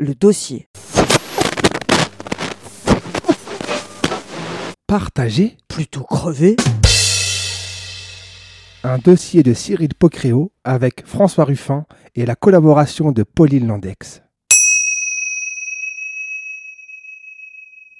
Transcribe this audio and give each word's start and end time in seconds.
le 0.00 0.14
dossier. 0.14 0.66
Partager 4.86 5.56
Plutôt 5.68 6.02
crevé 6.02 6.56
un 8.82 8.96
dossier 8.96 9.42
de 9.42 9.52
Cyril 9.52 9.94
Pocréo 9.94 10.52
avec 10.64 11.06
François 11.06 11.44
Ruffin 11.44 11.84
et 12.14 12.24
la 12.24 12.34
collaboration 12.34 13.12
de 13.12 13.22
Pauline 13.22 13.66
Landex. 13.66 14.22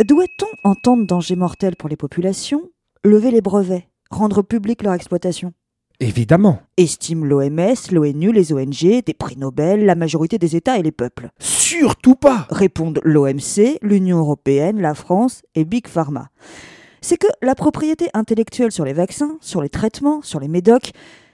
Doit-on 0.03 0.46
entendre 0.64 1.07
danger 1.07 1.37
mortel 1.37 1.77
pour 1.77 1.91
les 1.91 1.96
populations? 1.96 2.62
Lever 3.05 3.30
les 3.30 3.43
brevets 3.43 3.87
Rendre 4.11 4.43
public 4.43 4.82
leur 4.82 4.95
exploitation? 4.95 5.53
Évidemment. 6.03 6.61
Estime 6.79 7.27
l'OMS, 7.27 7.75
l'ONU, 7.93 8.32
les 8.32 8.55
ONG, 8.55 9.03
des 9.05 9.14
prix 9.14 9.37
Nobel, 9.37 9.85
la 9.85 9.95
majorité 9.95 10.39
des 10.39 10.57
États 10.57 10.79
et 10.79 10.82
les 10.82 10.93
peuples. 10.93 11.29
Surtout 11.39 12.14
pas 12.14 12.46
Répondent 12.50 13.00
l'OMC, 13.05 13.79
l'Union 13.82 14.18
européenne, 14.18 14.81
la 14.81 14.94
France 14.94 15.43
et 15.55 15.67
Big 15.67 15.86
Pharma. 15.86 16.31
C'est 17.03 17.18
que 17.18 17.27
la 17.43 17.55
propriété 17.55 18.08
intellectuelle 18.14 18.72
sur 18.72 18.86
les 18.86 18.94
vaccins, 18.94 19.36
sur 19.43 19.61
les 19.61 19.68
traitements, 19.68 20.22
sur 20.22 20.41
les 20.41 20.49
médocs, 20.49 20.93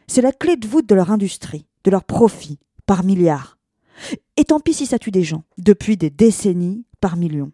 c'est 0.09 0.21
la 0.21 0.33
clé 0.33 0.57
de 0.57 0.67
voûte 0.67 0.89
de 0.89 0.95
leur 0.97 1.13
industrie, 1.13 1.67
de 1.85 1.91
leur 1.93 2.03
profit, 2.03 2.59
par 2.87 3.05
milliards. 3.05 3.59
Et 4.37 4.45
tant 4.45 4.59
pis 4.59 4.75
si 4.75 4.87
ça 4.87 4.99
tue 4.99 5.13
des 5.13 5.23
gens, 5.23 5.45
depuis 5.59 5.97
des 5.97 6.11
décennies, 6.11 6.85
par 7.01 7.17
millions. 7.17 7.53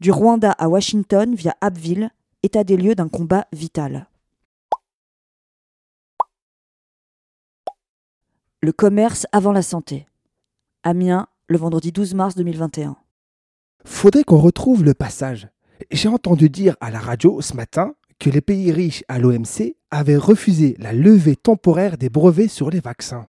Du 0.00 0.12
Rwanda 0.12 0.52
à 0.52 0.68
Washington, 0.68 1.34
via 1.34 1.56
Abbeville, 1.60 2.10
état 2.44 2.62
des 2.62 2.76
lieux 2.76 2.94
d'un 2.94 3.08
combat 3.08 3.46
vital. 3.52 4.09
Le 8.62 8.72
commerce 8.72 9.26
avant 9.32 9.52
la 9.52 9.62
santé. 9.62 10.04
Amiens, 10.82 11.28
le 11.48 11.56
vendredi 11.56 11.92
12 11.92 12.12
mars 12.12 12.34
2021. 12.34 12.94
Faudrait 13.86 14.22
qu'on 14.22 14.36
retrouve 14.36 14.84
le 14.84 14.92
passage. 14.92 15.48
J'ai 15.90 16.10
entendu 16.10 16.50
dire 16.50 16.76
à 16.82 16.90
la 16.90 16.98
radio 16.98 17.40
ce 17.40 17.54
matin 17.54 17.94
que 18.18 18.28
les 18.28 18.42
pays 18.42 18.70
riches 18.70 19.02
à 19.08 19.18
l'OMC 19.18 19.76
avaient 19.90 20.18
refusé 20.18 20.76
la 20.78 20.92
levée 20.92 21.36
temporaire 21.36 21.96
des 21.96 22.10
brevets 22.10 22.48
sur 22.48 22.68
les 22.68 22.80
vaccins. 22.80 23.24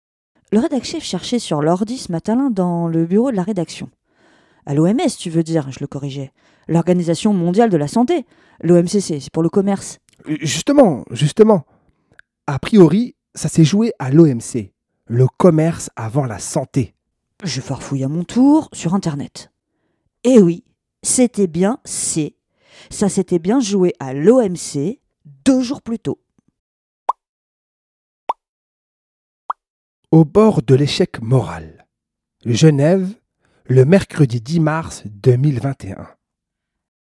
Le 0.53 0.61
rédac-chef 0.61 1.03
cherchait 1.03 1.41
sur 1.41 1.61
l'ordi 1.61 1.99
ce 1.99 2.13
matin 2.13 2.49
dans 2.49 2.87
le 2.87 3.05
bureau 3.05 3.33
de 3.33 3.37
la 3.37 3.43
rédaction. 3.43 3.91
À 4.65 4.75
l'OMS, 4.75 5.11
tu 5.19 5.31
veux 5.31 5.43
dire, 5.43 5.73
je 5.73 5.81
le 5.81 5.89
corrigeais. 5.89 6.31
L'Organisation 6.69 7.33
mondiale 7.33 7.71
de 7.71 7.77
la 7.77 7.89
santé. 7.89 8.27
L'OMCC, 8.63 9.19
c'est 9.21 9.33
pour 9.33 9.43
le 9.43 9.49
commerce. 9.49 9.99
Justement, 10.41 11.05
justement. 11.11 11.67
A 12.47 12.61
priori, 12.61 13.17
ça 13.35 13.49
s'est 13.49 13.65
joué 13.65 13.93
à 13.99 14.13
l'OMC. 14.13 14.71
Le 15.09 15.29
commerce 15.29 15.89
avant 15.95 16.25
la 16.25 16.41
santé. 16.41 16.97
Je 17.45 17.61
farfouille 17.61 18.03
à 18.03 18.09
mon 18.09 18.25
tour 18.25 18.69
sur 18.73 18.93
Internet. 18.93 19.53
Eh 20.25 20.41
oui, 20.41 20.65
c'était 21.05 21.47
bien 21.47 21.79
C. 21.85 22.35
Ça 22.91 23.09
s'était 23.09 23.39
bien 23.39 23.61
joué 23.61 23.95
à 24.01 24.13
l'OMC 24.13 24.99
deux 25.25 25.61
jours 25.61 25.81
plus 25.81 26.01
tôt. 26.01 26.21
Au 30.11 30.25
bord 30.25 30.61
de 30.63 30.75
l'échec 30.75 31.23
moral. 31.23 31.87
Genève, 32.45 33.15
le 33.67 33.85
mercredi 33.85 34.41
10 34.41 34.59
mars 34.59 35.03
2021. 35.07 36.09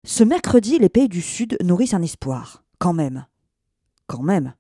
Ce 0.05 0.25
mercredi, 0.25 0.79
les 0.79 0.91
pays 0.91 1.09
du 1.09 1.23
Sud 1.23 1.57
nourrissent 1.63 1.95
un 1.95 2.03
espoir. 2.03 2.65
Quand 2.79 2.93
même. 2.93 3.25
Quand 4.07 4.23
même. 4.23 4.53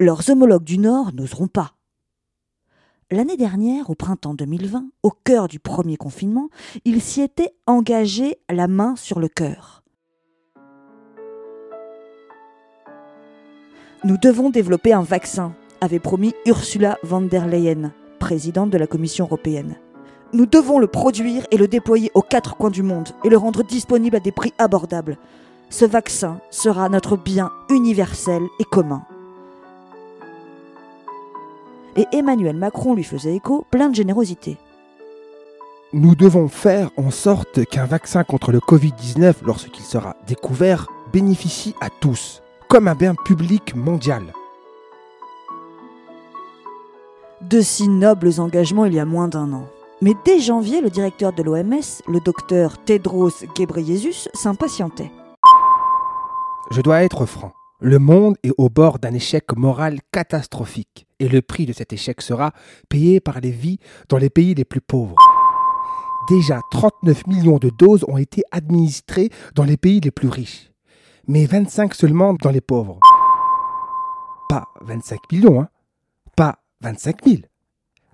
Leurs 0.00 0.28
homologues 0.30 0.64
du 0.64 0.78
Nord 0.78 1.12
n'oseront 1.12 1.46
pas. 1.46 1.75
L'année 3.12 3.36
dernière, 3.36 3.88
au 3.88 3.94
printemps 3.94 4.34
2020, 4.34 4.88
au 5.04 5.10
cœur 5.10 5.46
du 5.46 5.60
premier 5.60 5.96
confinement, 5.96 6.48
ils 6.84 7.00
s'y 7.00 7.22
étaient 7.22 7.54
engagés 7.68 8.36
la 8.50 8.66
main 8.66 8.96
sur 8.96 9.20
le 9.20 9.28
cœur. 9.28 9.84
Nous 14.02 14.18
devons 14.18 14.50
développer 14.50 14.92
un 14.92 15.02
vaccin, 15.02 15.54
avait 15.80 16.00
promis 16.00 16.34
Ursula 16.46 16.98
von 17.04 17.20
der 17.20 17.46
Leyen, 17.46 17.92
présidente 18.18 18.70
de 18.70 18.78
la 18.78 18.88
Commission 18.88 19.26
européenne. 19.26 19.76
Nous 20.32 20.46
devons 20.46 20.80
le 20.80 20.88
produire 20.88 21.46
et 21.52 21.58
le 21.58 21.68
déployer 21.68 22.10
aux 22.14 22.22
quatre 22.22 22.56
coins 22.56 22.70
du 22.70 22.82
monde 22.82 23.10
et 23.22 23.28
le 23.28 23.36
rendre 23.36 23.62
disponible 23.62 24.16
à 24.16 24.20
des 24.20 24.32
prix 24.32 24.52
abordables. 24.58 25.16
Ce 25.70 25.84
vaccin 25.84 26.40
sera 26.50 26.88
notre 26.88 27.16
bien 27.16 27.52
universel 27.70 28.42
et 28.58 28.64
commun. 28.64 29.06
Et 31.96 32.06
Emmanuel 32.12 32.56
Macron 32.56 32.94
lui 32.94 33.04
faisait 33.04 33.34
écho, 33.34 33.64
plein 33.70 33.88
de 33.88 33.94
générosité. 33.94 34.58
Nous 35.92 36.14
devons 36.14 36.48
faire 36.48 36.90
en 36.96 37.10
sorte 37.10 37.64
qu'un 37.64 37.86
vaccin 37.86 38.22
contre 38.24 38.52
le 38.52 38.58
Covid-19, 38.58 39.36
lorsqu'il 39.44 39.84
sera 39.84 40.16
découvert, 40.26 40.88
bénéficie 41.12 41.74
à 41.80 41.88
tous, 41.88 42.42
comme 42.68 42.88
un 42.88 42.94
bien 42.94 43.14
public 43.14 43.74
mondial. 43.74 44.34
De 47.40 47.60
si 47.60 47.88
nobles 47.88 48.40
engagements 48.40 48.84
il 48.84 48.94
y 48.94 48.98
a 48.98 49.04
moins 49.04 49.28
d'un 49.28 49.52
an. 49.52 49.66
Mais 50.02 50.12
dès 50.24 50.40
janvier, 50.40 50.82
le 50.82 50.90
directeur 50.90 51.32
de 51.32 51.42
l'OMS, 51.42 52.02
le 52.06 52.20
docteur 52.20 52.76
Tedros 52.84 53.30
Ghebreyesus, 53.54 54.28
s'impatientait. 54.34 55.10
Je 56.70 56.82
dois 56.82 57.04
être 57.04 57.24
franc. 57.24 57.52
Le 57.80 57.98
monde 57.98 58.36
est 58.42 58.52
au 58.56 58.70
bord 58.70 58.98
d'un 58.98 59.12
échec 59.12 59.54
moral 59.54 59.98
catastrophique 60.10 61.06
et 61.18 61.28
le 61.28 61.42
prix 61.42 61.66
de 61.66 61.74
cet 61.74 61.92
échec 61.92 62.22
sera 62.22 62.52
payé 62.88 63.20
par 63.20 63.40
les 63.40 63.50
vies 63.50 63.78
dans 64.08 64.16
les 64.16 64.30
pays 64.30 64.54
les 64.54 64.64
plus 64.64 64.80
pauvres. 64.80 65.16
Déjà 66.26 66.60
39 66.70 67.26
millions 67.26 67.58
de 67.58 67.70
doses 67.78 68.06
ont 68.08 68.16
été 68.16 68.42
administrées 68.50 69.28
dans 69.54 69.64
les 69.64 69.76
pays 69.76 70.00
les 70.00 70.10
plus 70.10 70.28
riches, 70.28 70.70
mais 71.28 71.44
25 71.44 71.94
seulement 71.94 72.32
dans 72.32 72.50
les 72.50 72.62
pauvres. 72.62 72.98
Pas 74.48 74.64
25 74.80 75.20
millions, 75.30 75.60
hein 75.60 75.68
Pas 76.34 76.62
25 76.80 77.26
000. 77.26 77.42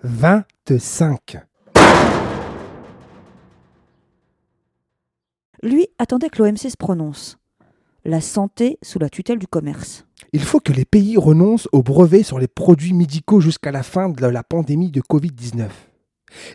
25. 0.02 1.36
Lui 5.62 5.86
attendait 6.00 6.30
que 6.30 6.42
l'OMC 6.42 6.58
se 6.58 6.76
prononce 6.76 7.38
la 8.04 8.20
santé 8.20 8.78
sous 8.82 8.98
la 8.98 9.08
tutelle 9.08 9.38
du 9.38 9.46
commerce. 9.46 10.06
Il 10.32 10.42
faut 10.42 10.60
que 10.60 10.72
les 10.72 10.84
pays 10.84 11.16
renoncent 11.16 11.68
aux 11.72 11.82
brevets 11.82 12.22
sur 12.22 12.38
les 12.38 12.48
produits 12.48 12.94
médicaux 12.94 13.40
jusqu'à 13.40 13.70
la 13.70 13.82
fin 13.82 14.08
de 14.08 14.26
la 14.26 14.42
pandémie 14.42 14.90
de 14.90 15.00
Covid-19. 15.00 15.68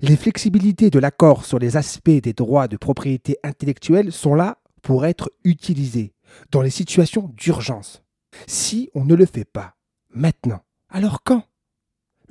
Les 0.02 0.16
flexibilités 0.16 0.90
de 0.90 1.00
l'accord 1.00 1.46
sur 1.46 1.60
les 1.60 1.78
aspects 1.78 2.10
des 2.10 2.34
droits 2.34 2.68
de 2.68 2.78
propriété 2.78 3.38
intellectuelle 3.44 4.12
sont 4.12 4.34
là 4.34 4.58
pour 4.82 5.06
être 5.06 5.32
utilisées 5.44 6.14
dans 6.52 6.62
les 6.62 6.70
situations 6.70 7.32
d'urgence. 7.36 8.04
Si 8.48 8.90
on 8.96 9.06
ne 9.06 9.16
le 9.16 9.26
fait 9.26 9.46
pas 9.46 9.76
maintenant, 10.14 10.62
alors 10.90 11.22
quand? 11.24 11.44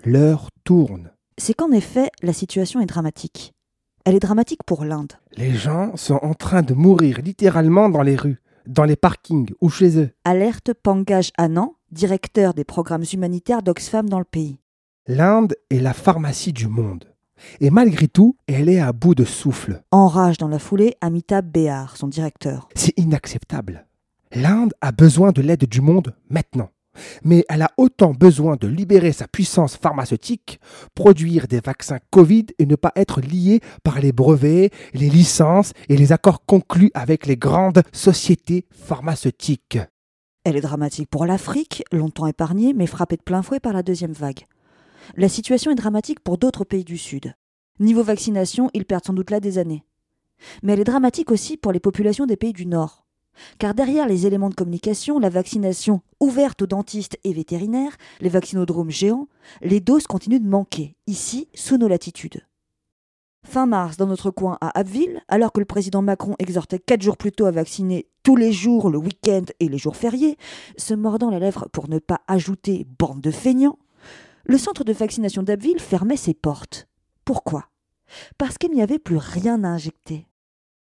L'heure 0.05 0.51
tourne. 0.65 1.13
C'est 1.39 1.55
qu'en 1.55 1.71
effet, 1.71 2.11
la 2.23 2.33
situation 2.33 2.81
est 2.81 2.87
dramatique. 2.87 3.55
Elle 4.05 4.15
est 4.15 4.21
dramatique 4.21 4.63
pour 4.65 4.85
l'Inde. 4.85 5.13
Les 5.37 5.53
gens 5.53 5.97
sont 5.97 6.19
en 6.23 6.35
train 6.35 6.63
de 6.63 6.75
mourir 6.75 7.21
littéralement 7.23 7.89
dans 7.89 8.03
les 8.03 8.17
rues 8.17 8.41
dans 8.67 8.85
les 8.85 8.97
parkings 8.97 9.53
ou 9.61 9.69
chez 9.69 9.99
eux. 9.99 10.11
Alerte 10.25 10.73
Pangage 10.75 11.31
Anand, 11.37 11.77
directeur 11.91 12.55
des 12.55 12.65
programmes 12.65 13.05
humanitaires 13.13 13.63
d'Oxfam 13.63 14.09
dans 14.09 14.19
le 14.19 14.25
pays. 14.25 14.59
L'Inde 15.07 15.55
est 15.71 15.81
la 15.81 15.93
pharmacie 15.93 16.53
du 16.53 16.67
monde. 16.67 17.05
Et 17.61 17.71
malgré 17.71 18.09
tout, 18.09 18.37
elle 18.47 18.69
est 18.69 18.81
à 18.81 18.93
bout 18.93 19.15
de 19.15 19.25
souffle. 19.25 19.83
Enrage 19.91 20.39
dans 20.39 20.49
la 20.49 20.59
foulée 20.59 20.97
Amitabh 21.01 21.47
Behar, 21.47 21.97
son 21.97 22.09
directeur. 22.09 22.69
C'est 22.75 22.99
inacceptable. 22.99 23.87
L'Inde 24.33 24.73
a 24.81 24.91
besoin 24.91 25.33
de 25.33 25.43
l'aide 25.43 25.67
du 25.67 25.81
monde 25.81 26.15
maintenant 26.29 26.71
mais 27.25 27.45
elle 27.49 27.63
a 27.63 27.71
autant 27.77 28.13
besoin 28.13 28.57
de 28.57 28.67
libérer 28.67 29.13
sa 29.13 29.29
puissance 29.29 29.77
pharmaceutique, 29.77 30.61
produire 30.95 31.47
des 31.49 31.61
vaccins 31.61 31.99
Covid 32.11 32.47
et 32.59 32.67
ne 32.67 32.77
pas 32.77 32.93
être 32.97 33.21
liée 33.21 33.61
par 33.83 34.01
les 34.01 34.13
brevets, 34.13 34.71
les 34.95 35.11
licences 35.11 35.73
et 35.89 35.97
les 35.97 36.13
accords 36.13 36.45
conclus 36.45 36.91
avec 36.95 37.27
les 37.27 37.37
grandes 37.37 37.83
sociétés 37.93 38.67
pharmaceutiques. 38.71 39.79
Elle 40.45 40.57
est 40.57 40.61
dramatique 40.61 41.11
pour 41.11 41.27
l'Afrique, 41.27 41.83
longtemps 41.91 42.27
épargnée, 42.27 42.73
mais 42.73 42.87
frappée 42.87 43.17
de 43.17 43.23
plein 43.23 43.43
fouet 43.43 43.61
par 43.61 43.73
la 43.73 43.83
deuxième 43.83 44.13
vague. 44.13 44.47
La 45.17 45.29
situation 45.29 45.71
est 45.71 45.77
dramatique 45.77 46.21
pour 46.21 46.39
d'autres 46.39 46.65
pays 46.65 46.85
du 46.85 46.99
Sud. 46.99 47.35
Niveau 47.79 48.03
vaccination, 48.03 48.71
ils 48.73 48.85
perdent 48.85 49.05
sans 49.05 49.13
doute 49.13 49.31
là 49.31 49.41
des 49.41 49.59
années. 49.59 49.85
Mais 50.63 50.73
elle 50.73 50.81
est 50.81 50.85
dramatique 50.85 51.31
aussi 51.31 51.57
pour 51.57 51.73
les 51.73 51.81
populations 51.81 52.27
des 52.27 52.37
pays 52.37 52.53
du 52.53 52.67
Nord. 52.67 53.06
Car 53.59 53.75
derrière 53.75 54.09
les 54.09 54.27
éléments 54.27 54.51
de 54.51 54.55
communication, 54.55 55.19
la 55.19 55.29
vaccination 55.29 56.01
ouverte 56.21 56.63
aux 56.63 56.67
dentistes 56.67 57.19
et 57.25 57.33
vétérinaires, 57.33 57.97
les 58.21 58.29
vaccinodromes 58.29 58.91
géants, 58.91 59.29
les 59.63 59.81
doses 59.81 60.07
continuent 60.07 60.41
de 60.41 60.49
manquer, 60.49 60.97
ici, 61.07 61.49
sous 61.55 61.77
nos 61.77 61.89
latitudes. 61.89 62.43
Fin 63.45 63.67
mars, 63.67 63.97
dans 63.97 64.07
notre 64.07 64.31
coin 64.31 64.59
à 64.61 64.77
Abbeville, 64.77 65.23
alors 65.29 65.53
que 65.53 65.61
le 65.61 65.67
président 65.67 66.03
Macron 66.03 66.35
exhortait 66.41 66.81
quatre 66.81 67.03
jours 67.03 67.17
plus 67.17 67.31
tôt 67.31 67.47
à 67.47 67.53
vacciner 67.53 68.09
tous 68.25 68.35
les 68.35 68.53
jours, 68.53 68.91
le 68.91 68.99
week-end 68.99 69.45
et 69.61 69.69
les 69.69 69.79
jours 69.79 69.97
fériés, 69.97 70.37
se 70.77 70.95
mordant 70.95 71.31
les 71.31 71.39
lèvres 71.39 71.69
pour 71.73 71.89
ne 71.89 72.01
pas 72.01 72.23
ajouter 72.27 72.87
bande 72.99 73.21
de 73.21 73.31
feignants, 73.31 73.79
le 74.45 74.59
centre 74.59 74.85
de 74.85 74.93
vaccination 74.93 75.43
d'Abbeville 75.43 75.81
fermait 75.81 76.17
ses 76.17 76.35
portes. 76.35 76.89
Pourquoi? 77.25 77.69
Parce 78.39 78.59
qu'il 78.59 78.73
n'y 78.73 78.83
avait 78.83 78.99
plus 78.99 79.17
rien 79.17 79.63
à 79.65 79.69
injecter. 79.69 80.27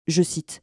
Je 0.07 0.21
cite 0.21 0.62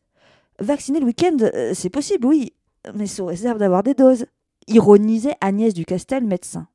Vacciner 0.61 1.01
le 1.01 1.07
week-end, 1.07 1.37
euh, 1.41 1.73
c'est 1.75 1.89
possible, 1.89 2.27
oui, 2.27 2.53
mais 2.95 3.07
sous 3.07 3.25
réserve 3.25 3.59
d'avoir 3.59 3.83
des 3.83 3.95
doses, 3.95 4.27
ironisait 4.67 5.37
Agnès 5.41 5.73
Ducastel, 5.73 6.25
médecin. 6.25 6.69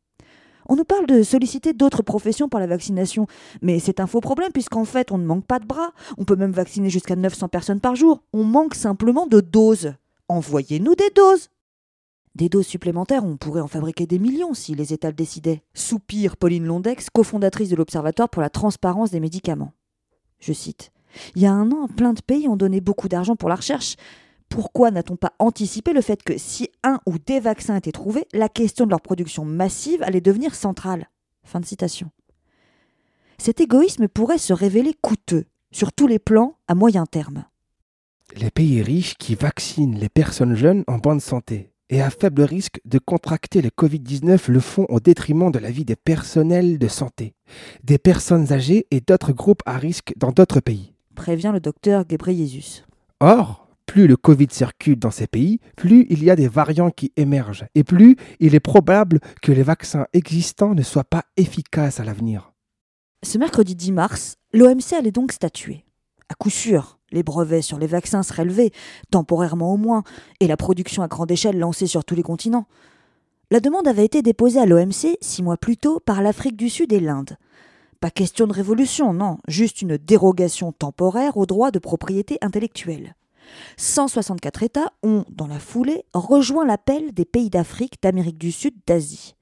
On 0.67 0.75
nous 0.75 0.83
parle 0.83 1.05
de 1.05 1.21
solliciter 1.21 1.73
d'autres 1.73 2.01
professions 2.01 2.49
pour 2.49 2.59
la 2.59 2.65
vaccination, 2.65 3.27
mais 3.61 3.77
c'est 3.77 3.99
un 3.99 4.07
faux 4.07 4.21
problème 4.21 4.51
puisqu'en 4.51 4.85
fait 4.85 5.11
on 5.11 5.19
ne 5.19 5.25
manque 5.25 5.45
pas 5.45 5.59
de 5.59 5.67
bras, 5.67 5.91
on 6.17 6.25
peut 6.25 6.35
même 6.35 6.51
vacciner 6.51 6.89
jusqu'à 6.89 7.15
900 7.15 7.49
personnes 7.49 7.79
par 7.79 7.95
jour, 7.95 8.23
on 8.33 8.43
manque 8.43 8.73
simplement 8.73 9.27
de 9.27 9.39
doses. 9.39 9.93
Envoyez-nous 10.27 10.95
des 10.95 11.11
doses 11.15 11.49
Des 12.33 12.49
doses 12.49 12.65
supplémentaires, 12.65 13.23
on 13.23 13.37
pourrait 13.37 13.61
en 13.61 13.67
fabriquer 13.67 14.07
des 14.07 14.17
millions 14.17 14.55
si 14.55 14.73
les 14.73 14.91
États 14.91 15.09
le 15.09 15.13
décidaient. 15.13 15.61
Soupire 15.75 16.37
Pauline 16.37 16.65
Londex, 16.65 17.11
cofondatrice 17.11 17.69
de 17.69 17.75
l'Observatoire 17.75 18.29
pour 18.29 18.41
la 18.41 18.49
transparence 18.49 19.11
des 19.11 19.19
médicaments. 19.19 19.73
Je 20.39 20.53
cite 20.53 20.91
Il 21.35 21.41
y 21.41 21.45
a 21.45 21.51
un 21.51 21.71
an, 21.71 21.87
plein 21.87 22.13
de 22.13 22.21
pays 22.21 22.47
ont 22.47 22.55
donné 22.55 22.81
beaucoup 22.81 23.07
d'argent 23.07 23.35
pour 23.35 23.49
la 23.49 23.55
recherche, 23.55 23.95
pourquoi 24.49 24.91
n'a-t-on 24.91 25.15
pas 25.15 25.33
anticipé 25.39 25.93
le 25.93 26.01
fait 26.01 26.23
que 26.23 26.37
si 26.37 26.69
un 26.83 26.99
ou 27.05 27.17
des 27.17 27.39
vaccins 27.39 27.75
étaient 27.75 27.91
trouvés, 27.91 28.27
la 28.33 28.49
question 28.49 28.85
de 28.85 28.91
leur 28.91 29.01
production 29.01 29.43
massive 29.43 30.03
allait 30.03 30.21
devenir 30.21 30.55
centrale? 30.55 31.09
Fin 31.43 31.59
de 31.59 31.65
citation. 31.65 32.11
Cet 33.37 33.59
égoïsme 33.59 34.07
pourrait 34.07 34.37
se 34.37 34.53
révéler 34.53 34.93
coûteux, 35.01 35.45
sur 35.71 35.91
tous 35.91 36.07
les 36.07 36.19
plans, 36.19 36.57
à 36.67 36.75
moyen 36.75 37.05
terme. 37.05 37.45
Les 38.37 38.49
pays 38.49 38.81
riches 38.81 39.15
qui 39.15 39.35
vaccinent 39.35 39.99
les 39.99 40.09
personnes 40.09 40.55
jeunes 40.55 40.83
en 40.87 40.97
bonne 40.97 41.19
santé 41.19 41.71
et 41.89 42.01
à 42.01 42.09
faible 42.09 42.41
risque 42.41 42.79
de 42.85 42.97
contracter 42.97 43.61
le 43.61 43.69
Covid-19 43.69 44.49
le 44.49 44.59
font 44.59 44.85
au 44.89 44.99
détriment 44.99 45.51
de 45.51 45.59
la 45.59 45.69
vie 45.69 45.85
des 45.85 45.95
personnels 45.95 46.79
de 46.79 46.87
santé, 46.87 47.35
des 47.83 47.99
personnes 47.99 48.51
âgées 48.51 48.87
et 48.89 49.01
d'autres 49.01 49.33
groupes 49.33 49.61
à 49.65 49.77
risque 49.77 50.13
dans 50.17 50.31
d'autres 50.31 50.61
pays. 50.61 50.94
Prévient 51.15 51.51
le 51.53 51.59
docteur 51.59 52.05
Ghebreyesus. 52.05 52.83
Or, 53.21 53.67
plus 53.85 54.07
le 54.07 54.17
Covid 54.17 54.47
circule 54.51 54.99
dans 54.99 55.11
ces 55.11 55.27
pays, 55.27 55.59
plus 55.77 56.05
il 56.09 56.23
y 56.23 56.29
a 56.29 56.35
des 56.35 56.47
variants 56.47 56.91
qui 56.91 57.13
émergent, 57.15 57.65
et 57.73 57.83
plus 57.83 58.17
il 58.39 58.53
est 58.53 58.59
probable 58.59 59.19
que 59.41 59.51
les 59.51 59.63
vaccins 59.63 60.07
existants 60.13 60.75
ne 60.75 60.81
soient 60.81 61.05
pas 61.05 61.23
efficaces 61.37 61.99
à 61.99 62.03
l'avenir. 62.03 62.51
Ce 63.23 63.37
mercredi 63.37 63.75
10 63.75 63.91
mars, 63.93 64.35
l'OMC 64.53 64.93
allait 64.97 65.11
donc 65.11 65.31
statuer. 65.31 65.85
À 66.29 66.35
coup 66.35 66.49
sûr, 66.49 66.99
les 67.11 67.23
brevets 67.23 67.61
sur 67.61 67.79
les 67.79 67.87
vaccins 67.87 68.23
seraient 68.23 68.45
levés, 68.45 68.71
temporairement 69.09 69.73
au 69.73 69.77
moins, 69.77 70.03
et 70.41 70.47
la 70.47 70.57
production 70.57 71.01
à 71.01 71.07
grande 71.07 71.31
échelle 71.31 71.57
lancée 71.57 71.87
sur 71.87 72.03
tous 72.03 72.15
les 72.15 72.23
continents. 72.23 72.67
La 73.51 73.61
demande 73.61 73.87
avait 73.87 74.05
été 74.05 74.21
déposée 74.21 74.59
à 74.59 74.65
l'OMC 74.65 75.17
six 75.21 75.43
mois 75.43 75.57
plus 75.57 75.77
tôt 75.77 75.99
par 75.99 76.21
l'Afrique 76.21 76.57
du 76.57 76.69
Sud 76.69 76.91
et 76.91 76.99
l'Inde. 76.99 77.37
Pas 78.05 78.11
question 78.11 78.45
de 78.45 78.53
révolution, 78.53 79.13
non, 79.13 79.39
juste 79.47 79.81
une 79.81 79.97
dérogation 79.97 80.71
temporaire 80.71 81.37
au 81.37 81.47
droit 81.47 81.71
de 81.71 81.79
propriété 81.79 82.37
intellectuelle. 82.41 83.15
164 83.77 84.61
États 84.61 84.93
ont, 85.01 85.25
dans 85.31 85.47
la 85.47 85.57
foulée, 85.57 86.05
rejoint 86.13 86.67
l'appel 86.67 87.13
des 87.13 87.25
pays 87.25 87.49
d'Afrique, 87.49 87.95
d'Amérique 88.03 88.37
du 88.37 88.51
Sud, 88.51 88.75
d'Asie. 88.85 89.33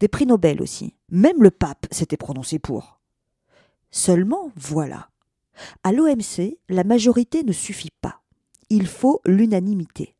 Des 0.00 0.08
prix 0.08 0.26
Nobel 0.26 0.60
aussi. 0.60 0.92
Même 1.10 1.42
le 1.42 1.50
pape 1.50 1.86
s'était 1.90 2.18
prononcé 2.18 2.58
pour. 2.58 3.00
Seulement, 3.90 4.52
voilà. 4.54 5.08
À 5.82 5.90
l'OMC, 5.90 6.58
la 6.68 6.84
majorité 6.84 7.42
ne 7.42 7.52
suffit 7.52 7.92
pas. 8.02 8.20
Il 8.68 8.86
faut 8.86 9.22
l'unanimité. 9.24 10.14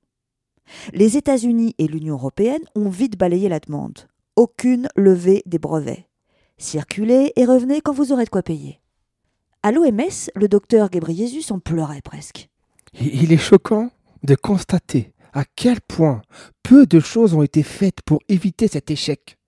Les 0.94 1.18
États-Unis 1.18 1.74
et 1.76 1.86
l'Union 1.86 2.14
européenne 2.14 2.64
ont 2.74 2.88
vite 2.88 3.18
balayé 3.18 3.50
la 3.50 3.60
demande. 3.60 4.08
Aucune 4.36 4.88
levée 4.96 5.42
des 5.44 5.58
brevets. 5.58 6.06
Circulez 6.60 7.32
et 7.36 7.46
revenez 7.46 7.80
quand 7.80 7.94
vous 7.94 8.12
aurez 8.12 8.26
de 8.26 8.28
quoi 8.28 8.42
payer. 8.42 8.82
À 9.62 9.72
l'OMS, 9.72 10.28
le 10.36 10.46
docteur 10.46 10.90
Ghebreyesus 10.90 11.50
en 11.52 11.58
pleurait 11.58 12.02
presque. 12.02 12.50
Il 13.00 13.32
est 13.32 13.38
choquant 13.38 13.90
de 14.24 14.34
constater 14.34 15.14
à 15.32 15.44
quel 15.56 15.80
point 15.80 16.20
peu 16.62 16.84
de 16.84 17.00
choses 17.00 17.32
ont 17.32 17.42
été 17.42 17.62
faites 17.62 18.02
pour 18.02 18.18
éviter 18.28 18.68
cet 18.68 18.90
échec. 18.90 19.38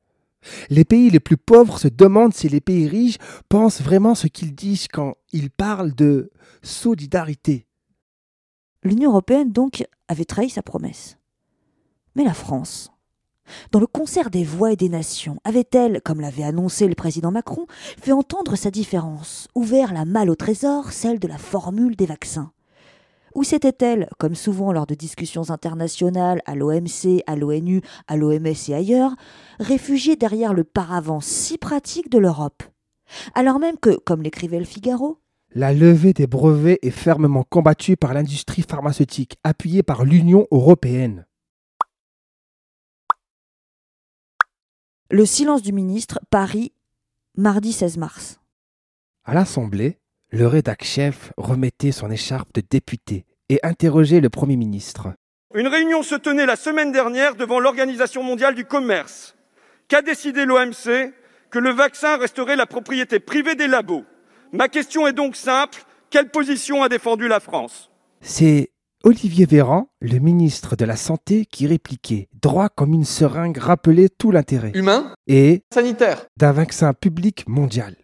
Les 0.70 0.86
pays 0.86 1.10
les 1.10 1.20
plus 1.20 1.36
pauvres 1.36 1.78
se 1.78 1.88
demandent 1.88 2.32
si 2.32 2.48
les 2.48 2.62
pays 2.62 2.88
riches 2.88 3.18
pensent 3.50 3.82
vraiment 3.82 4.14
ce 4.14 4.26
qu'ils 4.26 4.54
disent 4.54 4.88
quand 4.88 5.14
ils 5.32 5.50
parlent 5.50 5.94
de 5.94 6.30
solidarité. 6.62 7.66
L'Union 8.84 9.10
européenne, 9.10 9.52
donc, 9.52 9.84
avait 10.08 10.24
trahi 10.24 10.48
sa 10.48 10.62
promesse. 10.62 11.18
Mais 12.16 12.24
la 12.24 12.34
France, 12.34 12.91
dans 13.70 13.80
le 13.80 13.86
concert 13.86 14.30
des 14.30 14.44
voix 14.44 14.72
et 14.72 14.76
des 14.76 14.88
nations, 14.88 15.38
avait-elle, 15.44 16.00
comme 16.02 16.20
l'avait 16.20 16.44
annoncé 16.44 16.88
le 16.88 16.94
président 16.94 17.30
Macron, 17.30 17.66
fait 18.00 18.12
entendre 18.12 18.56
sa 18.56 18.70
différence, 18.70 19.48
ouvert 19.54 19.92
la 19.92 20.04
malle 20.04 20.30
au 20.30 20.34
trésor, 20.34 20.92
celle 20.92 21.18
de 21.18 21.28
la 21.28 21.38
formule 21.38 21.96
des 21.96 22.06
vaccins? 22.06 22.52
Ou 23.34 23.44
s'était-elle, 23.44 24.08
comme 24.18 24.34
souvent 24.34 24.72
lors 24.72 24.86
de 24.86 24.94
discussions 24.94 25.50
internationales 25.50 26.42
à 26.44 26.54
l'OMC, 26.54 27.22
à 27.26 27.36
l'ONU, 27.36 27.80
à 28.06 28.16
l'OMS 28.16 28.46
et 28.68 28.74
ailleurs, 28.74 29.14
réfugiée 29.58 30.16
derrière 30.16 30.52
le 30.52 30.64
paravent 30.64 31.20
si 31.20 31.56
pratique 31.56 32.10
de 32.10 32.18
l'Europe? 32.18 32.62
Alors 33.34 33.58
même 33.58 33.78
que, 33.78 33.96
comme 33.96 34.22
l'écrivait 34.22 34.58
le 34.58 34.64
Figaro, 34.64 35.18
la 35.54 35.74
levée 35.74 36.14
des 36.14 36.26
brevets 36.26 36.78
est 36.80 36.90
fermement 36.90 37.44
combattue 37.46 37.98
par 37.98 38.14
l'industrie 38.14 38.62
pharmaceutique, 38.62 39.36
appuyée 39.44 39.82
par 39.82 40.04
l'Union 40.04 40.46
européenne. 40.50 41.26
Le 45.14 45.26
silence 45.26 45.60
du 45.60 45.74
ministre, 45.74 46.20
Paris, 46.30 46.72
mardi 47.36 47.74
16 47.74 47.98
mars. 47.98 48.40
À 49.26 49.34
l'Assemblée, 49.34 49.98
le 50.30 50.46
rédac 50.46 50.84
chef 50.84 51.34
remettait 51.36 51.92
son 51.92 52.10
écharpe 52.10 52.54
de 52.54 52.62
député 52.62 53.26
et 53.50 53.60
interrogeait 53.62 54.22
le 54.22 54.30
Premier 54.30 54.56
ministre. 54.56 55.12
Une 55.54 55.66
réunion 55.68 56.02
se 56.02 56.14
tenait 56.14 56.46
la 56.46 56.56
semaine 56.56 56.92
dernière 56.92 57.34
devant 57.34 57.60
l'Organisation 57.60 58.22
mondiale 58.22 58.54
du 58.54 58.64
commerce. 58.64 59.36
Qu'a 59.86 60.00
décidé 60.00 60.46
l'OMC 60.46 61.12
Que 61.50 61.58
le 61.58 61.72
vaccin 61.72 62.16
resterait 62.16 62.56
la 62.56 62.64
propriété 62.64 63.20
privée 63.20 63.54
des 63.54 63.68
labos. 63.68 64.06
Ma 64.50 64.70
question 64.70 65.06
est 65.06 65.12
donc 65.12 65.36
simple. 65.36 65.82
Quelle 66.08 66.30
position 66.30 66.82
a 66.82 66.88
défendu 66.88 67.28
la 67.28 67.40
France? 67.40 67.90
C'est 68.22 68.71
Olivier 69.04 69.46
Véran, 69.46 69.88
le 70.00 70.20
ministre 70.20 70.76
de 70.76 70.84
la 70.84 70.94
Santé, 70.94 71.44
qui 71.44 71.66
répliquait, 71.66 72.28
droit 72.40 72.68
comme 72.68 72.92
une 72.92 73.04
seringue, 73.04 73.58
rappelait 73.58 74.08
tout 74.08 74.30
l'intérêt. 74.30 74.70
Humain 74.74 75.12
et 75.26 75.64
sanitaire. 75.74 76.26
d'un 76.36 76.52
vaccin 76.52 76.92
public 76.92 77.48
mondial. 77.48 77.96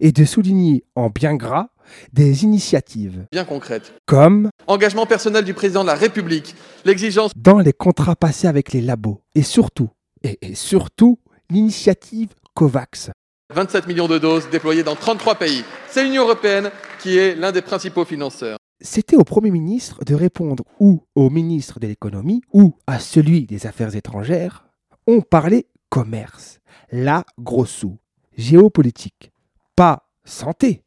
Et 0.00 0.10
de 0.10 0.24
souligner 0.24 0.84
en 0.96 1.10
bien 1.10 1.36
gras 1.36 1.68
des 2.12 2.42
initiatives. 2.42 3.26
Bien 3.30 3.44
concrètes. 3.44 3.94
Comme 4.06 4.50
engagement 4.66 5.06
personnel 5.06 5.44
du 5.44 5.54
président 5.54 5.82
de 5.82 5.88
la 5.88 5.94
République, 5.94 6.56
l'exigence 6.84 7.30
dans 7.36 7.58
les 7.60 7.72
contrats 7.72 8.16
passés 8.16 8.48
avec 8.48 8.72
les 8.72 8.80
labos. 8.80 9.20
Et 9.36 9.42
surtout, 9.42 9.90
et, 10.24 10.38
et 10.42 10.54
surtout, 10.56 11.20
l'initiative 11.50 12.30
COVAX. 12.54 13.10
27 13.54 13.86
millions 13.86 14.08
de 14.08 14.18
doses 14.18 14.48
déployées 14.50 14.82
dans 14.82 14.96
33 14.96 15.36
pays. 15.36 15.62
C'est 15.88 16.02
l'Union 16.02 16.22
européenne 16.24 16.70
qui 17.00 17.16
est 17.18 17.36
l'un 17.36 17.52
des 17.52 17.62
principaux 17.62 18.04
financeurs. 18.04 18.56
C'était 18.84 19.14
au 19.14 19.22
Premier 19.22 19.52
ministre 19.52 20.04
de 20.04 20.16
répondre 20.16 20.64
ou 20.80 21.04
au 21.14 21.30
ministre 21.30 21.78
de 21.78 21.86
l'économie 21.86 22.42
ou 22.52 22.74
à 22.88 22.98
celui 22.98 23.46
des 23.46 23.68
affaires 23.68 23.94
étrangères. 23.94 24.66
On 25.06 25.20
parlait 25.20 25.66
commerce, 25.88 26.58
la 26.90 27.24
gros 27.38 27.64
sous, 27.64 27.98
géopolitique, 28.36 29.30
pas 29.76 30.08
santé. 30.24 30.82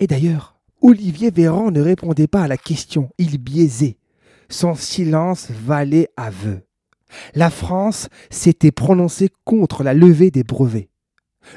Et 0.00 0.08
d'ailleurs, 0.08 0.58
Olivier 0.82 1.30
Véran 1.30 1.70
ne 1.70 1.80
répondait 1.80 2.26
pas 2.26 2.42
à 2.42 2.48
la 2.48 2.56
question, 2.56 3.10
il 3.18 3.38
biaisait. 3.38 3.98
Son 4.48 4.74
silence 4.74 5.52
valait 5.52 6.08
aveu. 6.16 6.62
La 7.36 7.50
France 7.50 8.08
s'était 8.28 8.72
prononcée 8.72 9.30
contre 9.44 9.84
la 9.84 9.94
levée 9.94 10.32
des 10.32 10.42
brevets. 10.42 10.90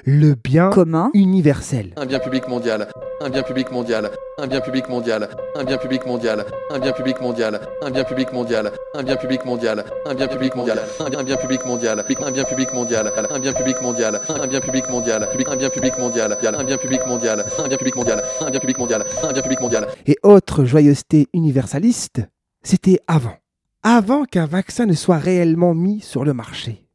Le 0.06 0.36
bien 0.36 0.70
commun 0.70 1.12
universel. 1.14 1.94
Un 1.98 2.06
bien 2.06 2.20
public 2.20 2.48
mondial, 2.48 2.88
un 3.22 3.30
bien 3.30 3.44
public 3.44 3.72
mondial, 3.72 4.10
un 4.38 4.48
bien 4.48 4.62
public 4.62 4.90
mondial, 4.90 5.30
un 5.56 5.64
bien 5.64 5.78
public 5.78 6.06
mondial, 6.06 6.46
un 6.62 6.90
bien 6.90 6.94
public 6.94 7.22
mondial, 7.22 7.66
un 7.82 7.94
bien 7.94 8.04
public 8.04 8.32
mondial, 8.32 8.72
un 8.96 9.04
bien 9.04 9.18
public 9.18 9.46
mondial, 9.46 9.90
un 10.06 10.24
bien 10.24 10.28
public 10.28 10.56
mondial, 10.56 10.80
un 11.10 11.24
bien 11.24 11.38
public 11.38 11.66
mondial, 11.66 12.04
un 12.22 12.34
bien 12.34 12.44
public 12.44 12.72
mondial, 12.72 13.12
un 13.30 13.40
bien 13.40 13.54
public 13.54 13.82
mondial, 13.82 14.22
un 14.30 14.48
bien 14.48 14.62
public 14.62 14.88
mondial, 14.88 15.20
un 15.50 15.58
bien 15.58 15.70
public 15.72 15.98
mondial, 15.98 16.30
un 16.60 16.64
bien 16.64 16.78
public 16.78 17.08
mondial, 17.08 17.46
un 17.60 17.68
bien 17.68 17.78
public 17.78 17.96
mondial, 17.96 18.24
un 18.42 18.50
bien 18.50 18.60
public 18.60 18.78
mondial, 18.78 19.06
un 19.24 19.32
bien 19.32 19.42
public 19.42 19.60
mondial. 19.62 19.88
Et 20.06 20.18
autre 20.24 20.66
joyeuseté 20.66 21.28
universaliste, 21.34 22.22
c'était 22.64 23.00
avant. 23.08 23.38
Avant 23.84 24.26
qu'un 24.26 24.46
vaccin 24.46 24.86
ne 24.86 24.94
soit 24.94 25.18
réellement 25.18 25.74
mis 25.74 26.02
sur 26.02 26.26
le 26.26 26.34
marché. 26.34 26.89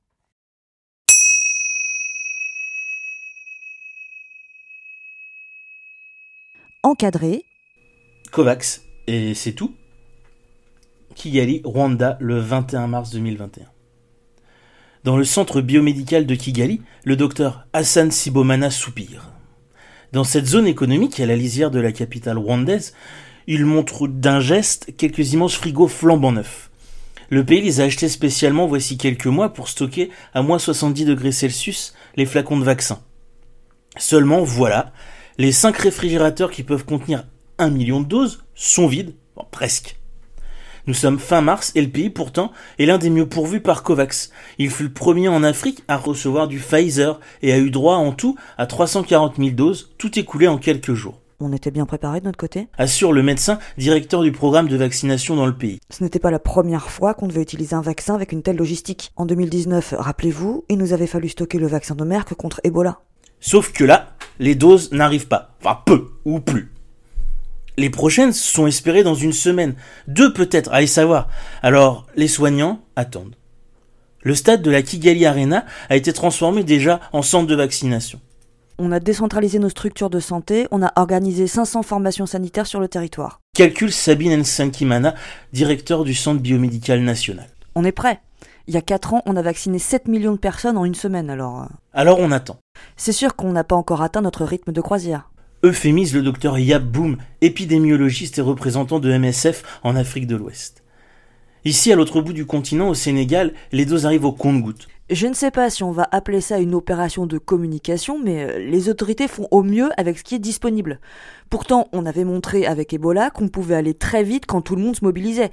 Encadré. 6.85 7.45
COVAX, 8.31 8.83
et 9.07 9.35
c'est 9.35 9.53
tout. 9.53 9.75
Kigali, 11.15 11.63
Rwanda, 11.65 12.19
le 12.21 12.39
21 12.39 12.87
mars 12.89 13.11
2021. 13.11 13.65
Dans 15.03 15.17
le 15.17 15.25
centre 15.25 15.61
biomédical 15.61 16.27
de 16.27 16.35
Kigali, 16.35 16.83
le 17.05 17.17
docteur 17.17 17.67
Hassan 17.73 18.11
Sibomana 18.11 18.71
soupire. 18.71 19.31
Dans 20.13 20.25
cette 20.25 20.47
zone 20.47 20.67
économique, 20.67 21.19
à 21.21 21.27
la 21.27 21.37
lisière 21.37 21.71
de 21.71 21.81
la 21.81 21.93
capitale 21.93 22.39
rwandaise, 22.39 22.95
ils 23.47 23.65
montrent 23.65 24.07
d'un 24.07 24.41
geste 24.41 24.95
quelques 24.97 25.33
immenses 25.33 25.57
frigos 25.57 25.89
flambant 25.89 26.33
neufs. 26.33 26.71
Le 27.31 27.45
pays 27.45 27.63
les 27.63 27.81
a 27.81 27.85
achetés 27.85 28.09
spécialement 28.09 28.67
voici 28.67 28.99
quelques 28.99 29.27
mois 29.27 29.53
pour 29.53 29.69
stocker 29.69 30.11
à 30.35 30.43
moins 30.43 30.59
70 30.59 31.07
degrés 31.07 31.33
Celsius 31.33 31.95
les 32.17 32.27
flacons 32.27 32.59
de 32.59 32.65
vaccins. 32.65 33.03
Seulement, 33.97 34.43
voilà, 34.43 34.93
les 35.37 35.53
5 35.53 35.77
réfrigérateurs 35.77 36.51
qui 36.51 36.63
peuvent 36.63 36.85
contenir 36.85 37.27
un 37.59 37.71
million 37.71 38.01
de 38.01 38.07
doses 38.07 38.45
sont 38.55 38.87
vides, 38.87 39.15
presque. 39.51 39.97
Nous 40.87 40.95
sommes 40.95 41.19
fin 41.19 41.41
mars 41.41 41.73
et 41.75 41.83
le 41.83 41.89
pays 41.89 42.11
pourtant 42.11 42.53
est 42.79 42.87
l'un 42.87 42.99
des 42.99 43.11
mieux 43.11 43.27
pourvus 43.29 43.61
par 43.61 43.83
COVAX. 43.83 44.31
Il 44.59 44.71
fut 44.71 44.83
le 44.83 44.93
premier 44.93 45.29
en 45.29 45.43
Afrique 45.43 45.83
à 45.89 45.97
recevoir 45.97 46.47
du 46.47 46.59
Pfizer 46.59 47.19
et 47.43 47.53
a 47.53 47.59
eu 47.59 47.71
droit 47.71 47.97
en 47.97 48.13
tout 48.13 48.37
à 48.59 48.67
340 48.67 49.37
000 49.39 49.51
doses, 49.51 49.95
tout 49.99 50.19
écoulé 50.19 50.47
en 50.47 50.59
quelques 50.59 50.93
jours. 50.93 51.21
On 51.41 51.53
était 51.53 51.71
bien 51.71 51.87
préparé 51.87 52.21
de 52.21 52.27
notre 52.27 52.39
côté? 52.39 52.69
Assure 52.79 53.13
le 53.13 53.23
médecin 53.23 53.59
directeur 53.77 54.23
du 54.23 54.31
programme 54.31 54.69
de 54.69 54.77
vaccination 54.77 55.35
dans 55.37 55.47
le 55.47 55.57
pays. 55.57 55.81
Ce 55.91 56.05
n'était 56.05 56.21
pas 56.21 56.31
la 56.31 56.39
première 56.39 56.91
fois 56.91 57.15
qu'on 57.15 57.27
devait 57.27 57.43
utiliser 57.43 57.75
un 57.75 57.81
vaccin 57.81 58.15
avec 58.15 58.31
une 58.31 58.43
telle 58.43 58.57
logistique. 58.57 59.11
En 59.17 59.27
2019, 59.27 59.95
rappelez-vous, 59.99 60.65
il 60.69 60.79
nous 60.79 60.93
avait 60.93 61.09
fallu 61.09 61.29
stocker 61.29 61.59
le 61.59 61.67
vaccin 61.67 61.95
de 61.95 62.05
Merck 62.05 62.35
contre 62.35 62.61
Ebola. 62.63 63.01
Sauf 63.41 63.73
que 63.73 63.85
là, 63.85 64.14
les 64.39 64.55
doses 64.55 64.93
n'arrivent 64.93 65.29
pas. 65.29 65.55
Enfin, 65.61 65.81
peu 65.85 66.13
ou 66.25 66.41
plus. 66.41 66.71
Les 67.77 67.91
prochaines 67.91 68.33
sont 68.33 68.67
espérées 68.67 69.03
dans 69.03 69.15
une 69.15 69.33
semaine. 69.33 69.75
Deux 70.07 70.33
peut-être, 70.33 70.73
allez 70.73 70.87
savoir. 70.87 71.29
Alors, 71.63 72.07
les 72.15 72.29
soignants 72.29 72.81
attendent. 72.95 73.35
Le 74.23 74.35
stade 74.35 74.63
de 74.63 74.71
la 74.71 74.83
Kigali 74.83 75.27
Arena 75.27 75.67
a 75.91 75.97
été 75.97 76.13
transformé 76.13 76.65
déjà 76.65 77.01
en 77.13 77.23
centre 77.23 77.47
de 77.47 77.55
vaccination. 77.55 78.21
On 78.79 78.91
a 78.91 79.01
décentralisé 79.01 79.59
nos 79.59 79.69
structures 79.69 80.11
de 80.11 80.19
santé, 80.19 80.67
on 80.71 80.83
a 80.83 80.93
organisé 80.97 81.47
500 81.47 81.83
formations 81.83 82.27
sanitaires 82.27 82.67
sur 82.67 82.81
le 82.81 82.89
territoire. 82.89 83.41
Calcule 83.55 83.93
Sabine 83.93 84.41
Nsankimana, 84.41 85.15
directeur 85.53 86.05
du 86.05 86.15
Centre 86.15 86.41
biomédical 86.41 87.01
national. 87.01 87.47
On 87.77 87.85
est 87.85 87.93
prêt. 87.93 88.21
Il 88.67 88.75
y 88.75 88.79
a 88.79 88.83
4 88.83 89.15
ans, 89.15 89.23
on 89.27 89.37
a 89.37 89.43
vacciné 89.43 89.79
7 89.79 90.09
millions 90.09 90.33
de 90.33 90.39
personnes 90.39 90.79
en 90.79 90.85
une 90.85 90.95
semaine, 90.95 91.29
alors... 91.29 91.63
Euh. 91.63 91.67
Alors 91.93 92.19
on 92.19 92.31
attend. 92.31 92.57
C'est 92.97 93.13
sûr 93.13 93.37
qu'on 93.37 93.53
n'a 93.53 93.65
pas 93.65 93.77
encore 93.77 94.01
atteint 94.01 94.23
notre 94.23 94.45
rythme 94.45 94.73
de 94.73 94.81
croisière. 94.81 95.31
Euphémise 95.63 96.15
le 96.15 96.23
docteur 96.23 96.59
Yab 96.59 96.85
Boum, 96.85 97.19
épidémiologiste 97.41 98.39
et 98.39 98.43
représentant 98.43 99.01
de 99.01 99.17
MSF 99.17 99.81
en 99.83 99.97
Afrique 99.97 100.27
de 100.27 100.37
l'Ouest. 100.37 100.83
Ici, 101.67 101.93
à 101.93 101.97
l'autre 101.97 102.21
bout 102.21 102.35
du 102.35 102.45
continent, 102.45 102.89
au 102.89 102.95
Sénégal, 102.95 103.55
les 103.73 103.87
doses 103.87 104.05
arrivent 104.05 104.27
au 104.27 104.33
compte-gouttes. 104.33 104.87
Je 105.11 105.27
ne 105.27 105.35
sais 105.35 105.51
pas 105.51 105.69
si 105.69 105.83
on 105.83 105.93
va 105.93 106.09
appeler 106.13 106.41
ça 106.41 106.59
une 106.59 106.75
opération 106.75 107.27
de 107.27 107.37
communication, 107.37 108.19
mais 108.23 108.45
euh, 108.45 108.59
les 108.59 108.89
autorités 108.89 109.29
font 109.29 109.49
au 109.51 109.63
mieux 109.63 109.91
avec 109.99 110.19
ce 110.19 110.25
qui 110.25 110.35
est 110.35 110.39
disponible. 110.39 111.01
Pourtant, 111.51 111.89
on 111.93 112.07
avait 112.07 112.25
montré 112.25 112.67
avec 112.67 112.95
Ebola 112.95 113.29
qu'on 113.29 113.49
pouvait 113.49 113.75
aller 113.75 113.93
très 113.93 114.23
vite 114.23 114.47
quand 114.47 114.63
tout 114.63 114.77
le 114.77 114.83
monde 114.83 114.97
se 114.97 115.05
mobilisait. 115.05 115.51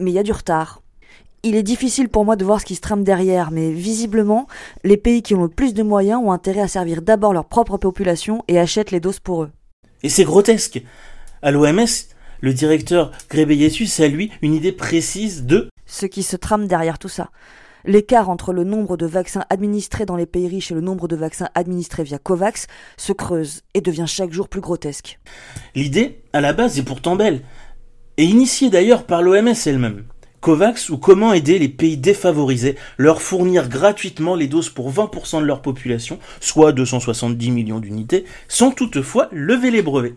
Mais 0.00 0.10
il 0.10 0.14
y 0.14 0.18
a 0.18 0.22
du 0.22 0.32
retard. 0.32 0.80
Il 1.48 1.54
est 1.54 1.62
difficile 1.62 2.08
pour 2.08 2.24
moi 2.24 2.34
de 2.34 2.44
voir 2.44 2.60
ce 2.60 2.66
qui 2.66 2.74
se 2.74 2.80
trame 2.80 3.04
derrière, 3.04 3.52
mais 3.52 3.70
visiblement, 3.70 4.48
les 4.82 4.96
pays 4.96 5.22
qui 5.22 5.32
ont 5.36 5.44
le 5.44 5.48
plus 5.48 5.74
de 5.74 5.84
moyens 5.84 6.20
ont 6.20 6.32
intérêt 6.32 6.62
à 6.62 6.66
servir 6.66 7.02
d'abord 7.02 7.32
leur 7.32 7.44
propre 7.44 7.76
population 7.76 8.42
et 8.48 8.58
achètent 8.58 8.90
les 8.90 8.98
doses 8.98 9.20
pour 9.20 9.44
eux. 9.44 9.50
Et 10.02 10.08
c'est 10.08 10.24
grotesque. 10.24 10.82
À 11.42 11.52
l'OMS, 11.52 11.86
le 12.40 12.52
directeur 12.52 13.12
Grebeyesus 13.30 14.02
a 14.02 14.08
lui 14.08 14.32
une 14.42 14.54
idée 14.54 14.72
précise 14.72 15.44
de 15.44 15.68
ce 15.86 16.06
qui 16.06 16.24
se 16.24 16.34
trame 16.34 16.66
derrière 16.66 16.98
tout 16.98 17.08
ça. 17.08 17.30
L'écart 17.84 18.28
entre 18.28 18.52
le 18.52 18.64
nombre 18.64 18.96
de 18.96 19.06
vaccins 19.06 19.44
administrés 19.48 20.04
dans 20.04 20.16
les 20.16 20.26
pays 20.26 20.48
riches 20.48 20.72
et 20.72 20.74
le 20.74 20.80
nombre 20.80 21.06
de 21.06 21.14
vaccins 21.14 21.50
administrés 21.54 22.02
via 22.02 22.18
COVAX 22.18 22.66
se 22.96 23.12
creuse 23.12 23.62
et 23.72 23.80
devient 23.80 24.06
chaque 24.08 24.32
jour 24.32 24.48
plus 24.48 24.60
grotesque. 24.60 25.20
L'idée, 25.76 26.24
à 26.32 26.40
la 26.40 26.52
base, 26.52 26.76
est 26.80 26.82
pourtant 26.82 27.14
belle, 27.14 27.42
et 28.16 28.24
initiée 28.24 28.68
d'ailleurs 28.68 29.04
par 29.04 29.22
l'OMS 29.22 29.54
elle-même. 29.64 30.06
COVAX 30.46 30.90
ou 30.90 30.96
comment 30.96 31.32
aider 31.32 31.58
les 31.58 31.68
pays 31.68 31.96
défavorisés, 31.96 32.76
leur 32.98 33.20
fournir 33.20 33.68
gratuitement 33.68 34.36
les 34.36 34.46
doses 34.46 34.68
pour 34.68 34.92
20% 34.92 35.40
de 35.40 35.44
leur 35.44 35.60
population, 35.60 36.20
soit 36.38 36.70
270 36.70 37.50
millions 37.50 37.80
d'unités, 37.80 38.24
sans 38.46 38.70
toutefois 38.70 39.28
lever 39.32 39.72
les 39.72 39.82
brevets. 39.82 40.14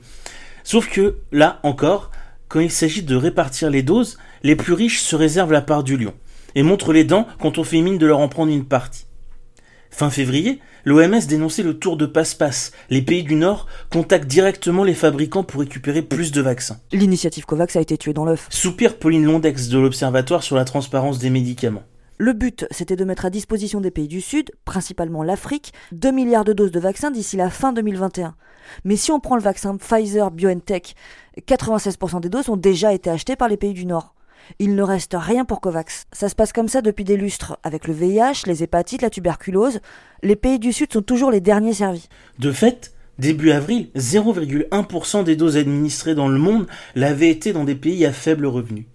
Sauf 0.64 0.88
que, 0.88 1.16
là 1.32 1.60
encore, 1.64 2.12
quand 2.48 2.60
il 2.60 2.70
s'agit 2.70 3.02
de 3.02 3.16
répartir 3.16 3.72
les 3.72 3.82
doses, 3.82 4.20
les 4.44 4.56
plus 4.56 4.74
riches 4.74 5.00
se 5.00 5.16
réservent 5.16 5.52
la 5.52 5.64
part 5.64 5.84
du 5.84 5.98
lion 5.98 6.14
et 6.54 6.62
montre 6.62 6.94
les 6.94 7.06
dents 7.06 7.26
quand 7.40 7.58
on 7.58 7.64
fait 7.64 7.82
mine 7.82 7.98
de 7.98 8.06
leur 8.06 8.20
en 8.20 8.28
prendre 8.28 8.52
une 8.52 8.66
partie. 8.66 9.08
Fin 9.90 10.10
février, 10.10 10.60
l'OMS 10.86 11.26
dénonçait 11.28 11.64
le 11.64 11.78
tour 11.78 11.98
de 11.98 12.06
passe-passe. 12.06 12.72
Les 12.90 13.02
pays 13.02 13.24
du 13.24 13.36
Nord 13.36 13.68
contactent 13.92 14.28
directement 14.28 14.84
les 14.84 14.94
fabricants 14.94 15.44
pour 15.44 15.62
récupérer 15.62 16.02
plus 16.02 16.32
de 16.32 16.42
vaccins. 16.42 16.80
L'initiative 16.92 17.46
COVAX 17.46 17.76
a 17.76 17.82
été 17.82 17.98
tuée 17.98 18.14
dans 18.14 18.26
l'œuf. 18.26 18.48
Soupire 18.50 18.98
Pauline 18.98 19.26
Londex 19.26 19.68
de 19.68 19.80
l'Observatoire 19.80 20.44
sur 20.44 20.56
la 20.56 20.66
transparence 20.66 21.20
des 21.20 21.30
médicaments. 21.30 21.84
Le 22.18 22.34
but, 22.34 22.66
c'était 22.70 22.98
de 22.98 23.06
mettre 23.06 23.26
à 23.26 23.30
disposition 23.30 23.80
des 23.80 23.92
pays 23.92 24.10
du 24.10 24.20
Sud, 24.20 24.52
principalement 24.66 25.24
l'Afrique, 25.24 25.74
2 25.94 26.12
milliards 26.12 26.44
de 26.44 26.52
doses 26.52 26.72
de 26.72 26.80
vaccins 26.80 27.12
d'ici 27.12 27.38
la 27.38 27.50
fin 27.50 27.72
2021. 27.72 28.36
Mais 28.84 28.98
si 28.98 29.12
on 29.12 29.22
prend 29.22 29.38
le 29.38 29.42
vaccin 29.42 29.78
Pfizer 29.78 30.30
BioNTech, 30.30 30.96
96% 31.48 32.20
des 32.20 32.30
doses 32.30 32.50
ont 32.50 32.58
déjà 32.58 32.94
été 32.94 33.10
achetées 33.10 33.38
par 33.38 33.48
les 33.48 33.58
pays 33.58 33.74
du 33.74 33.86
Nord 33.86 34.14
il 34.58 34.76
ne 34.76 34.82
reste 34.82 35.16
rien 35.18 35.46
pour 35.46 35.62
COVAX. 35.62 36.06
Ça 36.12 36.30
se 36.30 36.36
passe 36.36 36.54
comme 36.54 36.68
ça 36.68 36.82
depuis 36.82 37.04
des 37.04 37.18
lustres, 37.18 37.58
avec 37.64 37.88
le 37.88 37.94
VIH, 37.94 38.44
les 38.46 38.64
hépatites, 38.64 39.02
la 39.02 39.10
tuberculose. 39.10 39.80
Les 40.24 40.36
pays 40.36 40.60
du 40.60 40.74
Sud 40.74 40.92
sont 40.92 41.02
toujours 41.02 41.32
les 41.32 41.42
derniers 41.42 41.74
servis. 41.74 42.10
De 42.40 42.52
fait, 42.52 42.94
début 43.20 43.52
avril, 43.52 43.90
0,1% 43.96 45.24
des 45.24 45.36
doses 45.36 45.58
administrées 45.58 46.16
dans 46.16 46.28
le 46.28 46.40
monde 46.40 46.68
l'avaient 46.96 47.30
été 47.30 47.54
dans 47.54 47.64
des 47.64 47.76
pays 47.76 48.06
à 48.06 48.14
faible 48.14 48.46
revenu 48.46 48.88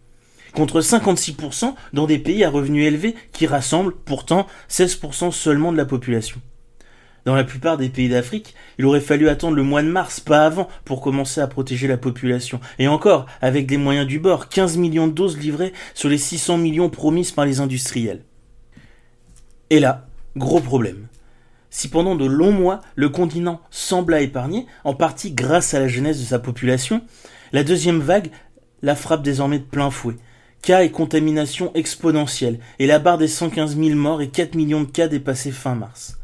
contre 0.54 0.80
56% 0.80 1.74
dans 1.92 2.06
des 2.06 2.18
pays 2.18 2.44
à 2.44 2.50
revenus 2.50 2.86
élevés 2.86 3.14
qui 3.32 3.46
rassemblent 3.46 3.94
pourtant 4.04 4.46
16% 4.70 5.32
seulement 5.32 5.72
de 5.72 5.76
la 5.76 5.84
population. 5.84 6.40
Dans 7.24 7.34
la 7.34 7.44
plupart 7.44 7.78
des 7.78 7.88
pays 7.88 8.10
d'Afrique, 8.10 8.54
il 8.78 8.84
aurait 8.84 9.00
fallu 9.00 9.28
attendre 9.28 9.56
le 9.56 9.62
mois 9.62 9.82
de 9.82 9.88
mars, 9.88 10.20
pas 10.20 10.44
avant, 10.44 10.68
pour 10.84 11.00
commencer 11.00 11.40
à 11.40 11.46
protéger 11.46 11.88
la 11.88 11.96
population. 11.96 12.60
Et 12.78 12.86
encore, 12.86 13.24
avec 13.40 13.66
des 13.66 13.78
moyens 13.78 14.06
du 14.06 14.18
bord, 14.18 14.48
15 14.48 14.76
millions 14.76 15.06
de 15.06 15.12
doses 15.12 15.38
livrées 15.38 15.72
sur 15.94 16.10
les 16.10 16.18
600 16.18 16.58
millions 16.58 16.90
promises 16.90 17.32
par 17.32 17.46
les 17.46 17.60
industriels. 17.60 18.24
Et 19.70 19.80
là, 19.80 20.06
gros 20.36 20.60
problème. 20.60 21.08
Si 21.70 21.88
pendant 21.88 22.14
de 22.14 22.26
longs 22.26 22.52
mois, 22.52 22.80
le 22.94 23.08
continent 23.08 23.60
sembla 23.70 24.20
épargné, 24.20 24.66
en 24.84 24.94
partie 24.94 25.32
grâce 25.32 25.72
à 25.72 25.80
la 25.80 25.88
jeunesse 25.88 26.20
de 26.20 26.26
sa 26.26 26.38
population, 26.38 27.02
la 27.52 27.64
deuxième 27.64 28.00
vague 28.00 28.30
la 28.82 28.94
frappe 28.94 29.22
désormais 29.22 29.58
de 29.58 29.64
plein 29.64 29.90
fouet. 29.90 30.16
Cas 30.60 30.82
et 30.82 30.90
contamination 30.90 31.72
exponentielle, 31.74 32.58
et 32.78 32.86
la 32.86 32.98
barre 32.98 33.18
des 33.18 33.28
115 33.28 33.78
000 33.78 33.96
morts 33.96 34.20
et 34.20 34.28
4 34.28 34.54
millions 34.54 34.82
de 34.82 34.90
cas 34.90 35.08
dépassés 35.08 35.52
fin 35.52 35.74
mars 35.74 36.18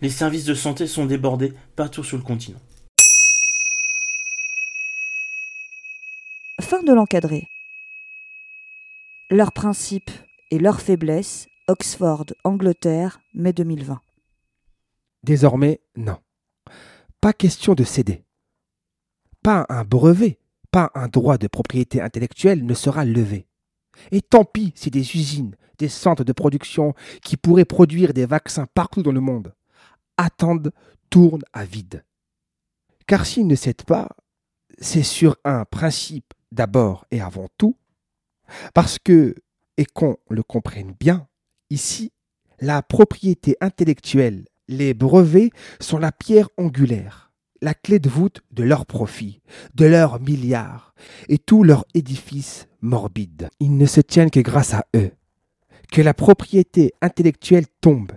les 0.00 0.10
services 0.10 0.44
de 0.44 0.54
santé 0.54 0.86
sont 0.86 1.06
débordés 1.06 1.54
partout 1.76 2.04
sur 2.04 2.16
le 2.16 2.22
continent. 2.22 2.60
Fin 6.60 6.82
de 6.82 6.92
l'encadré. 6.92 7.48
Leurs 9.30 9.52
principes 9.52 10.10
et 10.50 10.58
leurs 10.58 10.80
faiblesses, 10.80 11.48
Oxford, 11.66 12.26
Angleterre, 12.44 13.20
mai 13.34 13.52
2020. 13.52 14.00
Désormais, 15.22 15.80
non. 15.96 16.18
Pas 17.20 17.32
question 17.32 17.74
de 17.74 17.84
céder. 17.84 18.24
Pas 19.42 19.66
un 19.68 19.84
brevet, 19.84 20.38
pas 20.70 20.90
un 20.94 21.08
droit 21.08 21.38
de 21.38 21.48
propriété 21.48 22.00
intellectuelle 22.00 22.64
ne 22.64 22.74
sera 22.74 23.04
levé. 23.04 23.46
Et 24.12 24.22
tant 24.22 24.44
pis 24.44 24.72
si 24.76 24.90
des 24.90 25.16
usines, 25.16 25.56
des 25.78 25.88
centres 25.88 26.24
de 26.24 26.32
production 26.32 26.94
qui 27.22 27.36
pourraient 27.36 27.64
produire 27.64 28.12
des 28.12 28.26
vaccins 28.26 28.66
partout 28.74 29.02
dans 29.02 29.12
le 29.12 29.20
monde 29.20 29.54
attendent 30.18 30.72
tournent 31.08 31.44
à 31.54 31.64
vide. 31.64 32.04
Car 33.06 33.24
s'ils 33.24 33.46
ne 33.46 33.54
cèdent 33.54 33.84
pas, 33.84 34.08
c'est 34.78 35.02
sur 35.02 35.36
un 35.44 35.64
principe 35.64 36.34
d'abord 36.52 37.06
et 37.10 37.22
avant 37.22 37.48
tout, 37.56 37.76
parce 38.74 38.98
que, 38.98 39.34
et 39.78 39.86
qu'on 39.86 40.18
le 40.28 40.42
comprenne 40.42 40.94
bien, 40.98 41.26
ici, 41.70 42.12
la 42.60 42.82
propriété 42.82 43.56
intellectuelle, 43.60 44.44
les 44.68 44.92
brevets 44.94 45.50
sont 45.80 45.98
la 45.98 46.12
pierre 46.12 46.48
angulaire, 46.56 47.32
la 47.62 47.74
clé 47.74 47.98
de 47.98 48.08
voûte 48.08 48.42
de 48.50 48.62
leur 48.62 48.86
profit, 48.86 49.40
de 49.74 49.86
leurs 49.86 50.20
milliards 50.20 50.94
et 51.28 51.38
tout 51.38 51.64
leur 51.64 51.84
édifice 51.94 52.66
morbide. 52.80 53.48
Ils 53.60 53.76
ne 53.76 53.86
se 53.86 54.00
tiennent 54.00 54.30
que 54.30 54.40
grâce 54.40 54.74
à 54.74 54.86
eux. 54.94 55.12
Que 55.90 56.02
la 56.02 56.12
propriété 56.12 56.92
intellectuelle 57.00 57.66
tombe, 57.80 58.12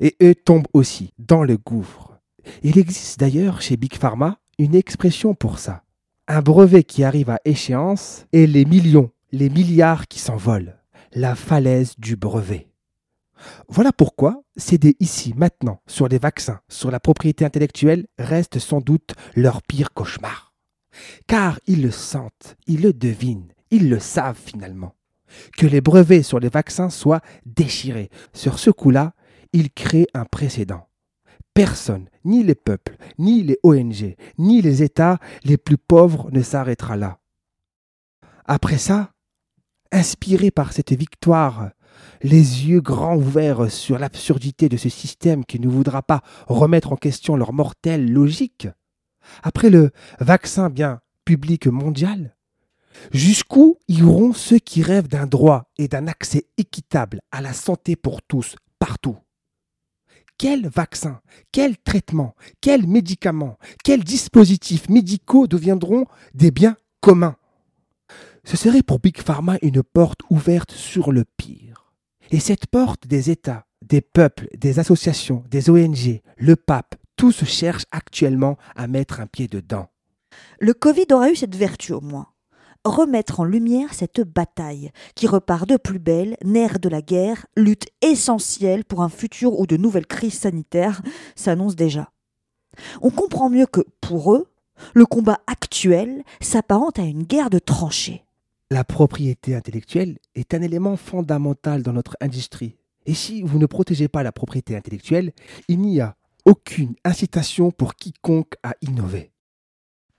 et 0.00 0.16
eux 0.22 0.34
tombent 0.34 0.68
aussi 0.72 1.12
dans 1.18 1.44
le 1.44 1.56
gouffre. 1.56 2.18
Il 2.62 2.78
existe 2.78 3.20
d'ailleurs 3.20 3.60
chez 3.60 3.76
Big 3.76 3.94
Pharma 3.94 4.38
une 4.58 4.74
expression 4.74 5.34
pour 5.34 5.58
ça. 5.58 5.82
Un 6.28 6.40
brevet 6.40 6.84
qui 6.84 7.04
arrive 7.04 7.30
à 7.30 7.40
échéance 7.44 8.26
et 8.32 8.46
les 8.46 8.64
millions, 8.64 9.10
les 9.32 9.48
milliards 9.48 10.08
qui 10.08 10.18
s'envolent. 10.18 10.76
La 11.12 11.34
falaise 11.34 11.94
du 11.98 12.16
brevet. 12.16 12.68
Voilà 13.68 13.92
pourquoi 13.92 14.42
céder 14.56 14.96
ici, 15.00 15.34
maintenant, 15.36 15.80
sur 15.86 16.08
les 16.08 16.18
vaccins, 16.18 16.60
sur 16.68 16.90
la 16.90 17.00
propriété 17.00 17.44
intellectuelle, 17.44 18.06
reste 18.18 18.58
sans 18.58 18.80
doute 18.80 19.14
leur 19.34 19.62
pire 19.62 19.92
cauchemar. 19.92 20.54
Car 21.26 21.60
ils 21.66 21.82
le 21.82 21.90
sentent, 21.90 22.56
ils 22.66 22.80
le 22.80 22.92
devinent, 22.92 23.52
ils 23.70 23.90
le 23.90 23.98
savent 23.98 24.40
finalement. 24.42 24.94
Que 25.58 25.66
les 25.66 25.80
brevets 25.80 26.22
sur 26.22 26.40
les 26.40 26.48
vaccins 26.48 26.88
soient 26.88 27.20
déchirés. 27.44 28.10
Sur 28.32 28.58
ce 28.58 28.70
coup-là, 28.70 29.14
ils 29.52 29.70
créent 29.70 30.08
un 30.14 30.24
précédent. 30.24 30.88
Personne, 31.54 32.08
ni 32.24 32.42
les 32.42 32.54
peuples, 32.54 32.96
ni 33.18 33.42
les 33.42 33.58
ONG, 33.62 34.14
ni 34.38 34.60
les 34.60 34.82
États 34.82 35.18
les 35.44 35.56
plus 35.56 35.78
pauvres 35.78 36.28
ne 36.30 36.42
s'arrêtera 36.42 36.96
là. 36.96 37.18
Après 38.44 38.78
ça, 38.78 39.12
inspirés 39.90 40.50
par 40.50 40.72
cette 40.72 40.92
victoire, 40.92 41.70
les 42.22 42.66
yeux 42.66 42.80
grands 42.80 43.16
ouverts 43.16 43.70
sur 43.70 43.98
l'absurdité 43.98 44.68
de 44.68 44.76
ce 44.76 44.88
système 44.88 45.44
qui 45.44 45.58
ne 45.58 45.68
voudra 45.68 46.02
pas 46.02 46.22
remettre 46.46 46.92
en 46.92 46.96
question 46.96 47.36
leur 47.36 47.52
mortelle 47.52 48.12
logique, 48.12 48.68
après 49.42 49.70
le 49.70 49.90
vaccin 50.20 50.68
bien 50.68 51.00
public 51.24 51.66
mondial, 51.66 52.36
jusqu'où 53.12 53.78
iront 53.88 54.32
ceux 54.32 54.58
qui 54.58 54.82
rêvent 54.82 55.08
d'un 55.08 55.26
droit 55.26 55.70
et 55.78 55.88
d'un 55.88 56.06
accès 56.06 56.46
équitable 56.58 57.20
à 57.32 57.40
la 57.40 57.52
santé 57.52 57.96
pour 57.96 58.22
tous, 58.22 58.56
partout 58.78 59.16
quel 60.38 60.68
vaccin, 60.68 61.20
quel 61.52 61.76
traitement, 61.78 62.34
quels 62.60 62.86
médicaments, 62.86 63.58
quels 63.84 64.04
dispositifs 64.04 64.88
médicaux 64.88 65.46
deviendront 65.46 66.06
des 66.34 66.50
biens 66.50 66.76
communs? 67.00 67.36
Ce 68.44 68.56
serait 68.56 68.82
pour 68.82 69.00
Big 69.00 69.18
Pharma 69.18 69.58
une 69.62 69.82
porte 69.82 70.20
ouverte 70.30 70.72
sur 70.72 71.10
le 71.12 71.24
pire. 71.36 71.92
Et 72.30 72.40
cette 72.40 72.66
porte 72.66 73.06
des 73.06 73.30
États, 73.30 73.66
des 73.82 74.00
peuples, 74.00 74.48
des 74.56 74.78
associations, 74.78 75.44
des 75.50 75.70
ONG, 75.70 76.20
le 76.36 76.56
pape, 76.56 76.94
tous 77.16 77.44
cherchent 77.44 77.86
actuellement 77.90 78.56
à 78.74 78.86
mettre 78.86 79.20
un 79.20 79.26
pied 79.26 79.48
dedans. 79.48 79.88
Le 80.60 80.74
Covid 80.74 81.06
aura 81.12 81.30
eu 81.30 81.36
cette 81.36 81.56
vertu 81.56 81.92
au 81.92 82.00
moins. 82.00 82.28
Remettre 82.86 83.40
en 83.40 83.44
lumière 83.44 83.92
cette 83.94 84.20
bataille 84.20 84.92
qui 85.16 85.26
repart 85.26 85.68
de 85.68 85.76
plus 85.76 85.98
belle, 85.98 86.36
nerf 86.44 86.78
de 86.78 86.88
la 86.88 87.02
guerre, 87.02 87.44
lutte 87.56 87.88
essentielle 88.00 88.84
pour 88.84 89.02
un 89.02 89.08
futur 89.08 89.58
où 89.58 89.66
de 89.66 89.76
nouvelles 89.76 90.06
crises 90.06 90.38
sanitaires 90.38 91.02
s'annoncent 91.34 91.74
déjà. 91.74 92.12
On 93.02 93.10
comprend 93.10 93.50
mieux 93.50 93.66
que, 93.66 93.80
pour 94.00 94.32
eux, 94.36 94.46
le 94.94 95.04
combat 95.04 95.40
actuel 95.48 96.22
s'apparente 96.40 97.00
à 97.00 97.02
une 97.02 97.24
guerre 97.24 97.50
de 97.50 97.58
tranchées. 97.58 98.24
La 98.70 98.84
propriété 98.84 99.56
intellectuelle 99.56 100.18
est 100.36 100.54
un 100.54 100.62
élément 100.62 100.96
fondamental 100.96 101.82
dans 101.82 101.92
notre 101.92 102.16
industrie. 102.20 102.76
Et 103.04 103.14
si 103.14 103.42
vous 103.42 103.58
ne 103.58 103.66
protégez 103.66 104.06
pas 104.06 104.22
la 104.22 104.30
propriété 104.30 104.76
intellectuelle, 104.76 105.32
il 105.66 105.80
n'y 105.80 106.00
a 106.00 106.14
aucune 106.44 106.94
incitation 107.04 107.72
pour 107.72 107.96
quiconque 107.96 108.54
à 108.62 108.74
innover. 108.80 109.32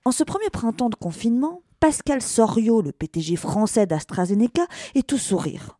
En 0.04 0.12
ce 0.12 0.22
premier 0.22 0.50
printemps 0.50 0.90
de 0.90 0.96
confinement, 0.96 1.62
Pascal 1.80 2.22
Soriot, 2.22 2.82
le 2.82 2.92
PTG 2.92 3.36
français 3.36 3.86
d'AstraZeneca, 3.86 4.66
est 4.94 5.06
tout 5.06 5.18
sourire. 5.18 5.78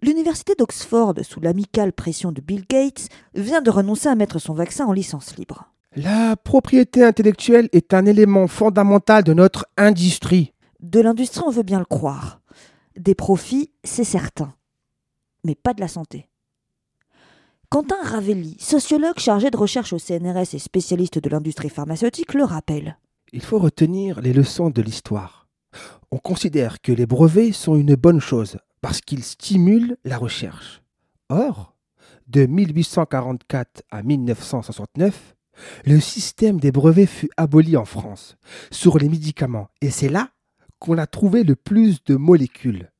L'université 0.00 0.54
d'Oxford, 0.54 1.14
sous 1.22 1.40
l'amicale 1.40 1.92
pression 1.92 2.32
de 2.32 2.40
Bill 2.40 2.64
Gates, 2.68 3.08
vient 3.34 3.60
de 3.60 3.70
renoncer 3.70 4.08
à 4.08 4.14
mettre 4.14 4.38
son 4.38 4.54
vaccin 4.54 4.86
en 4.86 4.92
licence 4.92 5.36
libre. 5.36 5.72
La 5.96 6.36
propriété 6.36 7.04
intellectuelle 7.04 7.68
est 7.72 7.92
un 7.92 8.06
élément 8.06 8.46
fondamental 8.46 9.24
de 9.24 9.34
notre 9.34 9.66
industrie. 9.76 10.52
De 10.80 11.00
l'industrie, 11.00 11.42
on 11.44 11.50
veut 11.50 11.62
bien 11.62 11.80
le 11.80 11.84
croire. 11.84 12.40
Des 12.96 13.14
profits, 13.14 13.72
c'est 13.82 14.04
certain. 14.04 14.54
Mais 15.44 15.54
pas 15.54 15.74
de 15.74 15.80
la 15.80 15.88
santé. 15.88 16.28
Quentin 17.68 17.96
Ravelli, 18.02 18.56
sociologue 18.60 19.18
chargé 19.18 19.50
de 19.50 19.56
recherche 19.56 19.92
au 19.92 19.98
CNRS 19.98 20.54
et 20.54 20.58
spécialiste 20.58 21.18
de 21.18 21.28
l'industrie 21.28 21.68
pharmaceutique, 21.68 22.34
le 22.34 22.44
rappelle. 22.44 22.96
Il 23.32 23.42
faut 23.42 23.58
retenir 23.58 24.20
les 24.20 24.32
leçons 24.32 24.70
de 24.70 24.80
l'histoire. 24.80 25.48
On 26.10 26.18
considère 26.18 26.80
que 26.80 26.92
les 26.92 27.06
brevets 27.06 27.52
sont 27.52 27.76
une 27.76 27.94
bonne 27.94 28.20
chose 28.20 28.58
parce 28.80 29.00
qu'ils 29.00 29.24
stimulent 29.24 29.96
la 30.04 30.16
recherche. 30.16 30.82
Or, 31.28 31.74
de 32.26 32.46
1844 32.46 33.82
à 33.90 34.02
1969, 34.02 35.36
le 35.84 36.00
système 36.00 36.60
des 36.60 36.72
brevets 36.72 37.06
fut 37.06 37.30
aboli 37.36 37.76
en 37.76 37.84
France 37.84 38.36
sur 38.70 38.98
les 38.98 39.08
médicaments 39.08 39.68
et 39.82 39.90
c'est 39.90 40.08
là 40.08 40.30
qu'on 40.78 40.96
a 40.96 41.06
trouvé 41.06 41.42
le 41.44 41.56
plus 41.56 42.02
de 42.04 42.16
molécules. 42.16 42.90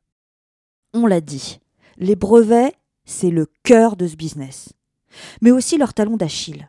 On 0.93 1.07
l'a 1.07 1.21
dit, 1.21 1.61
les 1.97 2.17
brevets, 2.17 2.75
c'est 3.05 3.31
le 3.31 3.47
cœur 3.63 3.97
de 3.97 4.07
ce 4.07 4.17
business, 4.17 4.73
mais 5.41 5.53
aussi 5.53 5.79
leur 5.79 5.95
talon 5.95 6.17
d'Achille. 6.17 6.69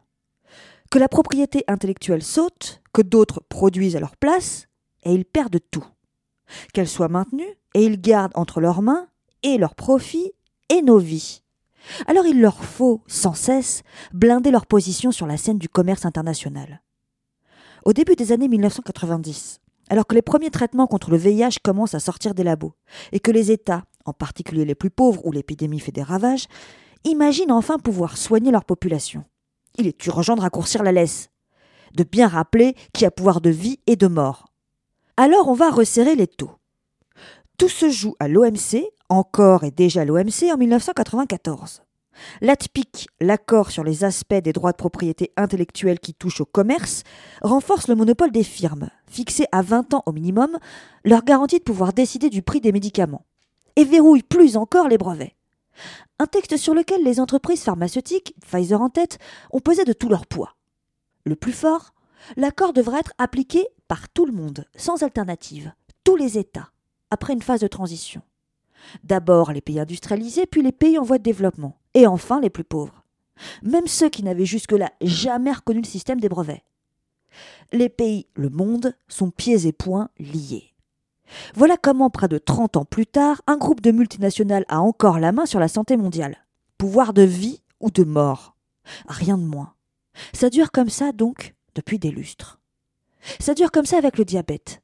Que 0.90 0.98
la 0.98 1.08
propriété 1.08 1.64
intellectuelle 1.68 2.24
saute, 2.24 2.82
que 2.94 3.04
d'autres 3.04 3.44
produisent 3.48 3.96
à 3.96 4.00
leur 4.00 4.18
place, 4.18 4.68
et 5.04 5.14
ils 5.14 5.26
perdent 5.26 5.60
tout. 5.70 5.86
Qu'elle 6.74 6.88
soit 6.88 7.10
maintenue, 7.10 7.58
et 7.76 7.86
ils 7.86 8.02
gardent 8.02 8.36
entre 8.36 8.60
leurs 8.60 8.82
mains 8.82 9.08
et 9.44 9.58
leurs 9.58 9.76
profits 9.76 10.32
et 10.70 10.82
nos 10.82 10.98
vies. 10.98 11.44
Alors 12.08 12.26
il 12.26 12.42
leur 12.42 12.64
faut, 12.64 13.02
sans 13.08 13.34
cesse, 13.34 13.84
blinder 14.14 14.52
leur 14.52 14.66
position 14.66 15.12
sur 15.12 15.28
la 15.28 15.38
scène 15.38 15.60
du 15.60 15.70
commerce 15.70 16.06
international. 16.06 16.82
Au 17.86 17.94
début 17.94 18.16
des 18.16 18.32
années 18.32 18.48
1990, 18.48 19.62
alors 19.90 20.06
que 20.06 20.16
les 20.16 20.22
premiers 20.22 20.52
traitements 20.52 20.88
contre 20.88 21.12
le 21.12 21.18
VIH 21.18 21.60
commencent 21.64 21.96
à 21.96 22.00
sortir 22.00 22.34
des 22.34 22.44
labos, 22.44 22.74
et 23.12 23.20
que 23.20 23.32
les 23.32 23.52
États, 23.52 23.86
en 24.06 24.14
particulier 24.14 24.66
les 24.66 24.76
plus 24.76 24.90
pauvres 24.90 25.26
où 25.26 25.32
l'épidémie 25.32 25.80
fait 25.80 25.92
des 25.92 26.04
ravages, 26.04 26.48
imaginent 27.06 27.52
enfin 27.52 27.78
pouvoir 27.78 28.18
soigner 28.18 28.52
leur 28.52 28.66
population. 28.66 29.24
Il 29.78 29.88
est 29.88 30.06
urgent 30.06 30.36
de 30.36 30.42
raccourcir 30.42 30.84
la 30.84 30.92
laisse, 30.92 31.30
de 31.96 32.04
bien 32.04 32.28
rappeler 32.28 32.76
qu'il 32.94 33.04
y 33.04 33.06
a 33.06 33.12
pouvoir 33.12 33.42
de 33.42 33.50
vie 33.50 33.80
et 33.88 33.96
de 33.96 34.08
mort. 34.08 34.52
Alors 35.18 35.48
on 35.48 35.54
va 35.54 35.70
resserrer 35.70 36.16
les 36.16 36.28
taux. 36.28 36.52
Tout 37.58 37.70
se 37.70 37.90
joue 37.90 38.16
à 38.20 38.28
l'OMC, 38.28 38.86
encore 39.10 39.64
et 39.64 39.72
déjà 39.72 40.06
l'OMC 40.06 40.52
en 40.54 40.58
1994. 40.58 41.82
L'ATPIC, 42.42 43.08
l'accord 43.22 43.72
sur 43.72 43.84
les 43.84 44.04
aspects 44.04 44.34
des 44.34 44.54
droits 44.54 44.72
de 44.72 44.78
propriété 44.78 45.32
intellectuelle 45.38 46.00
qui 46.00 46.14
touchent 46.14 46.42
au 46.42 46.46
commerce, 46.46 47.04
renforce 47.42 47.88
le 47.88 47.96
monopole 47.96 48.32
des 48.32 48.44
firmes, 48.44 48.90
fixé 49.08 49.46
à 49.52 49.62
20 49.62 49.94
ans 49.94 50.04
au 50.06 50.12
minimum, 50.12 50.58
leur 51.04 51.24
garantie 51.24 51.60
de 51.60 51.64
pouvoir 51.64 51.94
décider 51.94 52.30
du 52.30 52.42
prix 52.42 52.62
des 52.62 52.72
médicaments, 52.72 53.26
et 53.76 53.84
verrouille 53.84 54.24
plus 54.24 54.58
encore 54.58 54.88
les 54.88 54.98
brevets. 54.98 55.36
Un 56.20 56.26
texte 56.26 56.58
sur 56.58 56.74
lequel 56.74 57.04
les 57.04 57.20
entreprises 57.20 57.64
pharmaceutiques, 57.64 58.36
Pfizer 58.42 58.82
en 58.82 58.90
tête, 58.90 59.20
ont 59.52 59.60
pesé 59.60 59.86
de 59.86 59.94
tout 59.94 60.10
leur 60.10 60.26
poids. 60.26 60.56
Le 61.26 61.36
plus 61.36 61.54
fort, 61.54 61.94
l'accord 62.38 62.74
devra 62.74 63.00
être 63.00 63.14
appliqué 63.18 63.68
par 63.88 64.10
tout 64.10 64.26
le 64.26 64.34
monde, 64.34 64.66
sans 64.76 65.04
alternative, 65.04 65.74
tous 66.04 66.16
les 66.16 66.38
États, 66.38 66.72
après 67.12 67.34
une 67.34 67.42
phase 67.42 67.62
de 67.62 67.68
transition. 67.68 68.22
D'abord 69.04 69.52
les 69.52 69.62
pays 69.62 69.80
industrialisés, 69.80 70.46
puis 70.46 70.62
les 70.62 70.72
pays 70.72 70.98
en 70.98 71.04
voie 71.04 71.18
de 71.18 71.24
développement, 71.24 71.78
et 71.94 72.08
enfin 72.08 72.40
les 72.40 72.50
plus 72.50 72.64
pauvres. 72.64 73.04
Même 73.64 73.88
ceux 73.88 74.10
qui 74.10 74.24
n'avaient 74.24 74.46
jusque-là 74.46 74.92
jamais 75.02 75.52
reconnu 75.52 75.82
le 75.82 75.88
système 75.88 76.20
des 76.20 76.30
brevets. 76.30 76.64
Les 77.72 77.90
pays, 77.90 78.28
le 78.36 78.50
monde, 78.50 78.96
sont 79.08 79.32
pieds 79.32 79.68
et 79.68 79.72
poings 79.72 80.10
liés. 80.18 80.69
Voilà 81.56 81.78
comment, 81.78 82.10
près 82.10 82.28
de 82.28 82.38
30 82.38 82.78
ans 82.78 82.86
plus 82.86 83.08
tard, 83.08 83.42
un 83.48 83.58
groupe 83.58 83.82
de 83.82 83.92
multinationales 83.92 84.66
a 84.68 84.80
encore 84.80 85.20
la 85.20 85.32
main 85.32 85.46
sur 85.46 85.60
la 85.60 85.68
santé 85.68 85.98
mondiale. 85.98 86.46
Pouvoir 86.78 87.14
de 87.14 87.24
vie 87.24 87.62
ou 87.80 87.92
de 87.92 88.04
mort. 88.04 88.56
Rien 89.08 89.38
de 89.38 89.44
moins. 89.44 89.74
Ça 90.34 90.50
dure 90.50 90.72
comme 90.72 90.90
ça, 90.90 91.12
donc, 91.12 91.56
depuis 91.76 92.00
des 92.00 92.12
lustres. 92.12 92.60
Ça 93.40 93.54
dure 93.54 93.72
comme 93.72 93.86
ça 93.86 93.98
avec 93.98 94.18
le 94.18 94.26
diabète. 94.26 94.82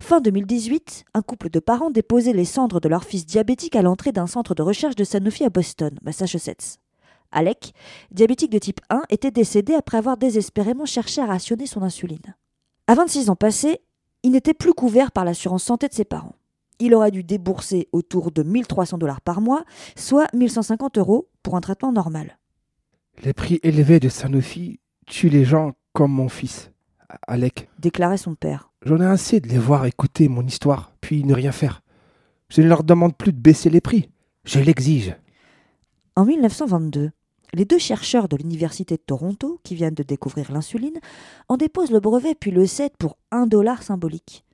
Fin 0.00 0.20
2018, 0.20 1.04
un 1.14 1.22
couple 1.22 1.48
de 1.48 1.60
parents 1.60 1.90
déposait 1.90 2.32
les 2.32 2.44
cendres 2.44 2.80
de 2.80 2.88
leur 2.88 3.04
fils 3.04 3.24
diabétique 3.24 3.76
à 3.76 3.82
l'entrée 3.82 4.12
d'un 4.12 4.26
centre 4.26 4.54
de 4.54 4.62
recherche 4.62 4.96
de 4.96 5.04
Sanofi 5.04 5.44
à 5.44 5.50
Boston, 5.50 5.96
Massachusetts. 6.02 6.78
Alec, 7.32 7.72
diabétique 8.10 8.50
de 8.50 8.58
type 8.58 8.80
1, 8.90 9.02
était 9.10 9.30
décédé 9.30 9.74
après 9.74 9.98
avoir 9.98 10.16
désespérément 10.16 10.86
cherché 10.86 11.20
à 11.20 11.26
rationner 11.26 11.66
son 11.66 11.82
insuline. 11.82 12.34
À 12.86 12.94
26 12.94 13.30
ans 13.30 13.36
passés, 13.36 13.80
il 14.26 14.32
n'était 14.32 14.54
plus 14.54 14.74
couvert 14.74 15.12
par 15.12 15.24
l'assurance 15.24 15.62
santé 15.62 15.86
de 15.86 15.94
ses 15.94 16.04
parents. 16.04 16.34
Il 16.80 16.96
aurait 16.96 17.12
dû 17.12 17.22
débourser 17.22 17.88
autour 17.92 18.32
de 18.32 18.42
1300 18.42 18.98
dollars 18.98 19.20
par 19.20 19.40
mois, 19.40 19.64
soit 19.94 20.26
1150 20.34 20.98
euros 20.98 21.28
pour 21.44 21.54
un 21.56 21.60
traitement 21.60 21.92
normal. 21.92 22.36
Les 23.22 23.32
prix 23.32 23.60
élevés 23.62 24.00
de 24.00 24.08
Sanofi 24.08 24.80
tuent 25.06 25.28
les 25.28 25.44
gens 25.44 25.74
comme 25.92 26.10
mon 26.10 26.28
fils, 26.28 26.72
Alec. 27.28 27.68
Déclarait 27.78 28.16
son 28.16 28.34
père. 28.34 28.72
J'en 28.82 29.00
ai 29.00 29.06
assez 29.06 29.38
de 29.38 29.46
les 29.46 29.58
voir 29.58 29.86
écouter 29.86 30.28
mon 30.28 30.44
histoire, 30.44 30.90
puis 31.00 31.22
ne 31.22 31.32
rien 31.32 31.52
faire. 31.52 31.84
Je 32.48 32.62
ne 32.62 32.66
leur 32.66 32.82
demande 32.82 33.16
plus 33.16 33.32
de 33.32 33.38
baisser 33.38 33.70
les 33.70 33.80
prix. 33.80 34.10
Je 34.44 34.58
l'exige. 34.58 35.14
En 36.16 36.24
1922, 36.24 37.12
les 37.54 37.64
deux 37.64 37.78
chercheurs 37.78 38.28
de 38.28 38.36
l'Université 38.36 38.96
de 38.96 39.02
Toronto, 39.02 39.60
qui 39.62 39.74
viennent 39.74 39.94
de 39.94 40.02
découvrir 40.02 40.52
l'insuline, 40.52 40.98
en 41.48 41.56
déposent 41.56 41.90
le 41.90 42.00
brevet 42.00 42.34
puis 42.34 42.50
le 42.50 42.66
cèdent 42.66 42.96
pour 42.98 43.16
un 43.30 43.46
dollar 43.46 43.82
symbolique. 43.82 44.44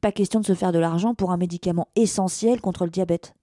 Pas 0.00 0.12
question 0.12 0.40
de 0.40 0.46
se 0.46 0.54
faire 0.54 0.72
de 0.72 0.78
l'argent 0.78 1.14
pour 1.14 1.32
un 1.32 1.36
médicament 1.36 1.88
essentiel 1.96 2.60
contre 2.60 2.84
le 2.84 2.90
diabète. 2.90 3.34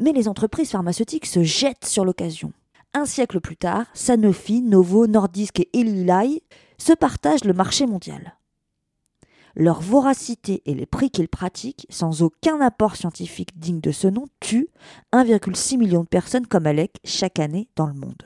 Mais 0.00 0.12
les 0.12 0.28
entreprises 0.28 0.70
pharmaceutiques 0.70 1.26
se 1.26 1.42
jettent 1.42 1.84
sur 1.84 2.04
l'occasion. 2.04 2.52
Un 2.94 3.06
siècle 3.06 3.40
plus 3.40 3.56
tard, 3.56 3.86
Sanofi, 3.94 4.62
Novo, 4.62 5.06
Nordisk 5.06 5.60
et 5.60 5.68
Eli 5.72 6.42
se 6.78 6.92
partagent 6.92 7.44
le 7.44 7.52
marché 7.54 7.86
mondial. 7.86 8.36
Leur 9.54 9.80
voracité 9.80 10.62
et 10.66 10.74
les 10.74 10.86
prix 10.86 11.10
qu'ils 11.10 11.28
pratiquent, 11.28 11.86
sans 11.90 12.22
aucun 12.22 12.60
apport 12.60 12.96
scientifique 12.96 13.58
digne 13.58 13.80
de 13.80 13.92
ce 13.92 14.08
nom, 14.08 14.26
tuent 14.40 14.68
1,6 15.12 15.76
million 15.76 16.02
de 16.02 16.08
personnes 16.08 16.46
comme 16.46 16.66
Alec 16.66 16.98
chaque 17.04 17.38
année 17.38 17.68
dans 17.76 17.86
le 17.86 17.94
monde. 17.94 18.22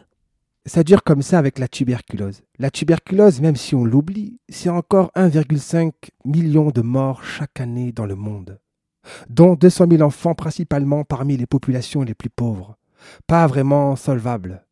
Ça 0.67 0.83
dure 0.83 1.05
comme 1.05 1.23
ça 1.23 1.39
avec 1.39 1.61
la 1.61 1.69
tuberculose. 1.69 2.43
La 2.59 2.71
tuberculose, 2.71 3.41
même 3.41 3.55
si 3.55 3.77
on 3.77 3.85
l'oublie, 3.85 4.41
c'est 4.49 4.69
encore 4.69 5.13
1,5 5.15 5.93
million 6.25 6.71
de 6.71 6.83
morts 6.83 7.23
chaque 7.23 7.61
année 7.61 7.93
dans 7.93 8.07
le 8.07 8.17
monde, 8.17 8.59
dont 9.29 9.55
200 9.55 9.87
000 9.91 10.03
enfants 10.03 10.35
principalement 10.35 11.05
parmi 11.05 11.37
les 11.37 11.47
populations 11.47 12.03
les 12.03 12.15
plus 12.15 12.31
pauvres. 12.31 12.77
Pas 13.29 13.47
vraiment 13.47 13.95
solvable. 13.95 14.67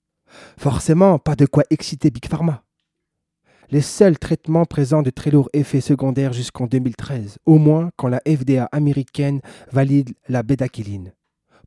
Forcément, 0.59 1.21
pas 1.21 1.37
de 1.37 1.47
quoi 1.47 1.63
exciter 1.71 2.11
Big 2.11 2.27
Pharma. 2.27 2.64
Les 3.71 3.81
seuls 3.81 4.19
traitements 4.19 4.65
présentent 4.65 5.07
de 5.07 5.11
très 5.11 5.31
lourds 5.31 5.51
effets 5.53 5.81
secondaires 5.81 6.33
jusqu'en 6.33 6.67
2013, 6.67 7.39
au 7.47 7.59
moins 7.59 7.91
quand 7.97 8.09
la 8.09 8.21
FDA 8.27 8.69
américaine 8.73 9.41
valide 9.73 10.15
la 10.29 10.43
bédaquiline, 10.43 11.13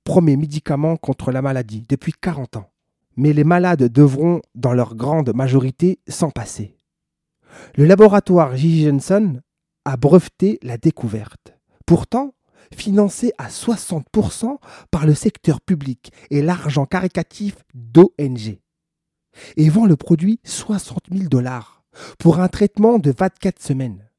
premier 0.03 0.37
médicament 0.37 0.95
contre 0.95 1.31
la 1.31 1.41
maladie 1.41 1.85
depuis 1.89 2.13
40 2.13 2.57
ans 2.57 2.69
mais 3.17 3.33
les 3.33 3.43
malades 3.43 3.91
devront, 3.91 4.41
dans 4.55 4.73
leur 4.73 4.95
grande 4.95 5.35
majorité, 5.35 5.99
s'en 6.07 6.29
passer. 6.29 6.77
Le 7.75 7.85
laboratoire 7.85 8.55
J. 8.55 8.83
Jensen 8.83 9.41
a 9.83 9.97
breveté 9.97 10.59
la 10.61 10.77
découverte. 10.77 11.57
Pourtant, 11.85 12.35
financé 12.73 13.33
à 13.37 13.49
60% 13.49 14.57
par 14.91 15.07
le 15.07 15.15
secteur 15.15 15.59
public 15.61 16.11
et 16.29 16.41
l'argent 16.41 16.85
caricatif 16.85 17.55
d'ONG. 17.73 18.59
Et 19.55 19.69
vend 19.69 19.85
le 19.85 19.95
produit 19.95 20.39
60 20.43 20.99
000 21.11 21.29
dollars 21.29 21.76
pour 22.19 22.39
un 22.39 22.47
traitement 22.47 22.99
de 22.99 23.13
24 23.17 23.61
semaines, 23.61 24.09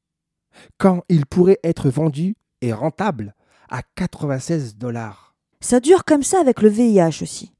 quand 0.77 1.03
il 1.09 1.25
pourrait 1.25 1.59
être 1.63 1.89
vendu 1.89 2.35
et 2.61 2.73
rentable 2.73 3.35
à 3.69 3.81
96 3.95 4.77
dollars. 4.77 5.35
Ça 5.61 5.79
dure 5.79 6.05
comme 6.05 6.23
ça 6.23 6.39
avec 6.39 6.61
le 6.61 6.69
VIH 6.69 7.21
aussi. 7.21 7.53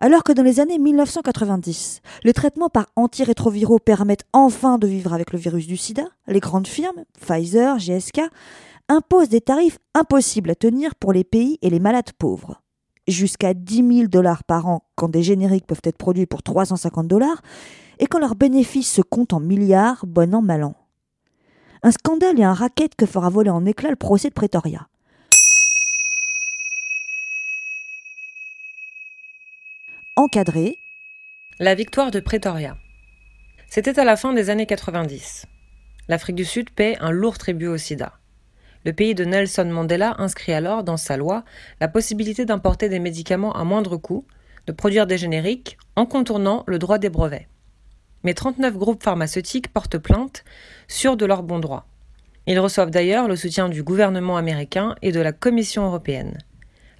Alors 0.00 0.24
que 0.24 0.32
dans 0.32 0.42
les 0.42 0.58
années 0.58 0.78
1990, 0.78 2.00
les 2.24 2.32
traitements 2.32 2.70
par 2.70 2.86
antirétroviraux 2.96 3.78
permettent 3.78 4.24
enfin 4.32 4.78
de 4.78 4.86
vivre 4.86 5.12
avec 5.12 5.32
le 5.32 5.38
virus 5.38 5.66
du 5.66 5.76
sida, 5.76 6.04
les 6.26 6.40
grandes 6.40 6.66
firmes, 6.66 7.04
Pfizer, 7.20 7.78
GSK, 7.78 8.22
imposent 8.88 9.28
des 9.28 9.40
tarifs 9.40 9.78
impossibles 9.94 10.50
à 10.50 10.54
tenir 10.54 10.94
pour 10.96 11.12
les 11.12 11.24
pays 11.24 11.58
et 11.62 11.70
les 11.70 11.78
malades 11.78 12.12
pauvres. 12.18 12.60
Jusqu'à 13.06 13.54
10 13.54 13.76
000 13.76 14.08
dollars 14.08 14.44
par 14.44 14.66
an 14.66 14.82
quand 14.96 15.08
des 15.08 15.22
génériques 15.22 15.66
peuvent 15.66 15.80
être 15.84 15.96
produits 15.98 16.26
pour 16.26 16.42
350 16.42 17.06
dollars, 17.06 17.42
et 18.00 18.06
quand 18.06 18.18
leurs 18.18 18.34
bénéfices 18.34 18.92
se 18.92 19.02
comptent 19.02 19.32
en 19.32 19.40
milliards, 19.40 20.04
bon 20.06 20.34
an, 20.34 20.42
mal 20.42 20.64
an. 20.64 20.74
Un 21.82 21.92
scandale 21.92 22.40
et 22.40 22.44
un 22.44 22.54
racket 22.54 22.94
que 22.94 23.06
fera 23.06 23.30
voler 23.30 23.50
en 23.50 23.64
éclats 23.64 23.90
le 23.90 23.96
procès 23.96 24.28
de 24.28 24.34
Pretoria. 24.34 24.88
encadré. 30.20 30.76
La 31.60 31.74
victoire 31.74 32.10
de 32.10 32.20
Pretoria. 32.20 32.76
C'était 33.68 33.98
à 33.98 34.04
la 34.04 34.16
fin 34.16 34.34
des 34.34 34.50
années 34.50 34.66
90. 34.66 35.46
L'Afrique 36.08 36.36
du 36.36 36.44
Sud 36.44 36.68
paie 36.68 36.98
un 37.00 37.10
lourd 37.10 37.38
tribut 37.38 37.68
au 37.68 37.78
sida. 37.78 38.12
Le 38.84 38.92
pays 38.92 39.14
de 39.14 39.24
Nelson 39.24 39.64
Mandela 39.64 40.16
inscrit 40.18 40.52
alors 40.52 40.84
dans 40.84 40.98
sa 40.98 41.16
loi 41.16 41.44
la 41.80 41.88
possibilité 41.88 42.44
d'importer 42.44 42.90
des 42.90 42.98
médicaments 42.98 43.54
à 43.54 43.64
moindre 43.64 43.96
coût, 43.96 44.26
de 44.66 44.72
produire 44.72 45.06
des 45.06 45.16
génériques 45.16 45.78
en 45.96 46.04
contournant 46.04 46.64
le 46.66 46.78
droit 46.78 46.98
des 46.98 47.08
brevets. 47.08 47.48
Mais 48.22 48.34
39 48.34 48.76
groupes 48.76 49.02
pharmaceutiques 49.02 49.72
portent 49.72 49.98
plainte, 49.98 50.44
sûrs 50.88 51.16
de 51.16 51.26
leurs 51.26 51.42
bons 51.42 51.58
droits. 51.58 51.86
Ils 52.46 52.58
reçoivent 52.58 52.90
d'ailleurs 52.90 53.28
le 53.28 53.36
soutien 53.36 53.68
du 53.68 53.82
gouvernement 53.82 54.36
américain 54.36 54.94
et 55.02 55.12
de 55.12 55.20
la 55.20 55.32
Commission 55.32 55.84
européenne. 55.86 56.38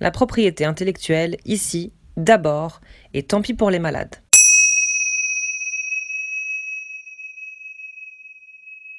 La 0.01 0.11
propriété 0.11 0.65
intellectuelle, 0.65 1.37
ici, 1.45 1.93
d'abord, 2.17 2.81
et 3.13 3.23
tant 3.23 3.43
pis 3.43 3.55
pour 3.55 3.71
les 3.71 3.79
malades. 3.79 4.17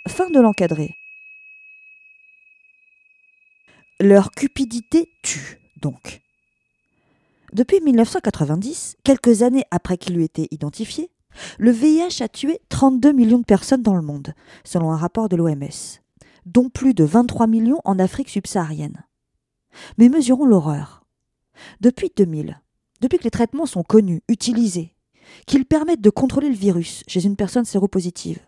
Fin 0.08 0.30
de 0.30 0.40
l'encadré. 0.40 0.98
Leur 4.00 4.32
cupidité 4.32 5.12
tue, 5.22 5.60
donc. 5.82 6.22
Depuis 7.54 7.82
1990, 7.82 8.98
quelques 9.04 9.44
années 9.44 9.66
après 9.72 9.98
qu'il 9.98 10.18
eut 10.18 10.24
été 10.24 10.48
identifié, 10.52 11.12
le 11.60 11.72
VIH 11.72 12.22
a 12.22 12.28
tué 12.28 12.60
32 12.70 13.12
millions 13.12 13.40
de 13.40 13.46
personnes 13.46 13.82
dans 13.82 13.96
le 13.96 14.02
monde, 14.02 14.34
selon 14.64 14.92
un 14.92 14.98
rapport 14.98 15.30
de 15.30 15.36
l'OMS, 15.36 16.00
dont 16.46 16.70
plus 16.70 16.94
de 16.94 17.04
23 17.04 17.48
millions 17.48 17.82
en 17.86 18.00
Afrique 18.00 18.30
subsaharienne. 18.30 19.06
Mais 19.98 20.10
mesurons 20.10 20.46
l'horreur. 20.46 21.04
Depuis 21.80 22.12
2000, 22.16 22.60
depuis 23.02 23.18
que 23.18 23.24
les 23.24 23.32
traitements 23.32 23.66
sont 23.66 23.84
connus, 23.84 24.22
utilisés, 24.28 24.96
qu'ils 25.46 25.66
permettent 25.66 26.02
de 26.02 26.10
contrôler 26.10 26.50
le 26.50 26.56
virus 26.56 27.04
chez 27.08 27.26
une 27.26 27.36
personne 27.36 27.66
séropositive, 27.66 28.40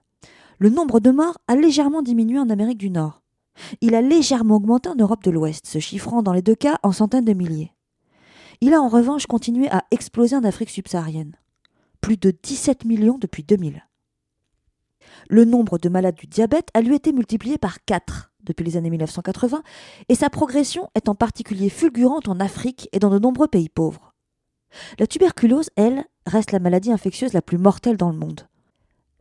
le 0.59 0.69
nombre 0.69 0.99
de 0.99 1.11
morts 1.11 1.37
a 1.47 1.55
légèrement 1.55 2.01
diminué 2.01 2.39
en 2.39 2.49
Amérique 2.49 2.77
du 2.77 2.89
Nord. 2.89 3.21
Il 3.81 3.95
a 3.95 4.01
légèrement 4.01 4.55
augmenté 4.55 4.89
en 4.89 4.95
Europe 4.95 5.23
de 5.23 5.31
l'Ouest, 5.31 5.67
se 5.67 5.79
chiffrant 5.79 6.23
dans 6.23 6.33
les 6.33 6.41
deux 6.41 6.55
cas 6.55 6.79
en 6.83 6.91
centaines 6.91 7.25
de 7.25 7.33
milliers. 7.33 7.71
Il 8.61 8.73
a 8.73 8.81
en 8.81 8.87
revanche 8.87 9.25
continué 9.25 9.69
à 9.69 9.83
exploser 9.91 10.35
en 10.35 10.43
Afrique 10.43 10.69
subsaharienne. 10.69 11.35
Plus 12.03 12.17
de 12.17 12.31
17 12.31 12.83
millions 12.83 13.17
depuis 13.17 13.43
2000. 13.43 13.81
Le 15.29 15.45
nombre 15.45 15.77
de 15.77 15.87
malades 15.87 16.15
du 16.15 16.27
diabète 16.27 16.67
a 16.73 16.81
lui 16.81 16.95
été 16.95 17.13
multiplié 17.13 17.57
par 17.57 17.85
4 17.85 18.33
depuis 18.43 18.65
les 18.65 18.75
années 18.75 18.89
1980, 18.89 19.63
et 20.09 20.15
sa 20.15 20.29
progression 20.29 20.89
est 20.95 21.07
en 21.07 21.15
particulier 21.15 21.69
fulgurante 21.69 22.27
en 22.27 22.41
Afrique 22.41 22.89
et 22.91 22.99
dans 22.99 23.09
de 23.09 23.19
nombreux 23.19 23.47
pays 23.47 23.69
pauvres. 23.69 24.13
La 24.99 25.07
tuberculose, 25.07 25.69
elle, 25.77 26.03
reste 26.25 26.51
la 26.51 26.59
maladie 26.59 26.91
infectieuse 26.91 27.31
la 27.31 27.41
plus 27.41 27.57
mortelle 27.57 27.95
dans 27.95 28.11
le 28.11 28.17
monde. 28.17 28.49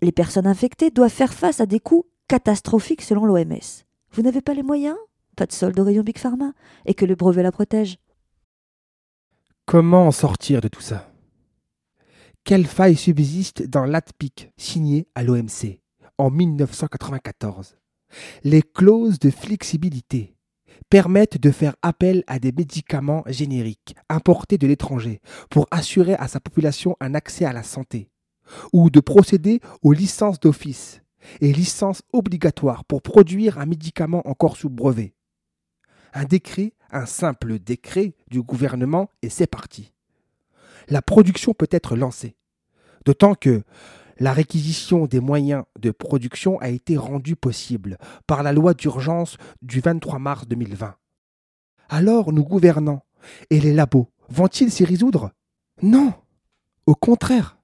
Les 0.00 0.10
personnes 0.10 0.48
infectées 0.48 0.90
doivent 0.90 1.12
faire 1.12 1.34
face 1.34 1.60
à 1.60 1.66
des 1.66 1.78
coûts 1.78 2.06
catastrophiques 2.26 3.02
selon 3.02 3.26
l'OMS. 3.26 3.84
Vous 4.10 4.22
n'avez 4.22 4.40
pas 4.40 4.54
les 4.54 4.64
moyens? 4.64 4.96
Pas 5.36 5.46
de 5.46 5.52
solde 5.52 5.78
au 5.78 5.84
rayon 5.84 6.02
Big 6.02 6.18
Pharma? 6.18 6.52
Et 6.84 6.94
que 6.94 7.04
le 7.04 7.14
brevet 7.14 7.44
la 7.44 7.52
protège? 7.52 7.98
Comment 9.66 10.08
en 10.08 10.10
sortir 10.10 10.60
de 10.60 10.66
tout 10.66 10.82
ça? 10.82 11.11
Quelle 12.44 12.66
faille 12.66 12.96
subsiste 12.96 13.68
dans 13.68 13.84
l'ATPIC 13.84 14.50
signé 14.56 15.06
à 15.14 15.22
l'OMC 15.22 15.78
en 16.18 16.28
1994 16.28 17.76
Les 18.42 18.62
clauses 18.62 19.20
de 19.20 19.30
flexibilité 19.30 20.34
permettent 20.90 21.40
de 21.40 21.52
faire 21.52 21.76
appel 21.82 22.24
à 22.26 22.40
des 22.40 22.50
médicaments 22.50 23.22
génériques 23.28 23.94
importés 24.08 24.58
de 24.58 24.66
l'étranger 24.66 25.20
pour 25.50 25.68
assurer 25.70 26.14
à 26.14 26.26
sa 26.26 26.40
population 26.40 26.96
un 26.98 27.14
accès 27.14 27.44
à 27.44 27.52
la 27.52 27.62
santé, 27.62 28.10
ou 28.72 28.90
de 28.90 28.98
procéder 28.98 29.60
aux 29.82 29.92
licences 29.92 30.40
d'office 30.40 31.00
et 31.40 31.52
licences 31.52 32.02
obligatoires 32.12 32.84
pour 32.84 33.02
produire 33.02 33.58
un 33.58 33.66
médicament 33.66 34.22
encore 34.26 34.56
sous 34.56 34.68
brevet. 34.68 35.14
Un 36.12 36.24
décret, 36.24 36.72
un 36.90 37.06
simple 37.06 37.60
décret 37.60 38.16
du 38.28 38.42
gouvernement, 38.42 39.10
et 39.22 39.28
c'est 39.28 39.46
parti. 39.46 39.92
La 40.88 41.02
production 41.02 41.54
peut 41.54 41.68
être 41.70 41.96
lancée. 41.96 42.36
D'autant 43.04 43.34
que 43.34 43.62
la 44.18 44.32
réquisition 44.32 45.06
des 45.06 45.20
moyens 45.20 45.64
de 45.78 45.90
production 45.90 46.58
a 46.60 46.68
été 46.68 46.96
rendue 46.96 47.36
possible 47.36 47.98
par 48.26 48.42
la 48.42 48.52
loi 48.52 48.74
d'urgence 48.74 49.36
du 49.62 49.80
23 49.80 50.18
mars 50.18 50.46
2020. 50.46 50.94
Alors 51.88 52.32
nos 52.32 52.44
gouvernants 52.44 53.04
et 53.50 53.60
les 53.60 53.72
labos 53.72 54.08
vont-ils 54.28 54.70
s'y 54.70 54.84
résoudre? 54.84 55.32
Non 55.82 56.12
Au 56.86 56.94
contraire 56.94 57.58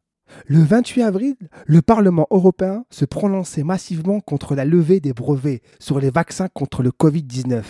le 0.46 0.62
28 0.62 1.02
avril, 1.02 1.36
le 1.66 1.82
Parlement 1.82 2.26
européen 2.30 2.84
se 2.90 3.04
prononçait 3.04 3.62
massivement 3.62 4.20
contre 4.20 4.54
la 4.54 4.64
levée 4.64 5.00
des 5.00 5.12
brevets 5.12 5.62
sur 5.78 6.00
les 6.00 6.10
vaccins 6.10 6.48
contre 6.48 6.82
le 6.82 6.90
Covid-19. 6.90 7.62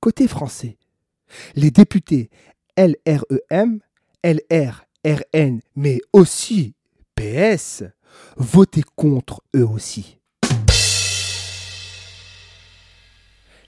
Côté 0.00 0.28
français, 0.28 0.78
les 1.54 1.70
députés 1.70 2.30
LREM, 2.76 3.80
LRRN, 4.24 5.60
mais 5.76 6.00
aussi 6.12 6.74
PS, 7.14 7.84
votez 8.36 8.82
contre 8.96 9.42
eux 9.54 9.66
aussi. 9.66 10.18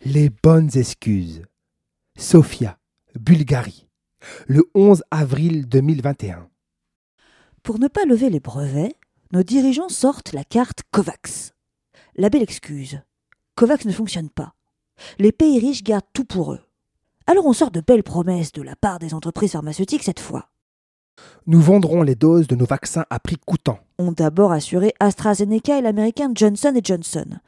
Les 0.05 0.31
bonnes 0.31 0.71
excuses. 0.77 1.43
Sofia, 2.19 2.79
Bulgarie, 3.19 3.87
le 4.47 4.69
11 4.75 5.03
avril 5.11 5.67
2021. 5.69 6.49
Pour 7.63 7.79
ne 7.79 7.89
pas 7.89 8.05
lever 8.05 8.29
les 8.29 8.41
brevets, 8.41 8.97
nos 9.33 9.43
dirigeants 9.43 9.89
sortent 9.89 10.33
la 10.33 10.45
carte 10.45 10.83
COVAX. 10.91 11.53
La 12.17 12.29
belle 12.29 12.43
excuse. 12.43 13.01
COVAX 13.55 13.87
ne 13.87 13.93
fonctionne 13.93 14.29
pas. 14.29 14.55
Les 15.19 15.33
pays 15.33 15.59
riches 15.59 15.83
gardent 15.83 16.05
tout 16.13 16.25
pour 16.25 16.53
eux. 16.53 16.61
Alors 17.27 17.47
on 17.47 17.53
sort 17.53 17.71
de 17.71 17.81
belles 17.81 18.03
promesses 18.03 18.53
de 18.53 18.63
la 18.63 18.77
part 18.77 18.99
des 18.99 19.15
entreprises 19.15 19.53
pharmaceutiques 19.53 20.03
cette 20.03 20.21
fois. 20.21 20.49
Nous 21.47 21.61
vendrons 21.61 22.03
les 22.03 22.15
doses 22.15 22.47
de 22.47 22.57
nos 22.57 22.65
vaccins 22.65 23.05
à 23.11 23.21
prix 23.21 23.37
coûtant. 23.37 23.79
Ont 23.99 24.13
d'abord 24.13 24.53
assuré 24.53 24.95
AstraZeneca 25.01 25.79
et 25.79 25.83
l'américain 25.83 26.31
Johnson 26.35 26.79
Johnson. 26.83 27.39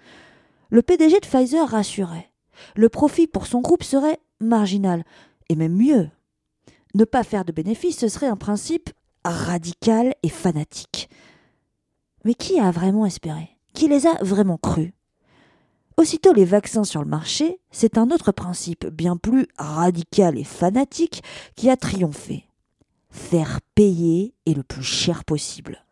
Le 0.70 0.82
PDG 0.82 1.20
de 1.20 1.26
Pfizer 1.26 1.68
rassurait. 1.68 2.30
Le 2.76 2.88
profit 2.88 3.26
pour 3.26 3.46
son 3.46 3.60
groupe 3.60 3.82
serait 3.82 4.18
marginal, 4.40 5.04
et 5.48 5.56
même 5.56 5.74
mieux. 5.74 6.08
Ne 6.94 7.04
pas 7.04 7.24
faire 7.24 7.44
de 7.44 7.52
bénéfices, 7.52 7.98
ce 7.98 8.08
serait 8.08 8.28
un 8.28 8.36
principe 8.36 8.90
radical 9.24 10.14
et 10.22 10.28
fanatique. 10.28 11.08
Mais 12.24 12.34
qui 12.34 12.60
a 12.60 12.70
vraiment 12.70 13.06
espéré? 13.06 13.50
Qui 13.72 13.88
les 13.88 14.06
a 14.06 14.14
vraiment 14.22 14.58
crus 14.58 14.92
Aussitôt 15.96 16.32
les 16.32 16.44
vaccins 16.44 16.82
sur 16.82 17.02
le 17.02 17.08
marché, 17.08 17.60
c'est 17.70 17.98
un 17.98 18.10
autre 18.10 18.32
principe 18.32 18.86
bien 18.86 19.16
plus 19.16 19.46
radical 19.56 20.36
et 20.36 20.44
fanatique 20.44 21.22
qui 21.54 21.70
a 21.70 21.76
triomphé. 21.76 22.48
Faire 23.10 23.60
payer 23.76 24.34
et 24.44 24.54
le 24.54 24.64
plus 24.64 24.82
cher 24.82 25.24
possible. 25.24 25.84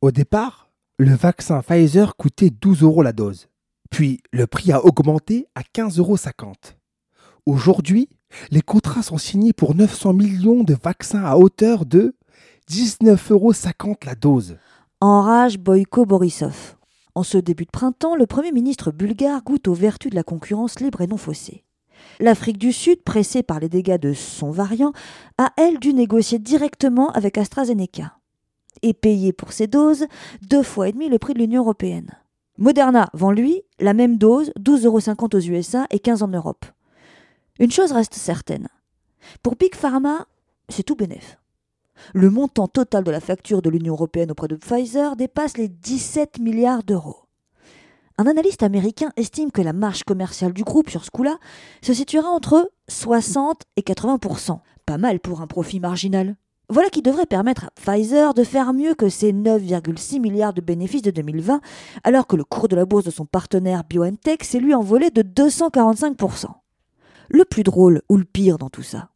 Au 0.00 0.10
départ, 0.12 0.70
le 0.98 1.14
vaccin 1.14 1.60
Pfizer 1.60 2.16
coûtait 2.16 2.48
12 2.48 2.82
euros 2.82 3.02
la 3.02 3.12
dose. 3.12 3.48
Puis 3.90 4.22
le 4.32 4.46
prix 4.46 4.72
a 4.72 4.82
augmenté 4.84 5.46
à 5.54 5.60
15,50 5.60 5.98
euros. 5.98 6.16
Aujourd'hui, 7.44 8.08
les 8.50 8.62
contrats 8.62 9.02
sont 9.02 9.18
signés 9.18 9.52
pour 9.52 9.74
900 9.74 10.14
millions 10.14 10.62
de 10.62 10.74
vaccins 10.74 11.24
à 11.24 11.36
hauteur 11.36 11.84
de 11.84 12.14
19,50 12.70 13.32
euros 13.32 13.52
la 14.06 14.14
dose. 14.14 14.56
Enrage 15.00 15.58
Boyko 15.58 16.06
Borisov. 16.06 16.76
En 17.14 17.22
ce 17.22 17.38
début 17.38 17.64
de 17.64 17.70
printemps, 17.70 18.14
le 18.14 18.26
Premier 18.26 18.52
ministre 18.52 18.92
bulgare 18.92 19.42
goûte 19.42 19.68
aux 19.68 19.74
vertus 19.74 20.10
de 20.10 20.16
la 20.16 20.22
concurrence 20.22 20.80
libre 20.80 21.00
et 21.00 21.06
non 21.06 21.16
faussée. 21.16 21.64
L'Afrique 22.18 22.58
du 22.58 22.72
Sud, 22.72 23.02
pressée 23.02 23.42
par 23.42 23.60
les 23.60 23.68
dégâts 23.68 23.98
de 23.98 24.12
son 24.12 24.50
variant, 24.50 24.92
a, 25.38 25.52
elle, 25.56 25.78
dû 25.78 25.92
négocier 25.92 26.38
directement 26.38 27.10
avec 27.10 27.38
AstraZeneca 27.38 28.16
et 28.82 28.94
payer 28.94 29.32
pour 29.32 29.52
ses 29.52 29.66
doses 29.66 30.06
deux 30.42 30.62
fois 30.62 30.88
et 30.88 30.92
demi 30.92 31.08
le 31.08 31.18
prix 31.18 31.34
de 31.34 31.40
l'Union 31.40 31.62
européenne. 31.62 32.10
Moderna 32.58 33.08
vend, 33.14 33.32
lui, 33.32 33.62
la 33.78 33.94
même 33.94 34.16
dose, 34.16 34.52
12,50 34.58 34.84
euros 34.86 35.28
aux 35.32 35.40
USA 35.40 35.86
et 35.90 35.98
15 35.98 36.22
en 36.22 36.28
Europe. 36.28 36.66
Une 37.58 37.70
chose 37.70 37.92
reste 37.92 38.14
certaine. 38.14 38.68
Pour 39.42 39.56
Big 39.56 39.74
Pharma, 39.74 40.26
c'est 40.68 40.82
tout 40.82 40.94
bénef. 40.94 41.38
Le 42.14 42.30
montant 42.30 42.68
total 42.68 43.04
de 43.04 43.10
la 43.10 43.20
facture 43.20 43.62
de 43.62 43.70
l'Union 43.70 43.94
européenne 43.94 44.30
auprès 44.30 44.48
de 44.48 44.56
Pfizer 44.56 45.16
dépasse 45.16 45.56
les 45.56 45.68
17 45.68 46.38
milliards 46.38 46.82
d'euros. 46.82 47.24
Un 48.18 48.26
analyste 48.26 48.62
américain 48.62 49.10
estime 49.16 49.50
que 49.50 49.62
la 49.62 49.72
marge 49.72 50.04
commerciale 50.04 50.52
du 50.52 50.62
groupe 50.62 50.90
sur 50.90 51.04
ce 51.06 51.10
coup-là 51.10 51.38
se 51.82 51.94
situera 51.94 52.28
entre 52.28 52.70
60 52.88 53.62
et 53.76 53.80
80% 53.80 54.58
Pas 54.84 54.98
mal 54.98 55.20
pour 55.20 55.40
un 55.40 55.46
profit 55.46 55.80
marginal. 55.80 56.36
Voilà 56.68 56.88
qui 56.90 57.02
devrait 57.02 57.26
permettre 57.26 57.64
à 57.64 57.70
Pfizer 57.70 58.34
de 58.34 58.44
faire 58.44 58.72
mieux 58.74 58.94
que 58.94 59.08
ses 59.08 59.32
9,6 59.32 60.20
milliards 60.20 60.52
de 60.52 60.60
bénéfices 60.60 61.02
de 61.02 61.10
2020, 61.10 61.60
alors 62.04 62.26
que 62.26 62.36
le 62.36 62.44
cours 62.44 62.68
de 62.68 62.76
la 62.76 62.84
bourse 62.84 63.04
de 63.04 63.10
son 63.10 63.24
partenaire 63.24 63.84
BioNTech 63.84 64.44
s'est 64.44 64.60
lui 64.60 64.74
envolé 64.74 65.10
de 65.10 65.22
245% 65.22 66.46
Le 67.30 67.44
plus 67.44 67.62
drôle 67.62 68.02
ou 68.08 68.18
le 68.18 68.24
pire 68.24 68.58
dans 68.58 68.70
tout 68.70 68.82
ça? 68.82 69.08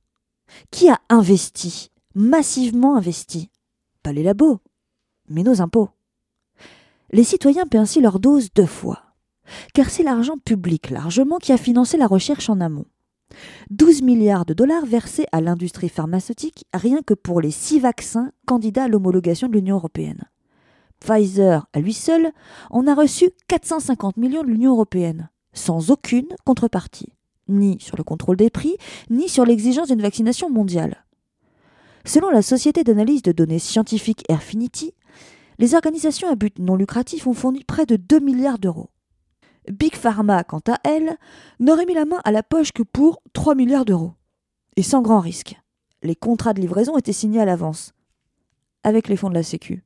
Qui 0.71 0.89
a 0.89 0.99
investi? 1.11 1.93
Massivement 2.15 2.97
investi. 2.97 3.51
Pas 4.03 4.13
les 4.13 4.23
labos, 4.23 4.61
mais 5.29 5.43
nos 5.43 5.61
impôts. 5.61 5.91
Les 7.11 7.25
citoyens 7.25 7.67
paient 7.67 7.79
ainsi 7.79 8.01
leur 8.01 8.19
dose 8.19 8.53
deux 8.55 8.67
fois, 8.67 9.03
car 9.73 9.91
c'est 9.91 10.03
l'argent 10.03 10.37
public 10.39 10.91
largement 10.91 11.39
qui 11.39 11.53
a 11.53 11.57
financé 11.57 11.97
la 11.97 12.07
recherche 12.07 12.51
en 12.51 12.61
amont. 12.61 12.87
12 13.71 14.03
milliards 14.03 14.45
de 14.45 14.55
dollars 14.55 14.87
versés 14.87 15.27
à 15.33 15.41
l'industrie 15.41 15.89
pharmaceutique 15.89 16.67
rien 16.73 17.03
que 17.03 17.15
pour 17.15 17.41
les 17.41 17.51
six 17.51 17.81
vaccins 17.81 18.31
candidats 18.47 18.85
à 18.85 18.89
l'homologation 18.89 19.49
de 19.49 19.55
l'Union 19.55 19.77
européenne. 19.77 20.25
Pfizer, 21.01 21.67
à 21.73 21.81
lui 21.81 21.93
seul, 21.93 22.31
en 22.71 22.87
a 22.87 22.95
reçu 22.95 23.31
450 23.49 24.17
millions 24.17 24.43
de 24.43 24.49
l'Union 24.49 24.73
européenne, 24.73 25.31
sans 25.53 25.91
aucune 25.91 26.29
contrepartie, 26.45 27.13
ni 27.49 27.79
sur 27.81 27.97
le 27.97 28.05
contrôle 28.05 28.37
des 28.37 28.51
prix, 28.51 28.77
ni 29.11 29.29
sur 29.29 29.45
l'exigence 29.45 29.89
d'une 29.89 30.03
vaccination 30.03 30.49
mondiale. 30.49 31.04
Selon 32.07 32.31
la 32.31 32.43
société 32.43 32.85
d'analyse 32.85 33.23
de 33.23 33.33
données 33.33 33.59
scientifiques 33.59 34.25
Airfinity, 34.29 34.93
les 35.59 35.75
organisations 35.75 36.29
à 36.29 36.35
but 36.35 36.59
non 36.59 36.77
lucratif 36.77 37.27
ont 37.27 37.33
fourni 37.33 37.65
près 37.65 37.87
de 37.87 37.97
2 37.97 38.21
milliards 38.21 38.59
d'euros. 38.59 38.91
Big 39.71 39.95
Pharma, 39.95 40.45
quant 40.45 40.61
à 40.69 40.79
elle, 40.85 41.17
n'aurait 41.61 41.87
mis 41.87 41.95
la 41.95 42.05
main 42.05 42.21
à 42.25 42.33
la 42.33 42.43
poche 42.43 42.73
que 42.73 42.83
pour 42.83 43.23
3 43.33 43.55
milliards 43.55 43.87
d'euros. 43.87 44.13
Et 44.77 44.83
sans 44.83 45.01
grand 45.01 45.21
risque. 45.21 45.57
Les 46.03 46.17
contrats 46.17 46.53
de 46.53 46.61
livraison 46.61 46.99
étaient 46.99 47.15
signés 47.15 47.41
à 47.41 47.47
l'avance, 47.47 47.93
avec 48.83 49.09
les 49.09 49.17
fonds 49.17 49.31
de 49.31 49.35
la 49.35 49.43
Sécu. 49.43 49.85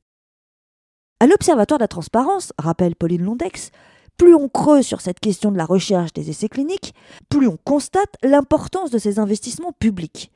À 1.21 1.27
l'Observatoire 1.27 1.77
de 1.77 1.83
la 1.83 1.87
transparence, 1.87 2.51
rappelle 2.57 2.95
Pauline 2.95 3.23
Londex, 3.23 3.71
plus 4.17 4.35
on 4.35 4.49
creuse 4.49 4.85
sur 4.85 4.99
cette 4.99 5.21
question 5.21 5.51
de 5.51 5.57
la 5.57 5.65
recherche 5.65 6.11
des 6.11 6.29
essais 6.29 6.49
cliniques, 6.49 6.93
plus 7.29 7.47
on 7.47 7.57
constate 7.57 8.15
l'importance 8.21 8.91
de 8.91 8.97
ces 8.97 9.19
investissements 9.19 9.71
publics. 9.71 10.29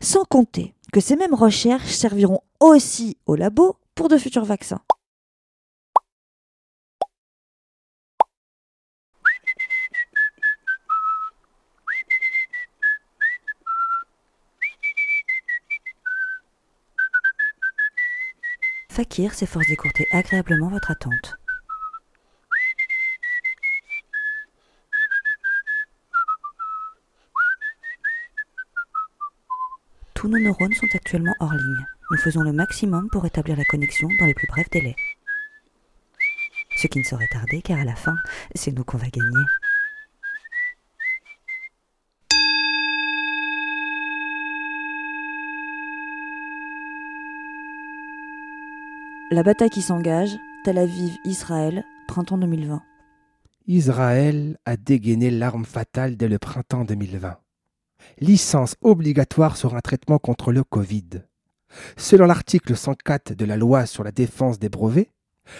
Sans 0.00 0.24
compter 0.24 0.74
que 0.92 1.00
ces 1.00 1.16
mêmes 1.16 1.34
recherches 1.34 1.92
serviront 1.92 2.40
aussi 2.60 3.16
au 3.26 3.34
labo 3.34 3.76
pour 3.94 4.08
de 4.08 4.18
futurs 4.18 4.44
vaccins. 4.44 4.80
Fakir 18.90 19.34
s'efforce 19.34 19.66
d'écourter 19.66 20.06
agréablement 20.10 20.70
votre 20.70 20.90
attente. 20.90 21.36
Nos 30.26 30.40
neurones 30.40 30.74
sont 30.74 30.88
actuellement 30.92 31.34
hors 31.38 31.54
ligne. 31.54 31.86
Nous 32.10 32.16
faisons 32.16 32.42
le 32.42 32.52
maximum 32.52 33.08
pour 33.12 33.24
établir 33.26 33.56
la 33.56 33.64
connexion 33.64 34.08
dans 34.18 34.26
les 34.26 34.34
plus 34.34 34.48
brefs 34.48 34.68
délais. 34.70 34.96
Ce 36.76 36.88
qui 36.88 36.98
ne 36.98 37.04
saurait 37.04 37.28
tarder 37.28 37.62
car 37.62 37.78
à 37.78 37.84
la 37.84 37.94
fin, 37.94 38.16
c'est 38.56 38.72
nous 38.72 38.82
qu'on 38.82 38.96
va 38.96 39.06
gagner. 39.06 39.44
La 49.30 49.44
bataille 49.44 49.70
qui 49.70 49.82
s'engage, 49.82 50.36
Tel 50.64 50.78
Aviv, 50.78 51.18
Israël, 51.24 51.84
printemps 52.08 52.38
2020. 52.38 52.82
Israël 53.68 54.58
a 54.64 54.76
dégainé 54.76 55.30
l'arme 55.30 55.64
fatale 55.64 56.16
dès 56.16 56.26
le 56.26 56.40
printemps 56.40 56.84
2020 56.84 57.38
licence 58.18 58.76
obligatoire 58.80 59.56
sur 59.56 59.74
un 59.74 59.80
traitement 59.80 60.18
contre 60.18 60.52
le 60.52 60.64
Covid. 60.64 61.22
Selon 61.96 62.26
l'article 62.26 62.76
104 62.76 63.34
de 63.34 63.44
la 63.44 63.56
loi 63.56 63.86
sur 63.86 64.04
la 64.04 64.12
défense 64.12 64.58
des 64.58 64.68
brevets, 64.68 65.10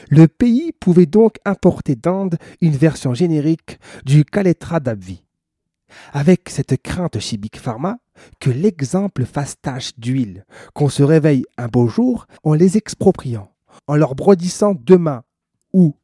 le 0.09 0.29
pays 0.29 0.73
pouvait 0.73 1.07
donc 1.07 1.37
importer 1.45 1.95
d'Inde 1.95 2.39
une 2.61 2.77
version 2.77 3.15
générique 3.15 3.79
du 4.05 4.25
Caletra 4.25 4.81
d'Abvi. 4.81 5.23
Avec 6.13 6.49
cette 6.49 6.83
crainte 6.83 7.21
chez 7.21 7.37
Big 7.37 7.57
Pharma 7.57 7.99
que 8.41 8.51
l'exemple 8.51 9.25
fasse 9.25 9.61
tache 9.61 9.93
d'huile, 9.99 10.45
qu'on 10.75 10.89
se 10.89 11.03
réveille 11.03 11.45
un 11.57 11.69
beau 11.69 11.87
jour 11.87 12.27
en 12.43 12.55
les 12.55 12.77
expropriant, 12.77 13.53
en 13.87 13.95
leur 13.95 14.15
brodissant 14.15 14.75
demain 14.75 15.23
ou 15.73 15.95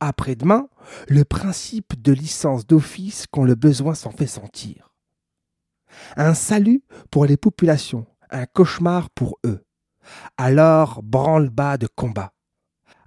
après-demain 0.00 0.68
le 1.08 1.24
principe 1.24 2.00
de 2.00 2.12
licence 2.12 2.66
d'office 2.66 3.26
quand 3.30 3.44
le 3.44 3.54
besoin 3.54 3.94
s'en 3.94 4.10
fait 4.10 4.26
sentir. 4.26 4.91
Un 6.16 6.34
salut 6.34 6.82
pour 7.10 7.26
les 7.26 7.36
populations, 7.36 8.06
un 8.30 8.46
cauchemar 8.46 9.10
pour 9.10 9.38
eux. 9.44 9.64
Alors, 10.36 11.02
branle-bas 11.02 11.78
de 11.78 11.86
combat. 11.86 12.32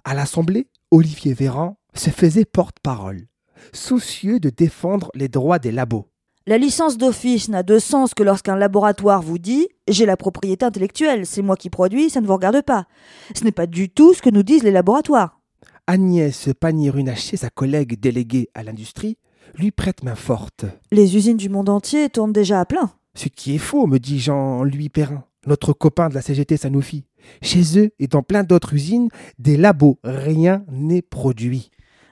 À 0.04 0.14
l'Assemblée, 0.14 0.68
Olivier 0.90 1.34
Véran 1.34 1.78
se 1.94 2.10
faisait 2.10 2.44
porte-parole, 2.44 3.26
soucieux 3.72 4.40
de 4.40 4.50
défendre 4.50 5.10
les 5.14 5.28
droits 5.28 5.58
des 5.58 5.72
labos. 5.72 6.08
La 6.48 6.58
licence 6.58 6.96
d'office 6.96 7.48
n'a 7.48 7.64
de 7.64 7.80
sens 7.80 8.14
que 8.14 8.22
lorsqu'un 8.22 8.54
laboratoire 8.54 9.20
vous 9.20 9.38
dit 9.38 9.66
J'ai 9.88 10.06
la 10.06 10.16
propriété 10.16 10.64
intellectuelle, 10.64 11.26
c'est 11.26 11.42
moi 11.42 11.56
qui 11.56 11.70
produis, 11.70 12.08
ça 12.08 12.20
ne 12.20 12.26
vous 12.26 12.34
regarde 12.34 12.62
pas. 12.62 12.86
Ce 13.34 13.42
n'est 13.42 13.50
pas 13.50 13.66
du 13.66 13.88
tout 13.90 14.14
ce 14.14 14.22
que 14.22 14.30
nous 14.30 14.44
disent 14.44 14.62
les 14.62 14.70
laboratoires. 14.70 15.40
Agnès 15.88 16.48
Pannier-Runacher, 16.60 17.36
sa 17.36 17.50
collègue 17.50 17.98
déléguée 17.98 18.48
à 18.54 18.62
l'industrie, 18.62 19.18
lui 19.54 19.70
prête 19.70 20.02
main 20.02 20.14
forte. 20.14 20.64
Les 20.90 21.16
usines 21.16 21.36
du 21.36 21.48
monde 21.48 21.68
entier 21.68 22.08
tournent 22.10 22.32
déjà 22.32 22.60
à 22.60 22.64
plein. 22.64 22.90
Ce 23.14 23.28
qui 23.28 23.54
est 23.54 23.58
faux, 23.58 23.86
me 23.86 23.98
dit 23.98 24.20
Jean-Louis 24.20 24.88
Perrin, 24.88 25.24
notre 25.46 25.72
copain 25.72 26.08
de 26.08 26.14
la 26.14 26.22
CGT 26.22 26.56
Sanofi. 26.56 27.06
Chez 27.42 27.78
eux 27.78 27.90
et 27.98 28.06
dans 28.06 28.22
plein 28.22 28.44
d'autres 28.44 28.74
usines, 28.74 29.08
des 29.38 29.56
labos, 29.56 29.98
rien 30.04 30.64
n'est 30.70 31.02
produit. 31.02 31.70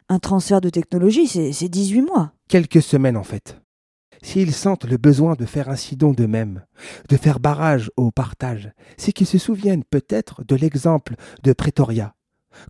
Un 0.08 0.18
transfert 0.18 0.60
de 0.60 0.70
technologie, 0.70 1.26
c'est 1.26 1.68
18 1.68 2.02
mois. 2.02 2.32
Quelques 2.48 2.82
semaines 2.82 3.16
en 3.16 3.22
fait. 3.22 3.60
s'ils 4.22 4.54
sentent 4.54 4.84
le 4.84 4.96
besoin 4.96 5.34
de 5.34 5.44
faire 5.44 5.68
ainsi 5.68 5.96
don 5.96 6.12
d'eux-mêmes, 6.12 6.64
de 7.08 7.16
faire 7.16 7.40
barrage 7.40 7.90
au 7.96 8.10
partage, 8.10 8.72
c'est 8.96 9.12
qu'ils 9.12 9.26
se 9.26 9.38
souviennent 9.38 9.84
peut-être 9.84 10.44
de 10.44 10.56
l'exemple 10.56 11.14
de 11.42 11.52
Pretoria, 11.52 12.14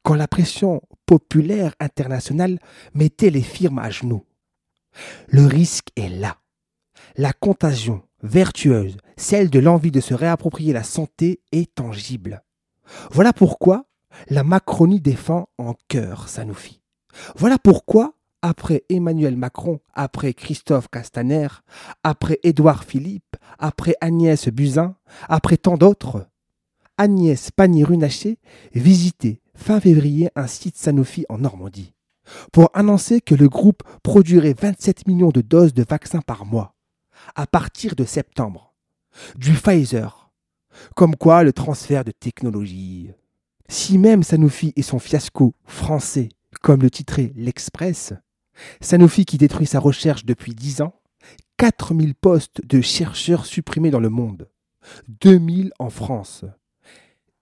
quand 0.03 0.15
la 0.15 0.27
pression 0.27 0.83
populaire 1.07 1.75
internationale 1.79 2.59
mettait 2.95 3.31
les 3.31 3.43
firmes 3.43 3.79
à 3.79 3.91
genoux. 3.91 4.25
Le 5.29 5.47
risque 5.47 5.89
est 5.97 6.09
là. 6.09 6.39
La 7.17 7.33
contagion 7.33 8.03
vertueuse, 8.23 8.97
celle 9.17 9.51
de 9.51 9.59
l'envie 9.59 9.91
de 9.91 10.01
se 10.01 10.15
réapproprier 10.15 10.73
la 10.73 10.83
santé, 10.83 11.41
est 11.53 11.75
tangible. 11.75 12.43
Voilà 13.11 13.33
pourquoi 13.33 13.87
la 14.29 14.45
Macronie 14.45 15.01
défend 15.01 15.49
en 15.59 15.75
cœur 15.89 16.29
Sanofi. 16.29 16.81
Voilà 17.37 17.59
pourquoi 17.59 18.15
après 18.43 18.85
Emmanuel 18.91 19.37
Macron, 19.37 19.81
après 19.95 20.35
Christophe 20.35 20.89
Castaner, 20.89 21.49
après 22.03 22.41
Édouard 22.43 22.85
Philippe, 22.85 23.37
après 23.59 23.95
Agnès 24.03 24.49
Buzyn, 24.49 24.97
après 25.29 25.57
tant 25.57 25.79
d'autres, 25.79 26.27
Agnès 26.99 27.51
Pannier-Runacher 27.51 28.39
visitait 28.75 29.41
fin 29.55 29.81
février 29.81 30.31
un 30.37 30.47
site 30.47 30.77
Sanofi 30.77 31.25
en 31.31 31.39
Normandie 31.39 31.94
pour 32.53 32.71
annoncer 32.75 33.21
que 33.21 33.35
le 33.35 33.49
groupe 33.49 33.83
produirait 34.03 34.55
27 34.59 35.07
millions 35.07 35.31
de 35.31 35.41
doses 35.41 35.75
de 35.75 35.85
vaccins 35.89 36.23
par 36.23 36.47
mois 36.47 36.75
à 37.35 37.47
partir 37.47 37.95
de 37.95 38.05
septembre. 38.05 38.75
Du 39.37 39.53
Pfizer. 39.53 40.31
Comme 40.97 41.17
quoi 41.17 41.45
le 41.45 41.53
transfert 41.53 42.05
de 42.05 42.11
technologie. 42.11 43.13
Si 43.69 43.97
même 43.97 44.23
Sanofi 44.23 44.73
et 44.77 44.83
son 44.83 44.99
fiasco 44.99 45.55
français, 45.65 46.29
comme 46.63 46.83
le 46.83 46.91
titrait 46.91 47.33
l'Express, 47.37 48.13
Sanofi 48.81 49.25
qui 49.25 49.39
détruit 49.39 49.67
sa 49.67 49.79
recherche 49.79 50.25
depuis 50.25 50.55
10 50.55 50.83
ans, 50.83 51.01
4000 51.57 52.15
postes 52.15 52.67
de 52.67 52.81
chercheurs 52.81 53.47
supprimés 53.47 53.91
dans 53.91 54.01
le 54.01 54.11
monde, 54.11 54.49
2000 55.21 55.73
en 55.79 55.91
France. 55.91 56.45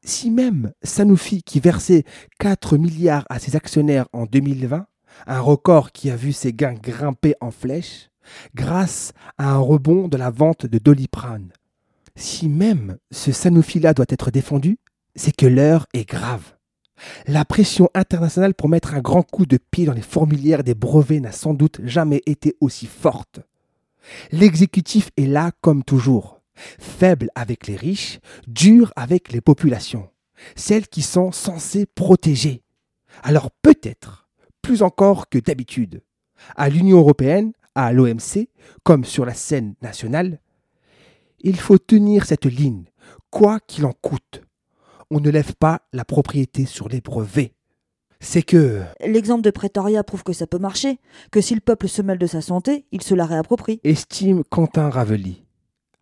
Si 0.05 0.31
même 0.31 0.73
Sanofi 0.83 1.43
qui 1.45 1.61
versait 1.61 2.05
4 2.41 2.77
milliards 2.77 3.25
à 3.31 3.39
ses 3.39 3.55
actionnaires 3.55 4.09
en 4.13 4.27
2020, 4.27 4.87
un 5.27 5.41
record 5.41 5.93
qui 5.93 6.11
a 6.11 6.17
vu 6.17 6.33
ses 6.33 6.53
gains 6.53 6.75
grimper 6.75 7.35
en 7.41 7.53
flèche, 7.53 8.11
grâce 8.55 9.13
à 9.39 9.53
un 9.53 9.59
rebond 9.59 10.09
de 10.09 10.17
la 10.17 10.31
vente 10.31 10.67
de 10.67 10.79
Doliprane. 10.79 11.53
Si 12.17 12.49
même 12.49 12.99
ce 13.13 13.31
Sanofi-là 13.31 13.95
doit 13.95 14.07
être 14.09 14.31
défendu, 14.31 14.79
c'est 15.15 15.35
que 15.35 15.47
l'heure 15.47 15.87
est 15.95 16.09
grave. 16.09 16.55
La 17.27 17.45
pression 17.45 17.89
internationale 17.95 18.55
pour 18.55 18.69
mettre 18.69 18.95
un 18.95 19.01
grand 19.01 19.23
coup 19.23 19.47
de 19.47 19.59
pied 19.59 19.87
dans 19.87 19.93
les 19.93 20.03
fourmilières 20.03 20.65
des 20.65 20.75
brevets 20.75 21.21
n'a 21.21 21.33
sans 21.33 21.55
doute 21.55 21.81
jamais 21.85 22.23
été 22.27 22.57
aussi 22.61 22.87
forte. 22.87 23.41
L'exécutif 24.33 25.11
est 25.17 25.27
là 25.27 25.53
comme 25.61 25.85
toujours, 25.85 26.42
faible 26.55 27.31
avec 27.35 27.67
les 27.67 27.77
riches, 27.77 28.21
dur 28.47 28.93
avec 28.97 29.33
les 29.33 29.41
populations, 29.41 30.09
celles 30.57 30.89
qui 30.89 31.03
sont 31.03 31.33
censées 31.33 31.87
protéger. 31.87 32.63
Alors 33.23 33.51
peut-être, 33.51 34.29
plus 34.61 34.83
encore 34.83 35.29
que 35.29 35.39
d'habitude, 35.39 36.03
à 36.57 36.69
l'Union 36.69 36.99
européenne, 36.99 37.53
à 37.75 37.93
l'OMC, 37.93 38.49
comme 38.83 39.05
sur 39.05 39.25
la 39.25 39.35
scène 39.35 39.75
nationale, 39.83 40.41
il 41.41 41.59
faut 41.59 41.79
tenir 41.79 42.27
cette 42.27 42.47
ligne, 42.47 42.85
quoi 43.31 43.59
qu'il 43.61 43.87
en 43.87 43.93
coûte 43.93 44.43
on 45.13 45.21
ne 45.21 45.31
lève 45.31 45.55
pas 45.57 45.83
la 45.93 46.07
propriété 46.07 46.65
sur 46.65 46.89
les 46.89 47.03
brevets. 47.03 47.55
C'est 48.21 48.43
que... 48.43 48.81
L'exemple 49.05 49.43
de 49.43 49.51
Pretoria 49.51 50.03
prouve 50.03 50.23
que 50.23 50.33
ça 50.33 50.47
peut 50.47 50.59
marcher, 50.59 50.99
que 51.31 51.43
si 51.43 51.55
le 51.55 51.61
peuple 51.61 51.87
se 51.87 52.01
mêle 52.01 52.19
de 52.19 52.27
sa 52.27 52.41
santé, 52.41 52.87
il 52.93 53.03
se 53.03 53.15
la 53.15 53.27
réapproprie. 53.27 53.81
Estime 53.85 54.43
Quentin 54.45 54.89
Ravely. 54.89 55.42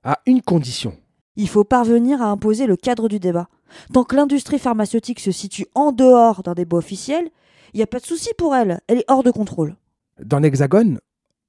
À 0.03 0.21
une 0.27 0.43
condition. 0.43 0.97
Il 1.37 1.49
faut 1.49 1.65
parvenir 1.65 2.23
à 2.23 2.27
imposer 2.27 2.67
le 2.67 2.77
cadre 2.77 3.09
du 3.09 3.19
débat. 3.19 3.49
Tant 3.93 4.05
que 4.05 4.17
l'industrie 4.17 4.59
pharmaceutique 4.59 5.21
se 5.21 5.31
situe 5.31 5.67
en 5.75 5.93
dehors 5.93 6.43
d'un 6.43 6.55
débat 6.55 6.79
officiel, 6.79 7.31
il 7.73 7.77
n'y 7.77 7.83
a 7.83 7.87
pas 7.87 8.01
de 8.01 8.07
souci 8.07 8.31
pour 8.37 8.55
elle, 8.55 8.81
elle 8.89 8.99
est 8.99 9.05
hors 9.09 9.23
de 9.23 9.31
contrôle. 9.31 9.77
Dans 10.23 10.39
l'Hexagone, 10.39 11.01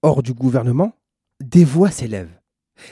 hors 0.02 0.22
du 0.22 0.34
gouvernement, 0.34 0.94
des 1.40 1.64
voix 1.64 1.92
s'élèvent 1.92 2.42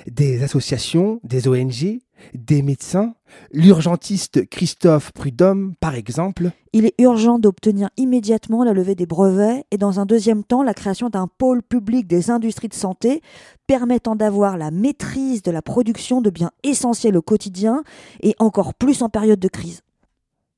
des 0.07 0.43
associations, 0.43 1.19
des 1.23 1.47
ONG, 1.47 1.99
des 2.33 2.61
médecins, 2.61 3.15
l'urgentiste 3.51 4.47
Christophe 4.49 5.11
Prudhomme 5.11 5.73
par 5.79 5.95
exemple. 5.95 6.51
Il 6.73 6.85
est 6.85 6.93
urgent 6.99 7.39
d'obtenir 7.39 7.89
immédiatement 7.97 8.63
la 8.63 8.73
levée 8.73 8.95
des 8.95 9.05
brevets 9.05 9.65
et 9.71 9.77
dans 9.77 9.99
un 9.99 10.05
deuxième 10.05 10.43
temps 10.43 10.63
la 10.63 10.73
création 10.73 11.09
d'un 11.09 11.27
pôle 11.27 11.63
public 11.63 12.07
des 12.07 12.29
industries 12.29 12.67
de 12.67 12.73
santé 12.73 13.21
permettant 13.67 14.15
d'avoir 14.15 14.57
la 14.57 14.71
maîtrise 14.71 15.41
de 15.41 15.51
la 15.51 15.61
production 15.61 16.21
de 16.21 16.29
biens 16.29 16.51
essentiels 16.63 17.17
au 17.17 17.21
quotidien 17.21 17.83
et 18.21 18.35
encore 18.39 18.73
plus 18.73 19.01
en 19.01 19.09
période 19.09 19.39
de 19.39 19.47
crise. 19.47 19.81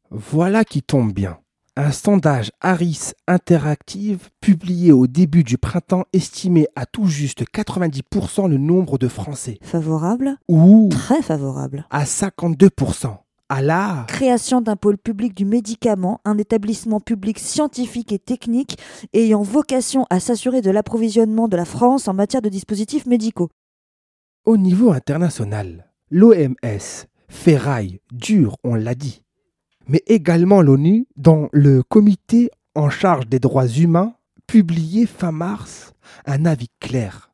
Voilà 0.10 0.66
qui 0.66 0.82
tombe 0.82 1.14
bien. 1.14 1.40
Un 1.84 1.92
sondage 1.92 2.52
Harris 2.62 3.14
Interactive 3.28 4.30
publié 4.40 4.92
au 4.92 5.08
début 5.08 5.44
du 5.44 5.58
printemps 5.58 6.04
estimait 6.14 6.68
à 6.76 6.86
tout 6.86 7.08
juste 7.08 7.44
90% 7.44 8.48
le 8.48 8.60
nombre 8.60 9.00
de 9.00 9.08
Français. 9.08 9.58
Favorable? 9.64 10.38
Ou 10.48 10.90
Très 10.92 11.24
favorable. 11.24 11.88
À 11.90 12.04
52%. 12.04 13.18
À 13.50 13.62
la 13.64 14.06
création 14.08 14.62
d'un 14.62 14.76
pôle 14.76 15.00
public 15.00 15.34
du 15.34 15.44
médicament, 15.44 16.22
un 16.24 16.38
établissement 16.38 17.00
public 17.00 17.40
scientifique 17.40 18.12
et 18.12 18.20
technique 18.20 18.78
ayant 19.14 19.42
vocation 19.42 20.06
à 20.12 20.20
s'assurer 20.20 20.62
de 20.62 20.70
l'approvisionnement 20.70 21.48
de 21.48 21.58
la 21.58 21.66
France 21.66 22.08
en 22.08 22.14
matière 22.14 22.44
de 22.44 22.50
dispositifs 22.50 23.08
médicaux. 23.08 23.50
Au 24.46 24.56
niveau 24.56 24.92
international, 24.92 25.90
l'OMS 26.12 27.08
ferraille 27.28 28.02
dur, 28.12 28.58
on 28.64 28.76
l'a 28.76 28.94
dit 28.94 29.24
mais 29.88 30.04
également 30.08 30.62
l'ONU, 30.62 31.08
dans 31.18 31.50
le 31.52 31.84
comité 31.84 32.50
en 32.76 32.90
charge 32.90 33.28
des 33.28 33.40
droits 33.40 33.68
humains, 33.68 34.14
publié 34.48 35.06
fin 35.06 35.32
mars 35.32 35.94
un 36.26 36.46
avis 36.46 36.70
clair. 36.80 37.32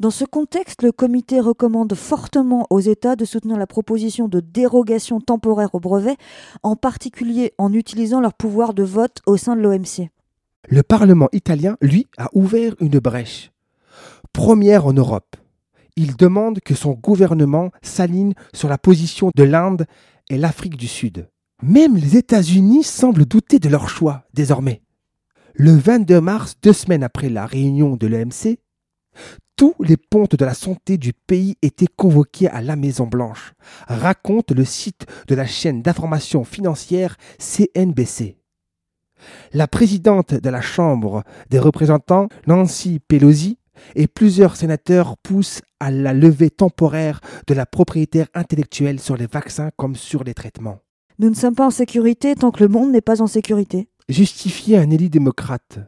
Dans 0.00 0.10
ce 0.10 0.24
contexte, 0.24 0.82
le 0.82 0.90
comité 0.90 1.40
recommande 1.40 1.94
fortement 1.94 2.66
aux 2.70 2.80
États 2.80 3.16
de 3.16 3.24
soutenir 3.24 3.56
la 3.56 3.66
proposition 3.66 4.26
de 4.26 4.40
dérogation 4.40 5.20
temporaire 5.20 5.74
au 5.74 5.80
brevet, 5.80 6.16
en 6.62 6.74
particulier 6.74 7.52
en 7.58 7.72
utilisant 7.72 8.20
leur 8.20 8.34
pouvoir 8.34 8.74
de 8.74 8.82
vote 8.82 9.20
au 9.26 9.36
sein 9.36 9.54
de 9.54 9.60
l'OMC. 9.60 10.10
Le 10.68 10.82
Parlement 10.82 11.28
italien, 11.32 11.76
lui, 11.80 12.06
a 12.18 12.28
ouvert 12.34 12.74
une 12.80 12.98
brèche. 12.98 13.52
Première 14.32 14.86
en 14.86 14.92
Europe. 14.92 15.36
Il 15.96 16.16
demande 16.16 16.58
que 16.60 16.74
son 16.74 16.92
gouvernement 16.92 17.70
s'aligne 17.82 18.34
sur 18.52 18.68
la 18.68 18.78
position 18.78 19.30
de 19.34 19.44
l'Inde 19.44 19.86
et 20.28 20.38
l'Afrique 20.38 20.76
du 20.76 20.88
Sud. 20.88 21.28
Même 21.62 21.96
les 21.96 22.16
États-Unis 22.16 22.82
semblent 22.82 23.26
douter 23.26 23.58
de 23.58 23.68
leur 23.68 23.88
choix 23.88 24.24
désormais. 24.34 24.82
Le 25.54 25.72
22 25.72 26.20
mars, 26.20 26.56
deux 26.62 26.72
semaines 26.72 27.04
après 27.04 27.28
la 27.28 27.46
réunion 27.46 27.96
de 27.96 28.06
l'EMC, 28.06 28.58
tous 29.56 29.74
les 29.78 29.96
pontes 29.96 30.34
de 30.34 30.44
la 30.44 30.54
santé 30.54 30.98
du 30.98 31.12
pays 31.12 31.56
étaient 31.62 31.86
convoqués 31.86 32.48
à 32.48 32.60
la 32.60 32.74
Maison-Blanche, 32.74 33.52
raconte 33.86 34.50
le 34.50 34.64
site 34.64 35.06
de 35.28 35.36
la 35.36 35.46
chaîne 35.46 35.80
d'information 35.80 36.42
financière 36.42 37.16
CNBC. 37.38 38.36
La 39.52 39.68
présidente 39.68 40.34
de 40.34 40.50
la 40.50 40.60
Chambre 40.60 41.22
des 41.50 41.60
représentants, 41.60 42.28
Nancy 42.48 43.00
Pelosi, 43.06 43.58
et 43.94 44.06
plusieurs 44.06 44.56
sénateurs 44.56 45.16
poussent 45.18 45.62
à 45.80 45.90
la 45.90 46.12
levée 46.12 46.50
temporaire 46.50 47.20
de 47.46 47.54
la 47.54 47.66
propriété 47.66 48.24
intellectuelle 48.34 49.00
sur 49.00 49.16
les 49.16 49.26
vaccins 49.26 49.70
comme 49.76 49.96
sur 49.96 50.24
les 50.24 50.34
traitements. 50.34 50.83
Nous 51.20 51.30
ne 51.30 51.34
sommes 51.34 51.54
pas 51.54 51.66
en 51.66 51.70
sécurité 51.70 52.34
tant 52.34 52.50
que 52.50 52.64
le 52.64 52.68
monde 52.68 52.90
n'est 52.90 53.00
pas 53.00 53.22
en 53.22 53.28
sécurité. 53.28 53.86
Justifier 54.08 54.78
un 54.78 54.90
élit 54.90 55.10
démocrate. 55.10 55.78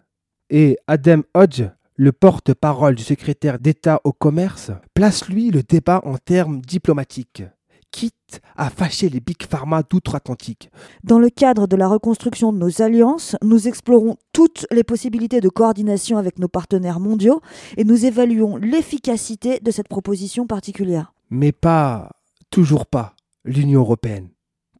Et 0.51 0.79
Adam 0.87 1.23
Hodge, 1.35 1.65
le 1.97 2.13
porte-parole 2.13 2.95
du 2.95 3.03
secrétaire 3.03 3.59
d'État 3.59 4.01
au 4.05 4.13
commerce, 4.13 4.71
place 4.95 5.29
lui 5.29 5.51
le 5.51 5.65
débat 5.65 6.01
en 6.05 6.17
termes 6.17 6.61
diplomatiques, 6.61 7.43
quitte 7.91 8.41
à 8.55 8.71
fâcher 8.71 9.09
les 9.09 9.19
big 9.19 9.43
pharma 9.43 9.83
d'outre-Atlantique. 9.83 10.71
Dans 11.03 11.19
le 11.19 11.29
cadre 11.29 11.67
de 11.67 11.75
la 11.75 11.89
reconstruction 11.89 12.53
de 12.53 12.59
nos 12.59 12.81
alliances, 12.81 13.35
nous 13.43 13.67
explorons 13.67 14.19
toutes 14.33 14.65
les 14.71 14.85
possibilités 14.85 15.41
de 15.41 15.49
coordination 15.49 16.19
avec 16.19 16.39
nos 16.39 16.49
partenaires 16.49 17.01
mondiaux 17.01 17.41
et 17.77 17.83
nous 17.83 18.07
évaluons 18.07 18.59
l'efficacité 18.59 19.59
de 19.59 19.73
cette 19.73 19.89
proposition 19.89 20.47
particulière. 20.47 21.13
Mais 21.31 21.51
pas, 21.51 22.13
toujours 22.51 22.87
pas, 22.87 23.17
l'Union 23.45 23.81
européenne 23.81 24.29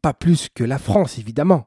pas 0.01 0.15
plus 0.15 0.49
que 0.55 0.65
la 0.65 0.79
France 0.79 1.19
évidemment. 1.19 1.67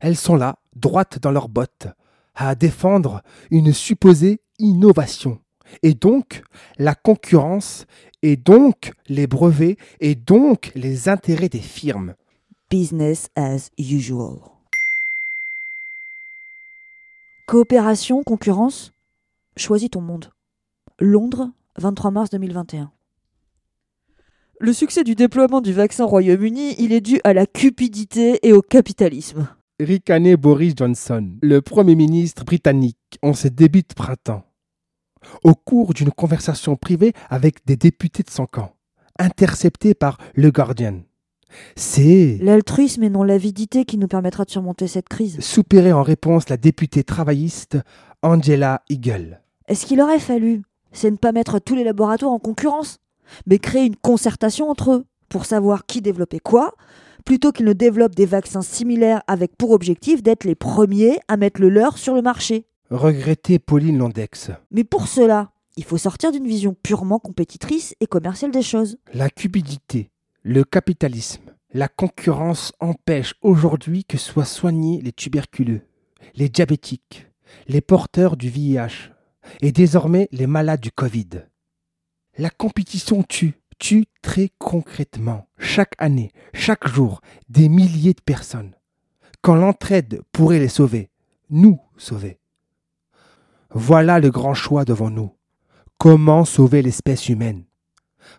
Elles 0.00 0.16
sont 0.16 0.36
là, 0.36 0.58
droites 0.74 1.18
dans 1.18 1.30
leurs 1.30 1.48
bottes, 1.48 1.88
à 2.34 2.54
défendre 2.54 3.22
une 3.50 3.72
supposée 3.72 4.40
innovation, 4.58 5.40
et 5.82 5.94
donc 5.94 6.42
la 6.78 6.94
concurrence, 6.94 7.86
et 8.22 8.36
donc 8.36 8.92
les 9.08 9.26
brevets, 9.26 9.76
et 10.00 10.14
donc 10.14 10.72
les 10.74 11.08
intérêts 11.08 11.48
des 11.48 11.60
firmes. 11.60 12.14
Business 12.70 13.28
as 13.36 13.70
usual. 13.78 14.38
Coopération, 17.46 18.22
concurrence, 18.22 18.92
choisis 19.56 19.90
ton 19.90 20.00
monde. 20.00 20.30
Londres, 21.00 21.50
23 21.78 22.10
mars 22.10 22.30
2021. 22.30 22.92
Le 24.62 24.74
succès 24.74 25.04
du 25.04 25.14
déploiement 25.14 25.62
du 25.62 25.72
vaccin 25.72 26.04
au 26.04 26.08
Royaume-Uni, 26.08 26.74
il 26.78 26.92
est 26.92 27.00
dû 27.00 27.18
à 27.24 27.32
la 27.32 27.46
cupidité 27.46 28.46
et 28.46 28.52
au 28.52 28.60
capitalisme. 28.60 29.48
Ricané 29.80 30.36
Boris 30.36 30.74
Johnson, 30.76 31.30
le 31.40 31.62
Premier 31.62 31.94
ministre 31.94 32.44
britannique, 32.44 32.98
en 33.22 33.32
ce 33.32 33.48
début 33.48 33.80
de 33.80 33.94
printemps, 33.96 34.44
au 35.44 35.54
cours 35.54 35.94
d'une 35.94 36.10
conversation 36.10 36.76
privée 36.76 37.14
avec 37.30 37.64
des 37.64 37.76
députés 37.76 38.22
de 38.22 38.28
son 38.28 38.44
camp, 38.44 38.74
interceptée 39.18 39.94
par 39.94 40.18
Le 40.34 40.50
Guardian. 40.50 41.00
C'est 41.74 42.36
L'altruisme 42.42 43.02
et 43.02 43.08
non 43.08 43.22
l'avidité 43.22 43.86
qui 43.86 43.96
nous 43.96 44.08
permettra 44.08 44.44
de 44.44 44.50
surmonter 44.50 44.88
cette 44.88 45.08
crise. 45.08 45.40
soupiré 45.40 45.90
en 45.90 46.02
réponse 46.02 46.50
la 46.50 46.58
députée 46.58 47.02
travailliste 47.02 47.78
Angela 48.20 48.82
Eagle. 48.90 49.40
Est-ce 49.68 49.86
qu'il 49.86 50.02
aurait 50.02 50.18
fallu 50.18 50.60
C'est 50.92 51.10
ne 51.10 51.16
pas 51.16 51.32
mettre 51.32 51.60
tous 51.60 51.74
les 51.74 51.84
laboratoires 51.84 52.32
en 52.32 52.38
concurrence, 52.38 52.98
mais 53.46 53.58
créer 53.58 53.86
une 53.86 53.96
concertation 53.96 54.70
entre 54.70 54.92
eux 54.92 55.04
pour 55.28 55.44
savoir 55.46 55.86
qui 55.86 56.02
développait 56.02 56.40
quoi, 56.40 56.74
plutôt 57.24 57.52
qu'ils 57.52 57.66
ne 57.66 57.72
développent 57.72 58.14
des 58.14 58.26
vaccins 58.26 58.62
similaires 58.62 59.22
avec 59.26 59.56
pour 59.56 59.70
objectif 59.70 60.22
d'être 60.22 60.44
les 60.44 60.54
premiers 60.54 61.18
à 61.28 61.36
mettre 61.36 61.60
le 61.60 61.68
leur 61.68 61.98
sur 61.98 62.14
le 62.14 62.22
marché. 62.22 62.66
Regrettait 62.90 63.58
Pauline 63.58 63.98
Landex. 63.98 64.50
Mais 64.70 64.84
pour 64.84 65.06
cela, 65.06 65.52
il 65.76 65.84
faut 65.84 65.98
sortir 65.98 66.32
d'une 66.32 66.46
vision 66.46 66.74
purement 66.82 67.18
compétitrice 67.18 67.94
et 68.00 68.06
commerciale 68.06 68.50
des 68.50 68.62
choses. 68.62 68.98
La 69.14 69.30
cupidité, 69.30 70.10
le 70.42 70.64
capitalisme, 70.64 71.42
la 71.72 71.86
concurrence 71.88 72.72
empêchent 72.80 73.36
aujourd'hui 73.42 74.04
que 74.04 74.18
soient 74.18 74.44
soignés 74.44 75.00
les 75.02 75.12
tuberculeux, 75.12 75.82
les 76.34 76.48
diabétiques, 76.48 77.28
les 77.68 77.80
porteurs 77.80 78.36
du 78.36 78.48
VIH 78.48 79.12
et 79.62 79.72
désormais 79.72 80.28
les 80.32 80.46
malades 80.46 80.80
du 80.80 80.90
Covid. 80.90 81.28
La 82.40 82.48
compétition 82.48 83.22
tue, 83.22 83.52
tue 83.78 84.06
très 84.22 84.48
concrètement, 84.56 85.46
chaque 85.58 85.92
année, 85.98 86.32
chaque 86.54 86.88
jour, 86.88 87.20
des 87.50 87.68
milliers 87.68 88.14
de 88.14 88.22
personnes. 88.22 88.74
Quand 89.42 89.56
l'entraide 89.56 90.22
pourrait 90.32 90.58
les 90.58 90.70
sauver, 90.70 91.10
nous 91.50 91.78
sauver. 91.98 92.40
Voilà 93.74 94.20
le 94.20 94.30
grand 94.30 94.54
choix 94.54 94.86
devant 94.86 95.10
nous. 95.10 95.36
Comment 95.98 96.46
sauver 96.46 96.80
l'espèce 96.80 97.28
humaine? 97.28 97.66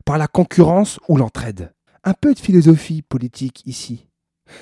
Par 0.03 0.17
la 0.17 0.27
concurrence 0.27 0.99
ou 1.07 1.15
l'entraide? 1.15 1.71
Un 2.03 2.15
peu 2.15 2.33
de 2.33 2.39
philosophie 2.39 3.03
politique 3.03 3.61
ici. 3.67 4.07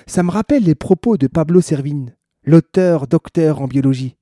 Ça 0.05 0.21
me 0.21 0.31
rappelle 0.31 0.65
les 0.65 0.75
propos 0.75 1.15
de 1.15 1.27
Pablo 1.27 1.61
Servigne, 1.61 2.13
l'auteur 2.43 3.07
docteur 3.07 3.61
en 3.61 3.67
biologie. 3.67 4.17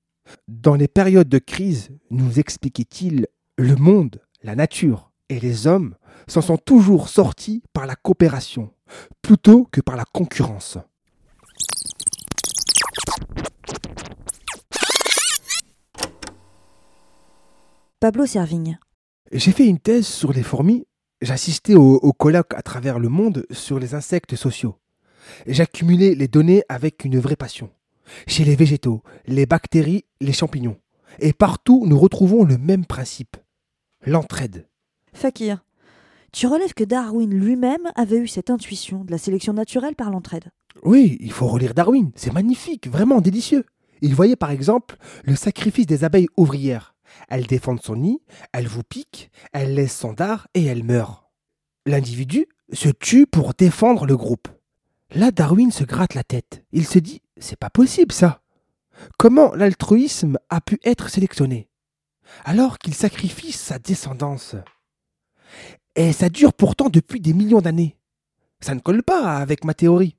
Dans 0.48 0.76
les 0.76 0.88
périodes 0.88 1.28
de 1.28 1.40
crise, 1.40 1.90
nous 2.12 2.38
expliquait-il, 2.38 3.26
le 3.58 3.76
monde, 3.76 4.22
la 4.48 4.56
nature 4.56 5.12
et 5.28 5.42
les 5.42 5.68
hommes 5.68 5.96
s'en 6.28 6.42
sont 6.42 6.58
toujours 6.58 7.10
sortis 7.10 7.62
par 7.74 7.86
la 7.86 7.96
coopération, 7.96 8.72
plutôt 9.22 9.66
que 9.66 9.82
par 9.82 9.98
la 9.98 10.06
concurrence. 10.06 10.78
Pablo 18.00 18.26
Servigne. 18.26 18.80
J'ai 19.34 19.52
fait 19.52 19.68
une 19.68 19.80
thèse 19.80 20.08
sur 20.08 20.32
les 20.32 20.44
fourmis. 20.44 20.88
J'assistais 21.22 21.76
au, 21.76 21.96
au 21.96 22.14
colloque 22.14 22.54
à 22.54 22.62
travers 22.62 23.00
le 23.00 23.10
monde 23.10 23.46
sur 23.52 23.80
les 23.80 23.96
insectes 23.96 24.38
sociaux. 24.38 24.78
J'accumulais 25.46 26.16
les 26.16 26.30
données 26.30 26.64
avec 26.70 27.04
une 27.04 27.20
vraie 27.20 27.36
passion. 27.36 27.70
Chez 28.28 28.46
les 28.46 28.56
végétaux, 28.56 29.04
les 29.26 29.46
bactéries, 29.46 30.06
les 30.22 30.32
champignons. 30.32 30.78
Et 31.20 31.34
partout, 31.34 31.84
nous 31.86 32.00
retrouvons 32.00 32.46
le 32.46 32.58
même 32.58 32.86
principe. 32.86 33.36
L'entraide. 34.08 34.66
Fakir. 35.12 35.66
Tu 36.32 36.48
relèves 36.48 36.74
que 36.74 36.86
Darwin 36.86 37.30
lui-même 37.30 37.92
avait 37.96 38.20
eu 38.20 38.28
cette 38.28 38.50
intuition 38.50 39.04
de 39.04 39.12
la 39.12 39.18
sélection 39.18 39.52
naturelle 39.52 39.96
par 39.96 40.12
l'entraide. 40.12 40.46
Oui, 40.84 41.18
il 41.20 41.34
faut 41.34 41.48
relire 41.48 41.74
Darwin. 41.74 42.12
C'est 42.16 42.32
magnifique, 42.32 42.88
vraiment 42.88 43.20
délicieux. 43.20 43.66
Il 44.00 44.16
voyait 44.16 44.38
par 44.38 44.52
exemple 44.52 44.96
le 45.26 45.36
sacrifice 45.36 45.88
des 45.88 46.06
abeilles 46.06 46.30
ouvrières. 46.38 46.96
Elles 47.28 47.48
défendent 47.48 47.84
son 47.84 47.98
nid, 47.98 48.22
elles 48.54 48.70
vous 48.70 48.84
piquent, 48.84 49.30
elles 49.52 49.74
laissent 49.74 50.00
son 50.00 50.14
dard 50.14 50.48
et 50.54 50.64
elles 50.64 50.86
meurent. 50.86 51.30
L'individu 51.86 52.46
se 52.72 52.88
tue 52.88 53.28
pour 53.28 53.56
défendre 53.56 54.06
le 54.06 54.16
groupe. 54.16 54.48
Là, 55.12 55.32
Darwin 55.32 55.72
se 55.72 55.84
gratte 55.84 56.14
la 56.14 56.24
tête. 56.24 56.64
Il 56.72 56.88
se 56.88 57.00
dit 57.00 57.22
c'est 57.36 57.60
pas 57.60 57.70
possible 57.70 58.14
ça. 58.14 58.42
Comment 59.18 59.54
l'altruisme 59.54 60.38
a 60.50 60.62
pu 60.62 60.80
être 60.86 61.10
sélectionné? 61.10 61.68
Alors 62.46 62.78
qu'il 62.78 62.94
sacrifie 62.94 63.52
sa 63.52 63.80
descendance 63.80 64.56
Et 65.96 66.14
ça 66.14 66.30
dure 66.30 66.54
pourtant 66.54 66.90
depuis 66.90 67.20
des 67.20 67.34
millions 67.34 67.62
d'années. 67.62 67.98
Ça 68.60 68.76
ne 68.76 68.80
colle 68.80 69.04
pas 69.04 69.38
avec 69.38 69.64
ma 69.64 69.74
théorie. 69.74 70.16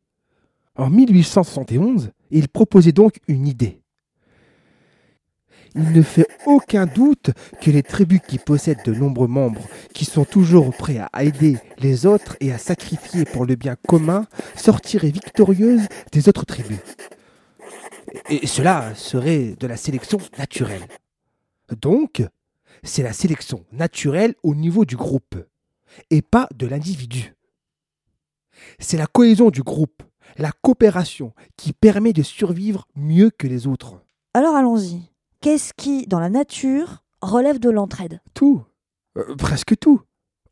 En 0.76 0.90
1871, 0.90 2.12
il 2.30 2.48
proposait 2.48 2.92
donc 2.92 3.18
une 3.26 3.46
idée. 3.46 3.82
Il 5.74 5.92
ne 5.92 6.02
fait 6.02 6.26
aucun 6.46 6.86
doute 6.86 7.30
que 7.61 7.70
les 7.70 7.82
tribus 7.82 8.20
qui 8.26 8.38
possèdent 8.38 8.84
de 8.84 8.94
nombreux 8.94 9.26
membres, 9.26 9.66
qui 9.92 10.04
sont 10.04 10.24
toujours 10.24 10.74
prêts 10.76 11.00
à 11.12 11.24
aider 11.24 11.59
les 11.78 12.06
autres 12.06 12.36
et 12.40 12.52
à 12.52 12.59
sacrifier 12.59 13.24
pour 13.24 13.44
le 13.44 13.54
bien 13.54 13.76
commun, 13.86 14.26
sortiraient 14.56 15.11
victorieuses 15.11 15.86
des 16.12 16.28
autres 16.28 16.46
tribus. 16.46 16.78
Et 18.30 18.46
cela 18.46 18.94
serait 18.94 19.56
de 19.59 19.66
la 19.66 19.76
sélection 19.76 20.18
naturelle. 20.38 20.86
Donc, 21.81 22.23
c'est 22.83 23.03
la 23.03 23.12
sélection 23.12 23.64
naturelle 23.73 24.35
au 24.43 24.55
niveau 24.55 24.85
du 24.85 24.97
groupe, 24.97 25.37
et 26.11 26.23
pas 26.23 26.49
de 26.55 26.66
l'individu. 26.66 27.35
C'est 28.79 28.97
la 28.97 29.07
cohésion 29.07 29.51
du 29.51 29.62
groupe, 29.62 30.03
la 30.37 30.53
coopération 30.53 31.33
qui 31.57 31.73
permet 31.73 32.12
de 32.12 32.23
survivre 32.23 32.87
mieux 32.95 33.31
que 33.31 33.47
les 33.47 33.66
autres. 33.66 34.01
Alors 34.35 34.57
allons-y. 34.57 35.03
Qu'est-ce 35.41 35.73
qui, 35.77 36.07
dans 36.07 36.21
la 36.21 36.31
nature, 36.31 37.05
relève 37.23 37.59
de 37.59 37.71
l'entraide? 37.71 38.21
Tout. 38.35 38.62
Euh, 39.16 39.37
presque 39.37 39.79
tout. 39.79 40.03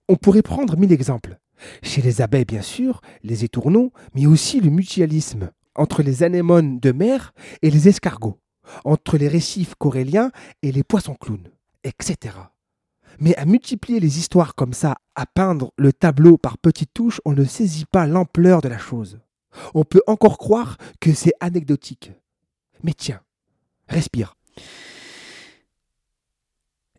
On 0.09 0.17
pourrait 0.17 0.43
prendre 0.43 0.77
mille 0.77 0.93
exemples. 0.93 1.39
Chez 1.83 2.03
les 2.03 2.21
abeilles, 2.21 2.45
bien 2.45 2.63
sûr, 2.63 3.01
les 3.23 3.45
étourneaux, 3.45 3.93
mais 4.15 4.27
aussi 4.27 4.61
le 4.61 4.71
mutualisme 4.71 5.51
entre 5.75 6.03
les 6.03 6.23
anémones 6.23 6.79
de 6.79 6.93
mer 6.93 7.35
et 7.63 7.71
les 7.71 7.89
escargots, 7.89 8.39
entre 8.85 9.17
les 9.19 9.29
récifs 9.29 9.75
coréliens 9.75 10.31
et 10.63 10.73
les 10.73 10.83
poissons 10.83 11.15
clowns, 11.15 11.49
etc. 11.85 12.35
Mais 13.19 13.35
à 13.37 13.45
multiplier 13.45 14.01
les 14.01 14.19
histoires 14.19 14.55
comme 14.55 14.73
ça, 14.73 14.97
à 15.15 15.27
peindre 15.27 15.73
le 15.77 15.93
tableau 15.93 16.37
par 16.37 16.59
petites 16.59 16.93
touches, 16.93 17.21
on 17.25 17.33
ne 17.33 17.45
saisit 17.45 17.87
pas 17.87 18.07
l'ampleur 18.07 18.61
de 18.61 18.69
la 18.69 18.79
chose. 18.79 19.19
On 19.75 19.85
peut 19.85 20.03
encore 20.07 20.39
croire 20.39 20.77
que 21.01 21.15
c'est 21.15 21.33
anecdotique. 21.41 22.13
Mais 22.83 22.93
tiens, 22.93 23.21
respire. 23.89 24.37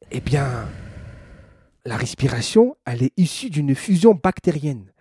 Eh 0.10 0.22
bien, 0.22 0.68
la 1.86 1.98
respiration, 1.98 2.76
elle 2.86 3.04
est 3.04 3.14
issue 3.18 3.50
d'une 3.50 3.76
fusion 3.76 4.14
bactérienne, 4.14 4.92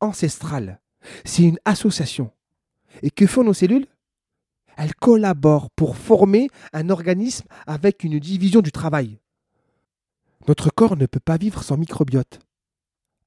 ancestrale. 0.00 0.80
C'est 1.24 1.44
une 1.44 1.58
association. 1.64 2.32
Et 3.02 3.10
que 3.10 3.26
font 3.26 3.44
nos 3.44 3.54
cellules? 3.54 3.86
Elles 4.76 4.94
collaborent 4.94 5.70
pour 5.70 5.96
former 5.96 6.48
un 6.72 6.90
organisme 6.90 7.46
avec 7.66 8.04
une 8.04 8.18
division 8.18 8.60
du 8.60 8.72
travail. 8.72 9.18
Notre 10.48 10.70
corps 10.70 10.96
ne 10.96 11.06
peut 11.06 11.20
pas 11.20 11.38
vivre 11.38 11.62
sans 11.62 11.76
microbiote. 11.76 12.40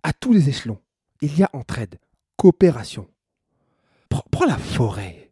À 0.04 0.14
tous 0.14 0.32
les 0.32 0.47
échelons, 0.47 0.80
il 1.22 1.38
y 1.38 1.43
a 1.43 1.50
entraide, 1.54 2.00
coopération. 2.38 3.08
Prends 4.32 4.45
la 4.45 4.58
forêt. 4.58 5.32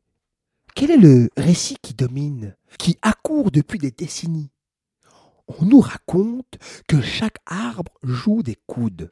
Quel 0.76 0.91
est 0.91 0.97
le 0.97 1.30
récit 1.38 1.78
qui 1.82 1.93
domine, 1.93 2.55
qui 2.78 2.97
accourt 3.01 3.51
depuis 3.51 3.80
des 3.80 3.91
décennies? 3.91 4.51
On 5.47 5.65
nous 5.65 5.80
raconte 5.80 6.57
que 6.88 7.01
chaque 7.01 7.38
arbre 7.45 7.93
joue 8.03 8.43
des 8.43 8.57
coudes. 8.68 9.11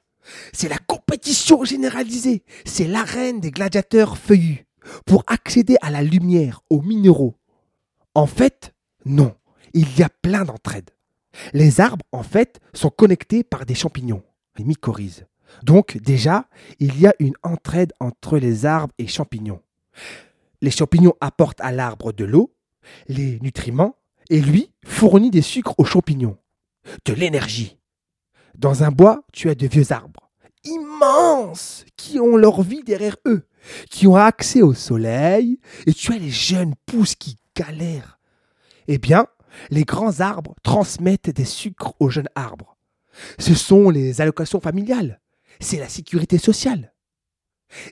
C'est 0.53 0.69
la 0.69 0.77
compétition 0.79 1.63
généralisée, 1.63 2.43
c'est 2.65 2.87
l'arène 2.87 3.39
des 3.39 3.51
gladiateurs 3.51 4.17
feuillus 4.17 4.64
pour 5.05 5.23
accéder 5.27 5.77
à 5.81 5.89
la 5.91 6.01
lumière, 6.01 6.61
aux 6.69 6.81
minéraux. 6.81 7.35
En 8.13 8.27
fait, 8.27 8.73
non, 9.05 9.35
il 9.73 9.97
y 9.97 10.03
a 10.03 10.09
plein 10.09 10.45
d'entraide. 10.45 10.91
Les 11.53 11.81
arbres, 11.81 12.05
en 12.11 12.23
fait, 12.23 12.59
sont 12.73 12.89
connectés 12.89 13.43
par 13.43 13.65
des 13.65 13.75
champignons, 13.75 14.23
les 14.57 14.63
mycorhizes. 14.63 15.25
Donc 15.63 15.97
déjà, 15.97 16.47
il 16.79 16.99
y 16.99 17.07
a 17.07 17.13
une 17.19 17.35
entraide 17.43 17.93
entre 17.99 18.37
les 18.37 18.65
arbres 18.65 18.93
et 18.97 19.07
champignons. 19.07 19.61
Les 20.61 20.71
champignons 20.71 21.13
apportent 21.21 21.61
à 21.61 21.71
l'arbre 21.71 22.11
de 22.11 22.25
l'eau, 22.25 22.53
les 23.07 23.39
nutriments, 23.41 23.95
et 24.29 24.41
lui 24.41 24.71
fournit 24.83 25.29
des 25.29 25.41
sucres 25.41 25.79
aux 25.79 25.85
champignons, 25.85 26.37
de 27.05 27.13
l'énergie. 27.13 27.77
Dans 28.57 28.83
un 28.83 28.91
bois, 28.91 29.23
tu 29.33 29.49
as 29.49 29.55
de 29.55 29.67
vieux 29.67 29.91
arbres, 29.91 30.24
qui 31.97 32.19
ont 32.19 32.37
leur 32.37 32.61
vie 32.61 32.83
derrière 32.83 33.17
eux, 33.25 33.47
qui 33.89 34.07
ont 34.07 34.15
accès 34.15 34.61
au 34.61 34.73
soleil, 34.73 35.59
et 35.85 35.93
tu 35.93 36.13
as 36.13 36.17
les 36.17 36.29
jeunes 36.29 36.75
pousses 36.85 37.15
qui 37.15 37.37
galèrent. 37.55 38.19
Eh 38.87 38.97
bien, 38.97 39.27
les 39.69 39.83
grands 39.83 40.19
arbres 40.19 40.55
transmettent 40.63 41.29
des 41.29 41.45
sucres 41.45 41.93
aux 41.99 42.09
jeunes 42.09 42.29
arbres. 42.35 42.77
Ce 43.39 43.55
sont 43.55 43.89
les 43.89 44.21
allocations 44.21 44.59
familiales. 44.59 45.21
C'est 45.59 45.79
la 45.79 45.89
sécurité 45.89 46.37
sociale. 46.37 46.93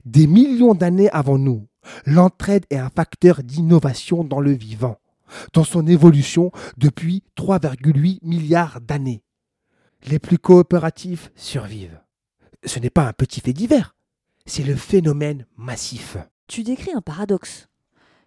Des 0.05 0.27
millions 0.27 0.75
d'années 0.75 1.09
avant 1.09 1.37
nous, 1.37 1.67
l'entraide 2.05 2.65
est 2.69 2.77
un 2.77 2.89
facteur 2.89 3.41
d'innovation 3.43 4.23
dans 4.23 4.41
le 4.41 4.51
vivant, 4.51 4.97
dans 5.53 5.63
son 5.63 5.87
évolution 5.87 6.51
depuis 6.77 7.23
3,8 7.37 8.19
milliards 8.23 8.81
d'années. 8.81 9.23
Les 10.05 10.19
plus 10.19 10.37
coopératifs 10.37 11.31
survivent. 11.35 12.02
Ce 12.65 12.79
n'est 12.79 12.89
pas 12.89 13.07
un 13.07 13.13
petit 13.13 13.41
fait 13.41 13.53
divers, 13.53 13.95
c'est 14.45 14.63
le 14.63 14.75
phénomène 14.75 15.45
massif. 15.57 16.17
Tu 16.47 16.63
décris 16.63 16.91
un 16.93 17.01
paradoxe, 17.01 17.67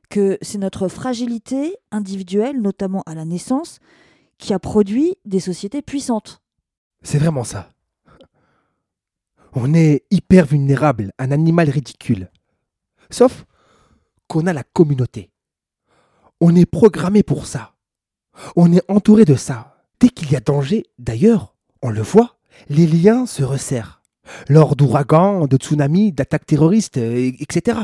que 0.09 0.39
c'est 0.43 0.59
notre 0.59 0.89
fragilité 0.89 1.77
individuelle, 1.91 2.61
notamment 2.61 3.03
à 3.07 3.15
la 3.15 3.25
naissance, 3.25 3.81
qui 4.39 4.53
a 4.53 4.59
produit 4.59 5.17
des 5.25 5.41
sociétés 5.41 5.83
puissantes. 5.83 6.43
C'est 7.03 7.19
vraiment 7.19 7.45
ça. 7.45 7.71
On 9.53 9.73
est 9.73 10.05
hyper 10.11 10.45
vulnérable, 10.45 11.13
un 11.19 11.31
animal 11.31 11.71
ridicule. 11.71 12.31
Sauf 13.11 13.47
qu'on 14.29 14.47
a 14.47 14.53
la 14.53 14.65
communauté. 14.65 15.31
On 16.41 16.55
est 16.55 16.67
programmé 16.67 17.23
pour 17.23 17.47
ça. 17.47 17.75
On 18.55 18.73
est 18.73 18.83
entouré 18.91 19.25
de 19.25 19.35
ça. 19.35 19.79
Dès 19.99 20.11
qu'il 20.11 20.31
y 20.31 20.37
a 20.37 20.41
danger, 20.41 20.85
d'ailleurs, 20.99 21.55
on 21.81 21.89
le 21.89 22.03
voit, 22.03 22.39
les 22.69 22.87
liens 22.87 23.25
se 23.25 23.43
resserrent. 23.43 23.96
Lors 24.49 24.77
d'ouragans, 24.77 25.47
de 25.47 25.57
tsunamis, 25.57 26.13
d'attaques 26.13 26.47
terroristes, 26.47 26.97
etc. 26.97 27.79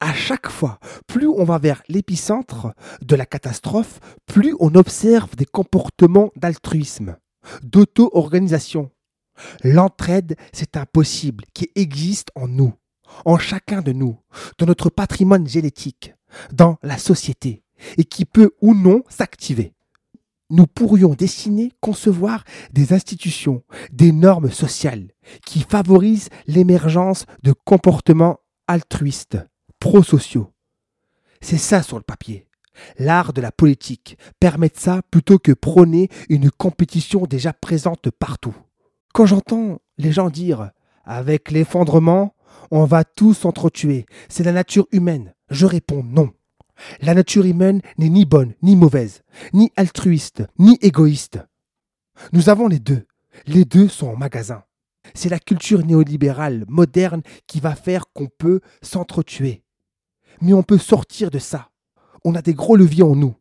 À 0.00 0.14
chaque 0.14 0.48
fois, 0.48 0.78
plus 1.06 1.26
on 1.26 1.44
va 1.44 1.58
vers 1.58 1.82
l'épicentre 1.88 2.72
de 3.02 3.16
la 3.16 3.26
catastrophe, 3.26 4.00
plus 4.26 4.54
on 4.60 4.74
observe 4.74 5.34
des 5.34 5.46
comportements 5.46 6.30
d'altruisme, 6.36 7.16
d'auto-organisation, 7.62 8.90
L'entraide, 9.62 10.36
c'est 10.52 10.76
un 10.76 10.86
possible 10.86 11.44
qui 11.54 11.70
existe 11.74 12.30
en 12.34 12.48
nous, 12.48 12.74
en 13.24 13.38
chacun 13.38 13.82
de 13.82 13.92
nous, 13.92 14.18
dans 14.58 14.66
notre 14.66 14.90
patrimoine 14.90 15.46
génétique, 15.46 16.14
dans 16.52 16.78
la 16.82 16.98
société, 16.98 17.62
et 17.98 18.04
qui 18.04 18.24
peut 18.24 18.52
ou 18.60 18.74
non 18.74 19.02
s'activer. 19.08 19.74
Nous 20.48 20.66
pourrions 20.66 21.14
dessiner, 21.14 21.72
concevoir 21.80 22.44
des 22.72 22.92
institutions, 22.92 23.64
des 23.92 24.12
normes 24.12 24.50
sociales 24.50 25.08
qui 25.44 25.60
favorisent 25.60 26.28
l'émergence 26.46 27.26
de 27.42 27.52
comportements 27.52 28.38
altruistes, 28.68 29.38
prosociaux. 29.80 30.52
C'est 31.40 31.58
ça 31.58 31.82
sur 31.82 31.96
le 31.96 32.04
papier. 32.04 32.46
L'art 32.98 33.32
de 33.32 33.40
la 33.40 33.50
politique 33.50 34.18
permet 34.38 34.70
ça 34.72 35.00
plutôt 35.10 35.38
que 35.38 35.52
prôner 35.52 36.08
une 36.28 36.50
compétition 36.50 37.24
déjà 37.26 37.52
présente 37.52 38.10
partout. 38.10 38.54
Quand 39.12 39.26
j'entends 39.26 39.80
les 39.98 40.12
gens 40.12 40.30
dire 40.30 40.70
avec 41.04 41.50
l'effondrement, 41.50 42.34
on 42.70 42.84
va 42.84 43.04
tous 43.04 43.34
s'entretuer, 43.34 44.06
c'est 44.28 44.44
la 44.44 44.52
nature 44.52 44.86
humaine, 44.92 45.34
je 45.50 45.66
réponds 45.66 46.04
non. 46.04 46.30
La 47.00 47.14
nature 47.14 47.44
humaine 47.44 47.80
n'est 47.98 48.08
ni 48.08 48.24
bonne, 48.24 48.54
ni 48.62 48.76
mauvaise, 48.76 49.22
ni 49.52 49.72
altruiste, 49.76 50.44
ni 50.58 50.78
égoïste. 50.82 51.38
Nous 52.32 52.48
avons 52.48 52.68
les 52.68 52.78
deux. 52.78 53.06
Les 53.46 53.64
deux 53.64 53.88
sont 53.88 54.08
en 54.08 54.16
magasin. 54.16 54.64
C'est 55.14 55.28
la 55.28 55.38
culture 55.38 55.84
néolibérale 55.84 56.64
moderne 56.68 57.22
qui 57.46 57.60
va 57.60 57.74
faire 57.74 58.06
qu'on 58.12 58.26
peut 58.26 58.60
s'entretuer. 58.82 59.62
Mais 60.40 60.52
on 60.52 60.62
peut 60.62 60.78
sortir 60.78 61.30
de 61.30 61.38
ça. 61.38 61.70
On 62.24 62.34
a 62.34 62.42
des 62.42 62.54
gros 62.54 62.76
leviers 62.76 63.02
en 63.02 63.14
nous. 63.14 63.34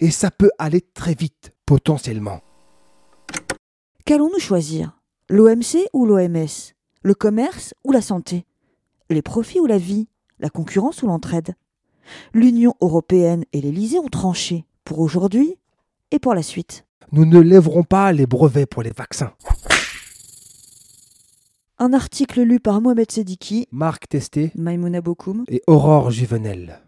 Et 0.00 0.10
ça 0.10 0.30
peut 0.30 0.50
aller 0.58 0.80
très 0.80 1.14
vite, 1.14 1.52
potentiellement. 1.66 2.40
Qu'allons-nous 4.04 4.38
choisir? 4.38 4.98
L'OMC 5.28 5.88
ou 5.92 6.06
l'OMS 6.06 6.72
Le 7.02 7.14
commerce 7.14 7.74
ou 7.84 7.92
la 7.92 8.02
santé? 8.02 8.46
Les 9.10 9.22
profits 9.22 9.60
ou 9.60 9.66
la 9.66 9.78
vie? 9.78 10.08
La 10.38 10.50
concurrence 10.50 11.02
ou 11.02 11.06
l'entraide? 11.06 11.54
L'Union 12.32 12.74
européenne 12.80 13.44
et 13.52 13.60
l'Élysée 13.60 13.98
ont 13.98 14.08
tranché 14.08 14.64
pour 14.84 15.00
aujourd'hui 15.00 15.56
et 16.10 16.18
pour 16.18 16.34
la 16.34 16.42
suite. 16.42 16.86
Nous 17.12 17.24
ne 17.24 17.40
lèverons 17.40 17.82
pas 17.82 18.12
les 18.12 18.26
brevets 18.26 18.66
pour 18.66 18.82
les 18.82 18.90
vaccins. 18.90 19.32
Un 21.78 21.92
article 21.92 22.42
lu 22.42 22.60
par 22.60 22.80
Mohamed 22.80 23.10
Sediki, 23.10 23.66
Marc 23.72 24.08
Testé 24.08 24.52
Maimouna 24.54 25.00
Bokoum 25.00 25.44
et 25.48 25.62
Aurore 25.66 26.10
Juvenel. 26.10 26.80